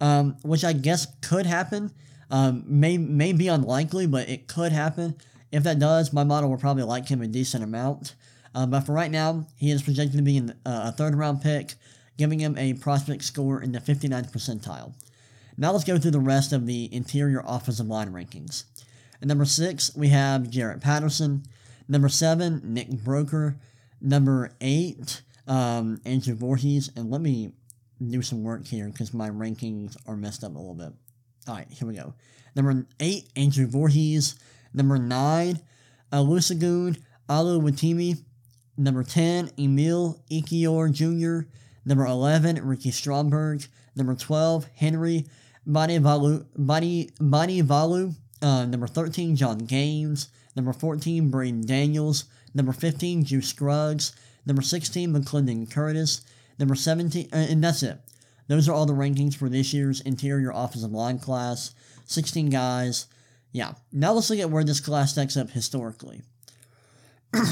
um, 0.00 0.36
which 0.42 0.64
I 0.64 0.72
guess 0.72 1.06
could 1.20 1.46
happen, 1.46 1.92
um, 2.30 2.64
may 2.66 2.98
may 2.98 3.32
be 3.32 3.48
unlikely, 3.48 4.06
but 4.06 4.28
it 4.28 4.48
could 4.48 4.72
happen. 4.72 5.16
If 5.52 5.62
that 5.62 5.78
does, 5.78 6.12
my 6.12 6.24
model 6.24 6.50
will 6.50 6.58
probably 6.58 6.82
like 6.82 7.08
him 7.08 7.22
a 7.22 7.26
decent 7.26 7.62
amount. 7.62 8.14
Uh, 8.54 8.66
but 8.66 8.80
for 8.80 8.92
right 8.92 9.10
now, 9.10 9.46
he 9.56 9.70
is 9.70 9.82
projected 9.82 10.16
to 10.16 10.22
be 10.22 10.38
in, 10.38 10.50
uh, 10.64 10.82
a 10.86 10.92
third 10.92 11.14
round 11.14 11.42
pick, 11.42 11.74
giving 12.16 12.40
him 12.40 12.56
a 12.58 12.74
prospect 12.74 13.22
score 13.22 13.62
in 13.62 13.72
the 13.72 13.80
59th 13.80 14.32
percentile. 14.32 14.94
Now 15.58 15.72
let's 15.72 15.84
go 15.84 15.98
through 15.98 16.10
the 16.12 16.20
rest 16.20 16.52
of 16.52 16.66
the 16.66 16.92
interior 16.92 17.42
offensive 17.46 17.86
line 17.86 18.12
rankings. 18.12 18.64
At 19.20 19.28
number 19.28 19.44
six, 19.44 19.94
we 19.96 20.08
have 20.08 20.50
Jarrett 20.50 20.80
Patterson. 20.80 21.44
Number 21.88 22.08
seven, 22.08 22.60
Nick 22.64 22.90
Broeker. 22.90 23.56
Number 24.00 24.50
eight, 24.60 25.22
um, 25.46 26.00
Andrew 26.04 26.34
Voorhees. 26.34 26.90
And 26.96 27.10
let 27.10 27.20
me 27.20 27.52
do 28.04 28.22
some 28.22 28.42
work 28.42 28.66
here 28.66 28.88
because 28.88 29.14
my 29.14 29.30
rankings 29.30 29.96
are 30.06 30.16
messed 30.16 30.44
up 30.44 30.54
a 30.54 30.58
little 30.58 30.74
bit. 30.74 30.92
All 31.48 31.54
right, 31.54 31.66
here 31.70 31.86
we 31.86 31.94
go. 31.94 32.14
Number 32.54 32.86
eight, 33.00 33.28
Andrew 33.36 33.66
Voorhees. 33.66 34.36
Number 34.74 34.98
9, 34.98 35.60
Olusegun 36.12 36.98
Oluwatimi. 37.28 38.22
Number 38.76 39.02
10, 39.02 39.52
Emil 39.58 40.22
Ekiyor 40.30 40.92
Jr. 40.92 41.48
Number 41.86 42.04
11, 42.04 42.66
Ricky 42.66 42.90
Stromberg. 42.90 43.64
Number 43.94 44.14
12, 44.14 44.66
Henry. 44.74 45.26
Badi, 45.66 45.98
Badivalu. 45.98 48.14
Uh, 48.42 48.66
number 48.66 48.86
13, 48.86 49.34
John 49.34 49.58
Gaines. 49.58 50.28
Number 50.54 50.72
14, 50.72 51.30
Braden 51.30 51.64
Daniels. 51.64 52.24
Number 52.54 52.72
15, 52.72 53.24
Juice 53.24 53.48
Scruggs. 53.48 54.12
Number 54.44 54.62
16, 54.62 55.12
McClendon 55.12 55.70
Curtis. 55.70 56.20
Number 56.58 56.74
17, 56.74 57.28
uh, 57.32 57.36
and 57.36 57.62
that's 57.62 57.82
it. 57.82 57.98
Those 58.48 58.68
are 58.68 58.72
all 58.72 58.86
the 58.86 58.92
rankings 58.92 59.36
for 59.36 59.48
this 59.48 59.72
year's 59.74 60.00
interior 60.00 60.52
offensive 60.54 60.92
line 60.92 61.18
class. 61.18 61.74
16 62.04 62.50
guys. 62.50 63.06
Yeah. 63.52 63.72
Now 63.92 64.12
let's 64.12 64.30
look 64.30 64.38
at 64.38 64.50
where 64.50 64.64
this 64.64 64.80
class 64.80 65.12
stacks 65.12 65.36
up 65.36 65.50
historically. 65.50 66.22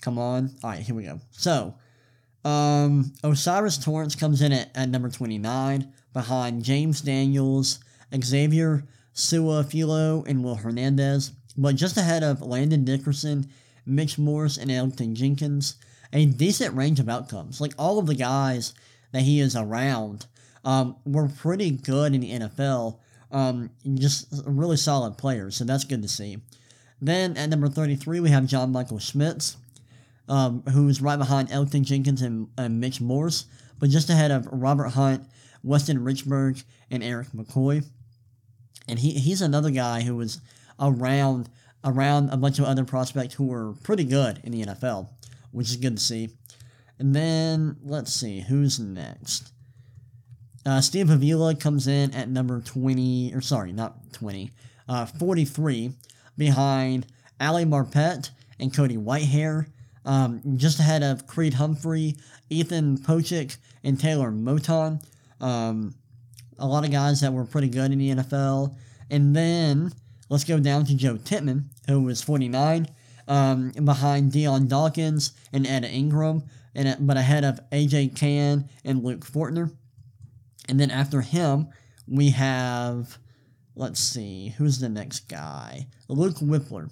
Come 0.00 0.18
on. 0.18 0.56
All 0.62 0.70
right, 0.70 0.80
here 0.80 0.94
we 0.94 1.04
go. 1.04 1.20
So, 1.30 1.74
um, 2.44 3.12
O'Cyrus 3.24 3.78
Torrence 3.78 4.14
comes 4.14 4.42
in 4.42 4.52
at, 4.52 4.70
at 4.74 4.88
number 4.88 5.08
29 5.08 5.92
behind 6.12 6.64
James 6.64 7.00
Daniels, 7.00 7.80
Xavier 8.14 8.84
Su'a-Filo, 9.14 10.24
and 10.26 10.42
Will 10.44 10.54
Hernandez, 10.56 11.32
but 11.56 11.74
just 11.76 11.96
ahead 11.96 12.22
of 12.22 12.40
Landon 12.40 12.84
Dickerson, 12.84 13.48
Mitch 13.84 14.18
Morse, 14.18 14.56
and 14.56 14.70
Elgton 14.70 15.14
Jenkins. 15.14 15.76
A 16.12 16.26
decent 16.26 16.74
range 16.74 17.00
of 17.00 17.08
outcomes. 17.08 17.60
Like 17.60 17.74
all 17.78 17.98
of 17.98 18.06
the 18.06 18.14
guys 18.14 18.74
that 19.12 19.22
he 19.22 19.40
is 19.40 19.56
around 19.56 20.26
um, 20.64 20.96
were 21.04 21.28
pretty 21.28 21.70
good 21.70 22.14
in 22.14 22.20
the 22.20 22.30
NFL, 22.32 22.98
um, 23.30 23.70
just 23.94 24.26
really 24.46 24.76
solid 24.76 25.18
players, 25.18 25.56
so 25.56 25.64
that's 25.64 25.84
good 25.84 26.02
to 26.02 26.08
see. 26.08 26.38
Then 27.00 27.36
at 27.36 27.50
number 27.50 27.68
33, 27.68 28.20
we 28.20 28.30
have 28.30 28.46
John 28.46 28.72
Michael 28.72 28.98
Schmitz, 28.98 29.56
um, 30.28 30.62
who's 30.72 31.00
right 31.00 31.18
behind 31.18 31.48
Elgton 31.48 31.84
Jenkins 31.84 32.22
and, 32.22 32.48
and 32.58 32.80
Mitch 32.80 33.00
Morse, 33.00 33.46
but 33.78 33.90
just 33.90 34.10
ahead 34.10 34.30
of 34.30 34.48
Robert 34.50 34.88
Hunt, 34.90 35.24
Weston 35.62 35.98
Richburg, 35.98 36.62
and 36.90 37.02
Erik 37.02 37.28
McCoy. 37.28 37.84
And 38.88 38.98
he, 38.98 39.12
he's 39.12 39.42
another 39.42 39.70
guy 39.70 40.02
who 40.02 40.16
was 40.16 40.40
around 40.80 41.48
around 41.84 42.28
a 42.30 42.36
bunch 42.36 42.58
of 42.58 42.64
other 42.64 42.84
prospects 42.84 43.34
who 43.34 43.46
were 43.46 43.72
pretty 43.84 44.02
good 44.02 44.40
in 44.42 44.50
the 44.50 44.64
NFL, 44.64 45.08
which 45.50 45.70
is 45.70 45.76
good 45.76 45.96
to 45.96 46.02
see. 46.02 46.30
And 46.98 47.14
then 47.14 47.76
let's 47.82 48.12
see 48.12 48.40
who's 48.40 48.78
next. 48.78 49.52
Uh, 50.66 50.80
Steve 50.80 51.10
Avila 51.10 51.54
comes 51.54 51.86
in 51.86 52.12
at 52.14 52.28
number 52.28 52.60
20, 52.60 53.32
or 53.34 53.40
sorry, 53.40 53.72
not 53.72 54.12
20, 54.12 54.50
uh, 54.88 55.06
43, 55.06 55.92
behind 56.36 57.06
Ali 57.40 57.64
Marpet 57.64 58.30
and 58.58 58.74
Cody 58.74 58.96
Whitehair, 58.96 59.66
um, 60.04 60.42
just 60.56 60.80
ahead 60.80 61.02
of 61.02 61.26
Creed 61.26 61.54
Humphrey, 61.54 62.16
Ethan 62.50 62.98
Pocic, 62.98 63.56
and 63.84 63.98
Taylor 63.98 64.30
Moton. 64.30 65.02
Um, 65.40 65.94
a 66.58 66.66
lot 66.66 66.84
of 66.84 66.90
guys 66.90 67.20
that 67.20 67.32
were 67.32 67.44
pretty 67.44 67.68
good 67.68 67.92
in 67.92 67.98
the 67.98 68.10
NFL. 68.10 68.76
And 69.10 69.34
then 69.34 69.92
let's 70.28 70.44
go 70.44 70.58
down 70.58 70.84
to 70.86 70.94
Joe 70.94 71.16
Tippmann, 71.16 71.70
who 71.86 72.02
was 72.02 72.22
49, 72.22 72.88
um, 73.28 73.70
behind 73.84 74.32
Dion 74.32 74.66
Dawkins 74.66 75.32
and 75.52 75.66
Ed 75.66 75.84
Ingram, 75.84 76.42
and 76.74 77.06
but 77.06 77.16
ahead 77.16 77.44
of 77.44 77.60
AJ 77.70 78.16
Cann 78.16 78.68
and 78.84 79.04
Luke 79.04 79.24
Fortner. 79.24 79.72
And 80.68 80.80
then 80.80 80.90
after 80.90 81.20
him, 81.20 81.68
we 82.06 82.30
have, 82.30 83.18
let's 83.74 84.00
see, 84.00 84.54
who's 84.58 84.78
the 84.80 84.88
next 84.88 85.28
guy? 85.28 85.86
Luke 86.08 86.36
Whippler, 86.36 86.90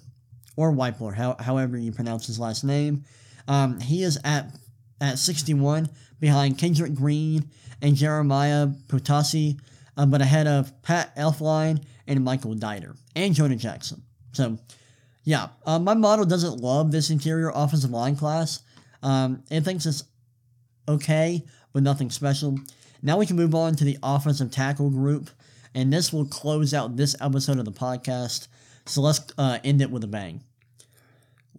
or 0.55 0.71
Whipler, 0.71 1.13
how, 1.13 1.35
however 1.39 1.77
you 1.77 1.91
pronounce 1.91 2.27
his 2.27 2.39
last 2.39 2.63
name. 2.63 3.03
Um, 3.47 3.79
he 3.79 4.03
is 4.03 4.19
at 4.23 4.51
at 4.99 5.19
61 5.19 5.89
behind 6.19 6.57
Kendrick 6.57 6.93
Green 6.95 7.49
and 7.81 7.95
Jeremiah 7.95 8.67
Protasi, 8.87 9.59
uh, 9.95 10.05
but 10.05 10.21
ahead 10.21 10.47
of 10.47 10.81
Pat 10.81 11.15
Elflein 11.15 11.83
and 12.07 12.23
Michael 12.23 12.55
Deiter 12.55 12.97
and 13.15 13.33
Jonah 13.33 13.55
Jackson. 13.55 14.01
So, 14.33 14.57
yeah, 15.27 15.49
uh, 15.65 15.77
my 15.77 15.93
model 15.93 16.23
doesn't 16.23 16.61
love 16.61 16.89
this 16.89 17.09
interior 17.09 17.51
offensive 17.53 17.89
line 17.89 18.15
class. 18.15 18.61
Um, 19.03 19.43
it 19.51 19.65
thinks 19.65 19.85
it's 19.85 20.05
okay, 20.87 21.43
but 21.73 21.83
nothing 21.83 22.09
special. 22.11 22.57
Now 23.01 23.17
we 23.17 23.25
can 23.25 23.35
move 23.35 23.53
on 23.53 23.75
to 23.75 23.83
the 23.83 23.97
offensive 24.01 24.51
tackle 24.51 24.89
group, 24.89 25.29
and 25.75 25.91
this 25.91 26.13
will 26.13 26.23
close 26.27 26.73
out 26.73 26.95
this 26.95 27.13
episode 27.19 27.59
of 27.59 27.65
the 27.65 27.73
podcast. 27.73 28.47
So 28.85 29.01
let's 29.01 29.19
uh, 29.37 29.59
end 29.65 29.81
it 29.81 29.91
with 29.91 30.05
a 30.05 30.07
bang. 30.07 30.45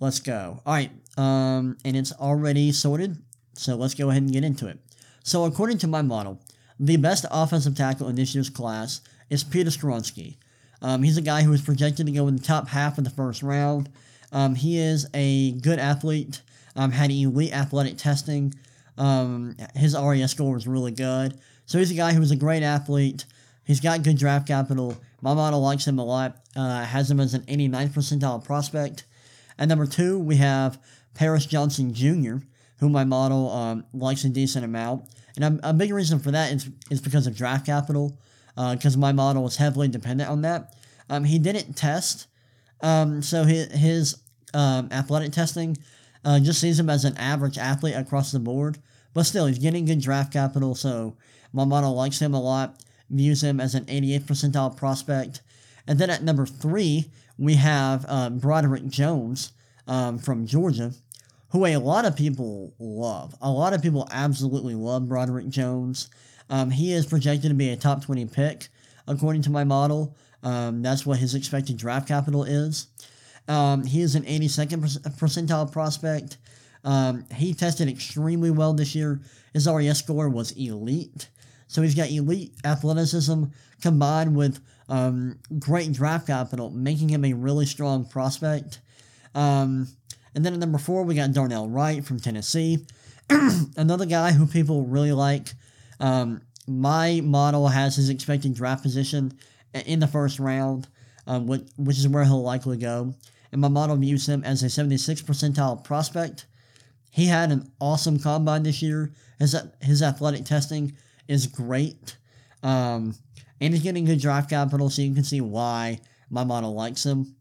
Let's 0.00 0.20
go. 0.20 0.62
All 0.64 0.72
right, 0.72 0.90
um, 1.18 1.76
and 1.84 1.94
it's 1.94 2.12
already 2.12 2.72
sorted, 2.72 3.18
so 3.52 3.76
let's 3.76 3.92
go 3.92 4.08
ahead 4.08 4.22
and 4.22 4.32
get 4.32 4.44
into 4.44 4.66
it. 4.66 4.78
So 5.24 5.44
according 5.44 5.76
to 5.78 5.86
my 5.86 6.00
model, 6.00 6.40
the 6.80 6.96
best 6.96 7.26
offensive 7.30 7.76
tackle 7.76 8.08
in 8.08 8.14
this 8.14 8.34
year's 8.34 8.48
class 8.48 9.02
is 9.28 9.44
Peter 9.44 9.68
Skoronski. 9.68 10.38
Um, 10.82 11.02
he's 11.02 11.16
a 11.16 11.22
guy 11.22 11.42
who 11.42 11.52
is 11.52 11.62
projected 11.62 12.06
to 12.06 12.12
go 12.12 12.28
in 12.28 12.36
the 12.36 12.42
top 12.42 12.68
half 12.68 12.98
of 12.98 13.04
the 13.04 13.10
first 13.10 13.42
round. 13.42 13.88
Um, 14.32 14.54
he 14.54 14.78
is 14.78 15.06
a 15.14 15.52
good 15.52 15.78
athlete, 15.78 16.42
um, 16.76 16.92
had 16.92 17.10
elite 17.10 17.52
athletic 17.52 17.96
testing. 17.98 18.54
Um, 18.96 19.56
his 19.74 19.94
RAS 19.94 20.30
score 20.30 20.54
was 20.54 20.66
really 20.66 20.92
good. 20.92 21.38
So 21.66 21.78
he's 21.78 21.90
a 21.90 21.94
guy 21.94 22.12
who's 22.12 22.30
a 22.30 22.36
great 22.36 22.62
athlete. 22.62 23.24
He's 23.64 23.80
got 23.80 24.02
good 24.02 24.18
draft 24.18 24.46
capital. 24.46 24.96
My 25.20 25.34
model 25.34 25.60
likes 25.60 25.86
him 25.86 25.98
a 25.98 26.04
lot, 26.04 26.36
uh, 26.56 26.84
has 26.84 27.10
him 27.10 27.20
as 27.20 27.34
an 27.34 27.42
89th 27.42 27.90
percentile 27.90 28.42
prospect. 28.42 29.04
And 29.58 29.68
number 29.68 29.86
two, 29.86 30.18
we 30.18 30.36
have 30.36 30.78
Paris 31.14 31.44
Johnson 31.44 31.92
Jr., 31.92 32.36
who 32.78 32.88
my 32.88 33.04
model 33.04 33.50
um, 33.50 33.84
likes 33.92 34.24
a 34.24 34.28
decent 34.28 34.64
amount. 34.64 35.04
And 35.36 35.60
a, 35.62 35.70
a 35.70 35.72
big 35.72 35.92
reason 35.92 36.18
for 36.18 36.30
that 36.30 36.52
is, 36.52 36.70
is 36.90 37.00
because 37.00 37.26
of 37.26 37.36
draft 37.36 37.66
capital, 37.66 38.16
because 38.72 38.96
uh, 38.96 38.98
my 38.98 39.12
model 39.12 39.46
is 39.46 39.56
heavily 39.56 39.88
dependent 39.88 40.28
on 40.28 40.42
that. 40.42 40.74
Um, 41.08 41.24
he 41.24 41.38
didn't 41.38 41.74
test, 41.74 42.26
um, 42.80 43.22
so 43.22 43.44
his, 43.44 43.72
his 43.72 44.16
um, 44.52 44.88
athletic 44.90 45.32
testing 45.32 45.76
uh, 46.24 46.40
just 46.40 46.60
sees 46.60 46.78
him 46.78 46.90
as 46.90 47.04
an 47.04 47.16
average 47.16 47.56
athlete 47.56 47.94
across 47.94 48.32
the 48.32 48.38
board. 48.38 48.78
But 49.14 49.24
still, 49.24 49.46
he's 49.46 49.58
getting 49.58 49.84
good 49.84 50.00
draft 50.00 50.32
capital, 50.32 50.74
so 50.74 51.16
my 51.52 51.64
model 51.64 51.94
likes 51.94 52.20
him 52.20 52.34
a 52.34 52.40
lot, 52.40 52.82
views 53.10 53.42
him 53.42 53.60
as 53.60 53.74
an 53.74 53.84
88th 53.86 54.24
percentile 54.24 54.76
prospect. 54.76 55.40
And 55.86 55.98
then 55.98 56.10
at 56.10 56.22
number 56.22 56.44
three, 56.44 57.10
we 57.38 57.54
have 57.54 58.04
uh, 58.08 58.30
Broderick 58.30 58.86
Jones 58.88 59.52
um, 59.86 60.18
from 60.18 60.46
Georgia 60.46 60.92
who 61.50 61.64
a 61.64 61.76
lot 61.76 62.04
of 62.04 62.16
people 62.16 62.74
love. 62.78 63.34
A 63.40 63.50
lot 63.50 63.72
of 63.72 63.82
people 63.82 64.06
absolutely 64.10 64.74
love 64.74 65.08
Broderick 65.08 65.48
Jones. 65.48 66.10
Um, 66.50 66.70
he 66.70 66.92
is 66.92 67.06
projected 67.06 67.50
to 67.50 67.54
be 67.54 67.70
a 67.70 67.76
top 67.76 68.04
20 68.04 68.26
pick, 68.26 68.68
according 69.06 69.42
to 69.42 69.50
my 69.50 69.64
model. 69.64 70.16
Um, 70.42 70.82
that's 70.82 71.04
what 71.04 71.18
his 71.18 71.34
expected 71.34 71.76
draft 71.76 72.08
capital 72.08 72.44
is. 72.44 72.88
Um, 73.48 73.84
he 73.84 74.02
is 74.02 74.14
an 74.14 74.24
82nd 74.24 75.00
percentile 75.18 75.70
prospect. 75.70 76.38
Um, 76.84 77.24
he 77.34 77.54
tested 77.54 77.88
extremely 77.88 78.50
well 78.50 78.72
this 78.72 78.94
year. 78.94 79.20
His 79.52 79.66
RAS 79.66 79.98
score 79.98 80.28
was 80.28 80.52
elite. 80.52 81.28
So 81.66 81.82
he's 81.82 81.94
got 81.94 82.10
elite 82.10 82.52
athleticism 82.64 83.44
combined 83.82 84.36
with 84.36 84.60
um, 84.88 85.38
great 85.58 85.92
draft 85.92 86.26
capital, 86.26 86.70
making 86.70 87.10
him 87.10 87.24
a 87.24 87.32
really 87.32 87.66
strong 87.66 88.04
prospect. 88.04 88.80
Um, 89.34 89.88
and 90.34 90.44
then 90.44 90.54
at 90.54 90.60
number 90.60 90.78
four, 90.78 91.02
we 91.04 91.14
got 91.14 91.32
Darnell 91.32 91.68
Wright 91.68 92.04
from 92.04 92.20
Tennessee. 92.20 92.86
Another 93.76 94.06
guy 94.06 94.32
who 94.32 94.46
people 94.46 94.84
really 94.84 95.12
like. 95.12 95.52
Um, 96.00 96.42
my 96.66 97.20
model 97.22 97.68
has 97.68 97.96
his 97.96 98.10
expected 98.10 98.54
draft 98.54 98.82
position 98.82 99.38
in 99.86 100.00
the 100.00 100.06
first 100.06 100.38
round, 100.38 100.88
um, 101.26 101.46
which, 101.46 101.62
which 101.76 101.98
is 101.98 102.08
where 102.08 102.24
he'll 102.24 102.42
likely 102.42 102.76
go. 102.76 103.14
And 103.52 103.60
my 103.60 103.68
model 103.68 103.96
views 103.96 104.28
him 104.28 104.44
as 104.44 104.62
a 104.62 104.68
76 104.68 105.22
percentile 105.22 105.82
prospect. 105.82 106.46
He 107.10 107.26
had 107.26 107.50
an 107.50 107.70
awesome 107.80 108.18
combine 108.18 108.62
this 108.62 108.82
year. 108.82 109.12
His, 109.38 109.56
his 109.80 110.02
athletic 110.02 110.44
testing 110.44 110.96
is 111.26 111.46
great. 111.46 112.16
Um, 112.62 113.14
and 113.60 113.72
he's 113.72 113.82
getting 113.82 114.04
good 114.04 114.20
draft 114.20 114.50
capital, 114.50 114.90
so 114.90 115.02
you 115.02 115.14
can 115.14 115.24
see 115.24 115.40
why 115.40 116.00
my 116.30 116.44
model 116.44 116.74
likes 116.74 117.04
him. 117.04 117.34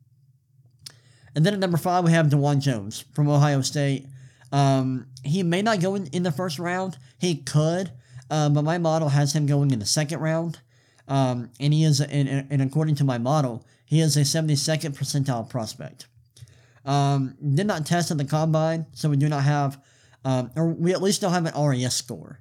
And 1.36 1.46
then 1.46 1.54
at 1.54 1.60
number 1.60 1.78
five, 1.78 2.04
we 2.04 2.12
have 2.12 2.28
Dawand 2.28 2.62
Jones 2.62 3.06
from 3.14 3.30
Ohio 3.30 3.62
State. 3.62 4.08
Um, 4.52 5.08
he 5.24 5.44
may 5.44 5.62
not 5.62 5.82
go 5.82 5.96
in, 5.96 6.08
in 6.08 6.24
the 6.24 6.32
first 6.32 6.58
round. 6.58 6.98
He 7.20 7.36
could, 7.36 7.92
uh, 8.30 8.50
but 8.50 8.64
my 8.64 8.78
model 8.78 9.10
has 9.10 9.34
him 9.34 9.46
going 9.46 9.72
in 9.72 9.80
the 9.80 9.86
second 9.86 10.20
round. 10.20 10.60
Um, 11.08 11.52
and 11.60 11.74
he 11.74 11.84
is, 11.84 12.02
and, 12.02 12.48
and 12.50 12.62
according 12.62 12.96
to 12.96 13.04
my 13.04 13.18
model, 13.18 13.66
he 13.86 14.02
is 14.02 14.18
a 14.18 14.22
72nd 14.22 14.98
percentile 14.98 15.50
prospect. 15.50 16.08
Um, 16.86 17.36
did 17.56 17.68
not 17.68 17.86
test 17.86 18.12
at 18.12 18.18
the 18.18 18.26
combine, 18.26 18.86
so 18.94 19.10
we 19.10 19.18
do 19.18 19.30
not 19.30 19.44
have, 19.44 19.82
um, 20.26 20.52
or 20.56 20.68
we 20.68 20.94
at 20.94 21.02
least 21.02 21.22
don't 21.22 21.32
have 21.32 21.46
an 21.46 21.54
RAS 21.56 21.96
score. 21.96 22.40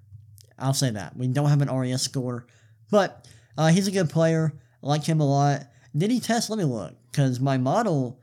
I'll 0.59 0.74
say 0.74 0.91
that. 0.91 1.16
We 1.16 1.28
don't 1.28 1.49
have 1.49 1.62
an 1.62 1.70
RAS 1.70 2.03
score, 2.03 2.47
but 2.91 3.28
uh, 3.57 3.68
he's 3.68 3.87
a 3.87 3.93
good 3.93 4.11
player. 4.11 4.53
I 4.82 4.87
like 4.87 5.05
him 5.05 5.20
a 5.20 5.28
lot. 5.28 5.62
Did 5.97 6.11
he 6.11 6.20
test? 6.20 6.51
Let 6.51 6.59
me 6.59 6.64
look, 6.64 6.95
because 7.11 7.41
my 7.41 7.59
model 7.59 8.20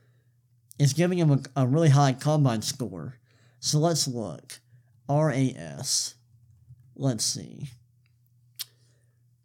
is 0.79 0.93
giving 0.93 1.17
him 1.17 1.31
a, 1.31 1.61
a 1.61 1.67
really 1.67 1.89
high 1.89 2.13
combine 2.13 2.61
score. 2.61 3.17
So 3.59 3.79
let's 3.79 4.07
look. 4.07 4.59
RAS. 5.09 6.15
Let's 6.95 7.23
see. 7.23 7.69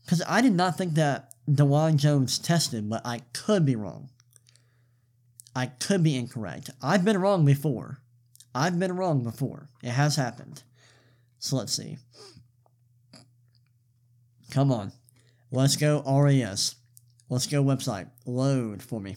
Because 0.05 0.23
I 0.27 0.41
did 0.41 0.55
not 0.55 0.77
think 0.77 0.95
that 0.95 1.35
Dawand 1.49 1.97
Jones 1.97 2.39
tested, 2.39 2.89
but 2.89 3.07
I 3.07 3.21
could 3.33 3.65
be 3.65 3.77
wrong. 3.77 4.11
I 5.55 5.67
could 5.67 6.03
be 6.03 6.17
incorrect. 6.17 6.71
I've 6.83 7.05
been 7.05 7.19
wrong 7.19 7.45
before. 7.45 8.01
I've 8.55 8.79
been 8.79 8.97
wrong 8.97 9.23
before. 9.23 9.69
It 9.83 9.91
has 9.91 10.17
happened. 10.17 10.63
So 11.39 11.57
let's 11.57 11.73
see. 11.73 11.99
Come 14.51 14.73
on. 14.73 14.93
Let's 15.51 15.77
go 15.77 16.03
RAS. 16.07 16.75
Let's 17.29 17.47
go 17.47 17.63
website. 17.63 18.09
Load 18.25 18.83
for 18.83 19.01
me. 19.01 19.17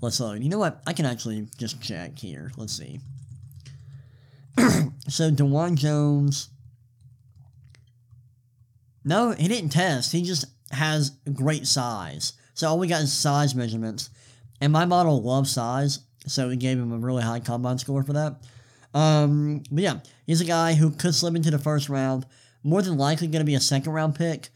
Let's 0.00 0.20
load. 0.20 0.42
You 0.42 0.48
know 0.48 0.58
what? 0.58 0.82
I 0.86 0.92
can 0.92 1.06
actually 1.06 1.48
just 1.58 1.80
check 1.82 2.18
here. 2.18 2.52
Let's 2.56 2.76
see. 2.76 3.00
so 5.08 5.30
Dawand 5.30 5.76
Jones. 5.76 6.50
No, 9.04 9.32
he 9.32 9.48
didn't 9.48 9.70
test. 9.70 10.12
He 10.12 10.22
just 10.22 10.46
has 10.70 11.10
great 11.32 11.66
size. 11.66 12.32
So 12.54 12.68
all 12.68 12.78
we 12.78 12.86
got 12.86 13.02
is 13.02 13.12
size 13.12 13.54
measurements. 13.54 14.10
And 14.60 14.72
my 14.72 14.84
model 14.84 15.20
loves 15.22 15.50
size, 15.50 16.00
so 16.26 16.48
we 16.48 16.56
gave 16.56 16.78
him 16.78 16.92
a 16.92 16.98
really 16.98 17.22
high 17.22 17.40
combine 17.40 17.78
score 17.78 18.02
for 18.02 18.12
that. 18.14 18.36
Um, 18.94 19.62
but 19.70 19.82
yeah, 19.82 19.98
he's 20.26 20.40
a 20.40 20.46
guy 20.46 20.74
who 20.74 20.90
could 20.90 21.14
slip 21.14 21.34
into 21.34 21.50
the 21.50 21.58
first 21.58 21.88
round. 21.88 22.24
More 22.62 22.80
than 22.80 22.96
likely 22.96 23.26
going 23.26 23.40
to 23.40 23.46
be 23.46 23.56
a 23.56 23.60
second 23.60 23.92
round 23.92 24.14
pick, 24.14 24.48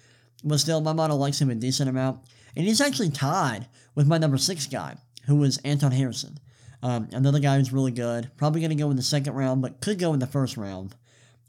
but 0.45 0.61
still, 0.61 0.81
my 0.81 0.93
model 0.93 1.19
likes 1.19 1.41
him 1.41 1.51
a 1.51 1.55
decent 1.55 1.91
amount. 1.91 2.21
And 2.57 2.67
he's 2.67 2.81
actually 2.81 3.11
tied 3.11 3.67
with 3.95 4.07
my 4.07 4.17
number 4.19 4.39
six 4.39 4.67
guy, 4.67 4.97
who 5.27 5.37
was 5.37 5.59
Anton 5.59 5.93
Harrison. 5.93 6.39
Um, 6.83 7.09
another 7.13 7.41
guy 7.41 7.57
who's 7.57 7.73
really 7.73 7.91
good. 7.91 8.31
Probably 8.37 8.61
going 8.61 8.71
to 8.71 8.77
go 8.77 8.91
in 8.91 8.97
the 8.97 9.03
second 9.03 9.35
round, 9.35 9.63
but 9.63 9.81
could 9.81 9.99
go 9.99 10.13
in 10.13 10.21
the 10.21 10.27
first 10.27 10.57
round. 10.57 10.95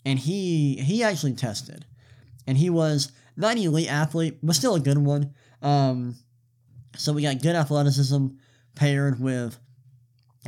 And 0.06 0.18
he 0.18 0.76
he 0.78 1.04
actually 1.04 1.34
tested, 1.34 1.86
and 2.48 2.58
he 2.58 2.70
was 2.70 3.12
not 3.36 3.58
an 3.58 3.64
elite 3.64 3.92
athlete, 3.92 4.38
but 4.42 4.56
still 4.56 4.76
a 4.76 4.80
good 4.80 4.98
one. 4.98 5.34
Um, 5.62 6.16
so 6.96 7.14
we 7.14 7.22
got 7.22 7.42
good 7.42 7.56
athleticism 7.56 8.28
paired 8.76 9.20
with 9.20 9.60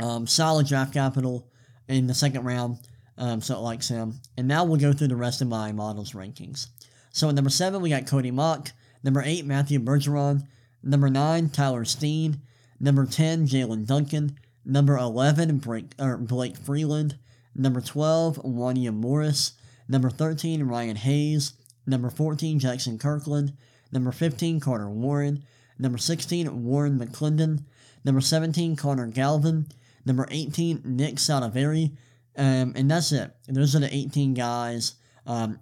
um, 0.02 0.26
solid 0.26 0.68
draft 0.68 0.94
capital 0.94 1.50
in 1.88 2.08
the 2.08 2.14
second 2.14 2.46
round. 2.46 2.80
Um, 3.18 3.42
so 3.42 3.56
it 3.56 3.60
likes 3.60 3.88
him. 3.90 4.22
And 4.38 4.48
now 4.48 4.64
we'll 4.64 4.80
go 4.80 4.94
through 4.94 5.10
the 5.10 5.16
rest 5.16 5.42
of 5.42 5.48
my 5.48 5.72
models 5.72 6.14
rankings. 6.14 6.68
So 7.12 7.30
at 7.30 7.36
number 7.36 7.50
seven, 7.50 7.82
we 7.82 7.90
got 7.90 8.08
Cody 8.08 8.32
Mauch. 8.32 8.72
Number 9.04 9.22
eight, 9.24 9.46
Matthew 9.46 9.80
Bergeron. 9.80 10.48
Number 10.82 11.10
nine, 11.10 11.50
Tyler 11.50 11.86
Steen. 11.86 12.42
Number 12.80 13.06
10, 13.06 13.48
Jaelyn 13.48 13.86
Duncan. 13.86 14.38
Number 14.66 14.98
11, 14.98 15.58
Blake, 15.58 15.94
er, 16.00 16.18
Blake 16.18 16.58
Freeland. 16.58 17.18
Number 17.56 17.82
12, 17.82 18.38
Wanya 18.44 18.94
Morris. 18.94 19.54
Number 19.88 20.10
13, 20.10 20.64
Ryan 20.64 20.96
Hayes. 20.96 21.54
Number 21.86 22.10
14, 22.10 22.60
Jackson 22.60 22.98
Kirkland. 22.98 23.54
Number 23.92 24.12
15, 24.12 24.60
Carter 24.60 24.90
Warren. 24.90 25.44
Number 25.80 25.98
16, 25.98 26.64
Warren 26.64 27.00
McClendon. 27.00 27.66
Number 28.06 28.22
17, 28.22 28.76
Connor 28.76 29.08
Galvin. 29.08 29.68
Number 30.06 30.28
18, 30.30 30.82
Nick 30.86 31.16
Saldiveri. 31.16 31.98
Um, 32.38 32.74
and 32.76 32.90
that's 32.90 33.12
it. 33.12 33.32
Those 33.48 33.76
are 33.76 33.80
the 33.80 33.94
18 33.94 34.34
guys 34.34 34.94
um, 35.26 35.60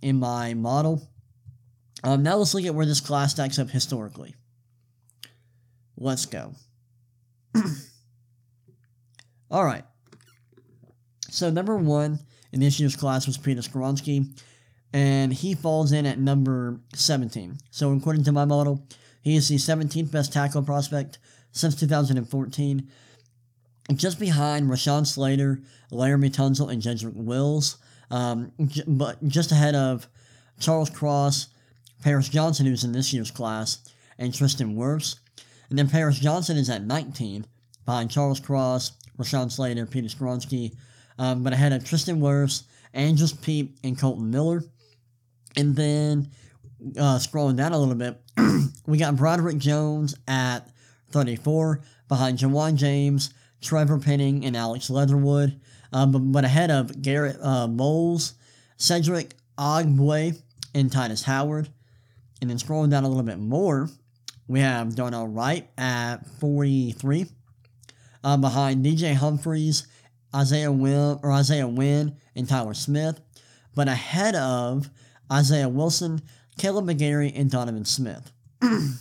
in 0.00 0.18
my 0.18 0.54
model. 0.54 1.08
Um, 2.04 2.22
now 2.22 2.36
let's 2.36 2.54
look 2.54 2.64
at 2.64 2.74
where 2.74 2.86
this 2.86 3.00
class 3.00 3.32
stacks 3.32 3.58
up 3.58 3.70
historically. 3.70 4.34
Let's 5.96 6.26
go. 6.26 6.54
All 9.52 9.64
right. 9.64 9.84
So 11.28 11.50
number 11.50 11.76
one 11.76 12.20
in 12.52 12.60
this 12.60 12.80
year's 12.80 12.96
class 12.96 13.26
was 13.26 13.36
Peter 13.36 13.60
Skoronski, 13.60 14.26
and 14.94 15.30
he 15.32 15.54
falls 15.54 15.92
in 15.92 16.06
at 16.06 16.18
number 16.18 16.80
17. 16.94 17.58
So 17.70 17.92
according 17.92 18.24
to 18.24 18.32
my 18.32 18.46
model, 18.46 18.86
he 19.20 19.36
is 19.36 19.48
the 19.48 19.56
17th 19.56 20.10
best 20.10 20.32
tackle 20.32 20.62
prospect 20.62 21.18
since 21.52 21.74
2014, 21.76 22.88
just 23.94 24.18
behind 24.18 24.70
Rashawn 24.70 25.06
Slater, 25.06 25.60
Laremy 25.90 26.30
Tunsil, 26.34 26.72
and 26.72 26.80
Jedrick 26.80 27.14
Wills, 27.14 27.76
um, 28.10 28.52
j- 28.64 28.84
but 28.86 29.22
just 29.28 29.52
ahead 29.52 29.74
of 29.74 30.08
Charles 30.60 30.88
Cross, 30.88 31.48
Paris 32.02 32.30
Johnson, 32.30 32.64
who's 32.64 32.84
in 32.84 32.92
this 32.92 33.12
year's 33.12 33.30
class, 33.30 33.78
and 34.18 34.32
Tristan 34.32 34.76
Wirfs. 34.76 35.16
And 35.68 35.78
then 35.78 35.90
Paris 35.90 36.18
Johnson 36.18 36.56
is 36.56 36.70
at 36.70 36.84
19, 36.84 37.44
behind 37.84 38.10
Charles 38.10 38.40
Cross, 38.40 38.92
Rashawn 39.18 39.50
Slater, 39.50 39.86
Peter 39.86 40.08
Skoronski, 40.08 40.74
um, 41.18 41.42
but 41.42 41.52
ahead 41.52 41.72
of 41.72 41.84
Tristan 41.84 42.20
Wirfs, 42.20 42.64
Andrus 42.94 43.32
Peat, 43.32 43.76
and 43.84 43.98
Kolton 43.98 44.30
Miller. 44.30 44.62
And 45.56 45.76
then 45.76 46.30
uh, 46.98 47.18
scrolling 47.18 47.56
down 47.56 47.72
a 47.72 47.78
little 47.78 47.94
bit, 47.94 48.20
we 48.86 48.98
got 48.98 49.16
Broderick 49.16 49.58
Jones 49.58 50.16
at 50.26 50.68
34, 51.10 51.82
behind 52.08 52.38
Ja'Wuan 52.38 52.76
James, 52.76 53.32
Trevor 53.60 53.98
Penning, 53.98 54.44
and 54.44 54.56
Alex 54.56 54.90
Leatherwood, 54.90 55.60
um, 55.92 56.12
but, 56.12 56.18
but, 56.18 56.44
ahead 56.44 56.70
of 56.70 57.00
Garett 57.02 57.36
uh, 57.42 57.66
Bolles, 57.66 58.34
Cedric 58.76 59.34
Ogbuehi, 59.58 60.40
and 60.74 60.90
Tytus 60.90 61.22
Howard. 61.24 61.68
And 62.40 62.50
then 62.50 62.56
scrolling 62.56 62.90
down 62.90 63.04
a 63.04 63.08
little 63.08 63.22
bit 63.22 63.38
more, 63.38 63.88
we 64.48 64.60
have 64.60 64.96
Darnell 64.96 65.28
Wright 65.28 65.68
at 65.78 66.26
43, 66.40 67.26
uh, 68.24 68.36
behind 68.36 68.84
DJ 68.84 69.14
Humphries, 69.14 69.86
Isaiah 70.34 70.72
Wynn, 70.72 71.18
or 71.22 71.32
Isaiah 71.32 71.68
Wynn, 71.68 72.16
and 72.34 72.48
Tyler 72.48 72.74
Smith, 72.74 73.20
but 73.74 73.88
ahead 73.88 74.34
of 74.34 74.90
Isaiah 75.30 75.68
Wilson, 75.68 76.22
Kaleb 76.58 76.90
McGary, 76.90 77.32
and 77.34 77.50
Donovan 77.50 77.84
Smith. 77.84 78.32
and 78.62 78.98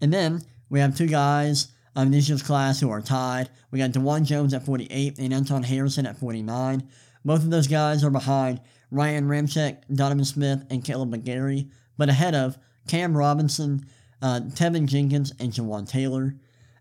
then 0.00 0.42
we 0.68 0.80
have 0.80 0.96
two 0.96 1.06
guys 1.06 1.68
um, 1.94 2.10
this 2.10 2.28
year's 2.28 2.42
class 2.42 2.78
who 2.78 2.90
are 2.90 3.00
tied. 3.00 3.48
We 3.70 3.78
got 3.78 3.90
Dawand 3.90 4.26
Jones 4.26 4.52
at 4.54 4.64
48 4.64 5.18
and 5.18 5.32
Anton 5.32 5.62
Harrison 5.62 6.06
at 6.06 6.18
49. 6.18 6.86
Both 7.24 7.42
of 7.42 7.50
those 7.50 7.66
guys 7.66 8.04
are 8.04 8.10
behind 8.10 8.60
Ryan 8.90 9.26
Ramczyk, 9.26 9.78
Donovan 9.92 10.24
Smith, 10.24 10.64
and 10.70 10.84
Kaleb 10.84 11.14
McGary, 11.14 11.70
but 11.96 12.08
ahead 12.08 12.34
of 12.34 12.58
Cam 12.86 13.16
Robinson, 13.16 13.86
uh, 14.22 14.40
Teven 14.44 14.86
Jenkins, 14.86 15.32
and 15.40 15.52
Jawaan 15.52 15.88
Taylor. 15.88 16.36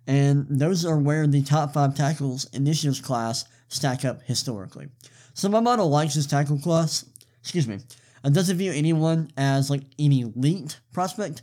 And 0.07 0.45
those 0.49 0.85
are 0.85 0.97
where 0.97 1.25
the 1.25 1.41
top 1.41 1.73
five 1.73 1.95
tackles 1.95 2.45
in 2.53 2.63
this 2.63 2.83
year's 2.83 2.99
class 2.99 3.45
stack 3.69 4.05
up 4.05 4.21
historically. 4.23 4.87
So 5.33 5.49
my 5.49 5.59
model 5.59 5.89
likes 5.89 6.15
this 6.15 6.27
tackle 6.27 6.59
class. 6.59 7.05
Excuse 7.41 7.67
me. 7.67 7.79
It 8.23 8.33
doesn't 8.33 8.57
view 8.57 8.71
anyone 8.71 9.29
as 9.37 9.69
like 9.69 9.81
an 9.99 10.11
elite 10.11 10.79
prospect, 10.93 11.41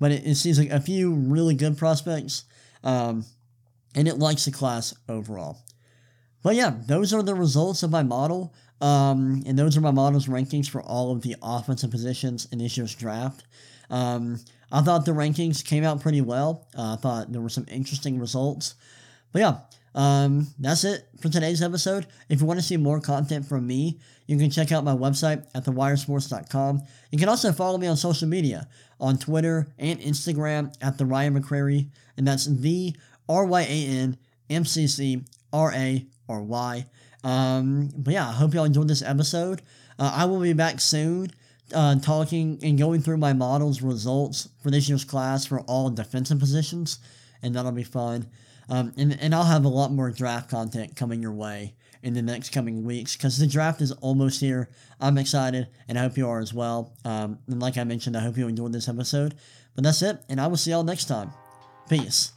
but 0.00 0.10
it, 0.10 0.26
it 0.26 0.34
sees 0.36 0.58
like 0.58 0.70
a 0.70 0.80
few 0.80 1.14
really 1.14 1.54
good 1.54 1.78
prospects, 1.78 2.44
um, 2.82 3.24
and 3.94 4.08
it 4.08 4.18
likes 4.18 4.44
the 4.44 4.50
class 4.50 4.94
overall. 5.08 5.58
But 6.42 6.56
yeah, 6.56 6.74
those 6.86 7.14
are 7.14 7.22
the 7.22 7.34
results 7.34 7.82
of 7.82 7.90
my 7.90 8.02
model. 8.02 8.52
Um, 8.80 9.42
and 9.46 9.58
those 9.58 9.76
are 9.76 9.80
my 9.80 9.92
model's 9.92 10.26
rankings 10.26 10.68
for 10.68 10.82
all 10.82 11.12
of 11.12 11.22
the 11.22 11.36
offensive 11.40 11.90
positions 11.90 12.48
in 12.50 12.58
this 12.58 12.76
year's 12.76 12.94
draft. 12.94 13.44
Um, 13.88 14.40
I 14.74 14.82
thought 14.82 15.04
the 15.04 15.12
rankings 15.12 15.64
came 15.64 15.84
out 15.84 16.00
pretty 16.00 16.20
well. 16.20 16.66
Uh, 16.76 16.94
I 16.94 16.96
thought 16.96 17.30
there 17.30 17.40
were 17.40 17.48
some 17.48 17.64
interesting 17.70 18.18
results. 18.18 18.74
But 19.32 19.38
yeah, 19.38 19.58
um, 19.94 20.48
that's 20.58 20.82
it 20.82 21.06
for 21.20 21.28
today's 21.28 21.62
episode. 21.62 22.08
If 22.28 22.40
you 22.40 22.46
want 22.46 22.58
to 22.58 22.66
see 22.66 22.76
more 22.76 23.00
content 23.00 23.46
from 23.46 23.68
me, 23.68 24.00
you 24.26 24.36
can 24.36 24.50
check 24.50 24.72
out 24.72 24.82
my 24.82 24.92
website 24.92 25.46
at 25.54 25.64
thewiresports.com. 25.64 26.82
You 27.12 27.18
can 27.20 27.28
also 27.28 27.52
follow 27.52 27.78
me 27.78 27.86
on 27.86 27.96
social 27.96 28.26
media 28.26 28.66
on 28.98 29.16
Twitter 29.16 29.68
and 29.78 30.00
Instagram 30.00 30.74
at 30.82 30.98
the 30.98 31.06
Ryan 31.06 31.40
McCrary, 31.40 31.90
and 32.16 32.26
that's 32.26 32.46
the 32.46 32.96
R 33.28 33.44
Y 33.44 33.60
A 33.60 33.86
N 33.86 34.18
M 34.50 34.64
C 34.64 34.88
C 34.88 35.22
R 35.52 35.72
A 35.72 36.04
R 36.28 36.42
Y. 36.42 36.86
Um, 37.22 37.90
but 37.96 38.12
yeah, 38.12 38.28
I 38.28 38.32
hope 38.32 38.54
y'all 38.54 38.64
enjoyed 38.64 38.88
this 38.88 39.02
episode. 39.02 39.62
Uh, 40.00 40.12
I 40.16 40.24
will 40.24 40.40
be 40.40 40.52
back 40.52 40.80
soon 40.80 41.30
uh, 41.72 41.98
talking 42.00 42.58
and 42.62 42.78
going 42.78 43.00
through 43.00 43.16
my 43.16 43.32
model's 43.32 43.82
results 43.82 44.48
for 44.62 44.70
this 44.70 44.88
year's 44.88 45.04
class 45.04 45.46
for 45.46 45.60
all 45.60 45.90
defensive 45.90 46.38
positions, 46.38 46.98
and 47.42 47.54
that'll 47.54 47.72
be 47.72 47.84
fun. 47.84 48.26
Um, 48.68 48.92
and, 48.96 49.18
and 49.20 49.34
I'll 49.34 49.44
have 49.44 49.64
a 49.64 49.68
lot 49.68 49.92
more 49.92 50.10
draft 50.10 50.50
content 50.50 50.96
coming 50.96 51.22
your 51.22 51.32
way 51.32 51.74
in 52.02 52.14
the 52.14 52.22
next 52.22 52.50
coming 52.50 52.84
weeks 52.84 53.16
because 53.16 53.38
the 53.38 53.46
draft 53.46 53.80
is 53.80 53.92
almost 53.92 54.40
here. 54.40 54.68
I'm 55.00 55.18
excited, 55.18 55.68
and 55.88 55.98
I 55.98 56.02
hope 56.02 56.16
you 56.16 56.28
are 56.28 56.40
as 56.40 56.52
well. 56.52 56.92
Um, 57.04 57.38
and 57.48 57.60
like 57.60 57.76
I 57.78 57.84
mentioned, 57.84 58.16
I 58.16 58.20
hope 58.20 58.36
you 58.36 58.48
enjoyed 58.48 58.72
this 58.72 58.88
episode. 58.88 59.34
But 59.74 59.84
that's 59.84 60.02
it, 60.02 60.22
and 60.28 60.40
I 60.40 60.46
will 60.46 60.56
see 60.56 60.70
y'all 60.70 60.84
next 60.84 61.06
time. 61.06 61.32
Peace. 61.88 62.32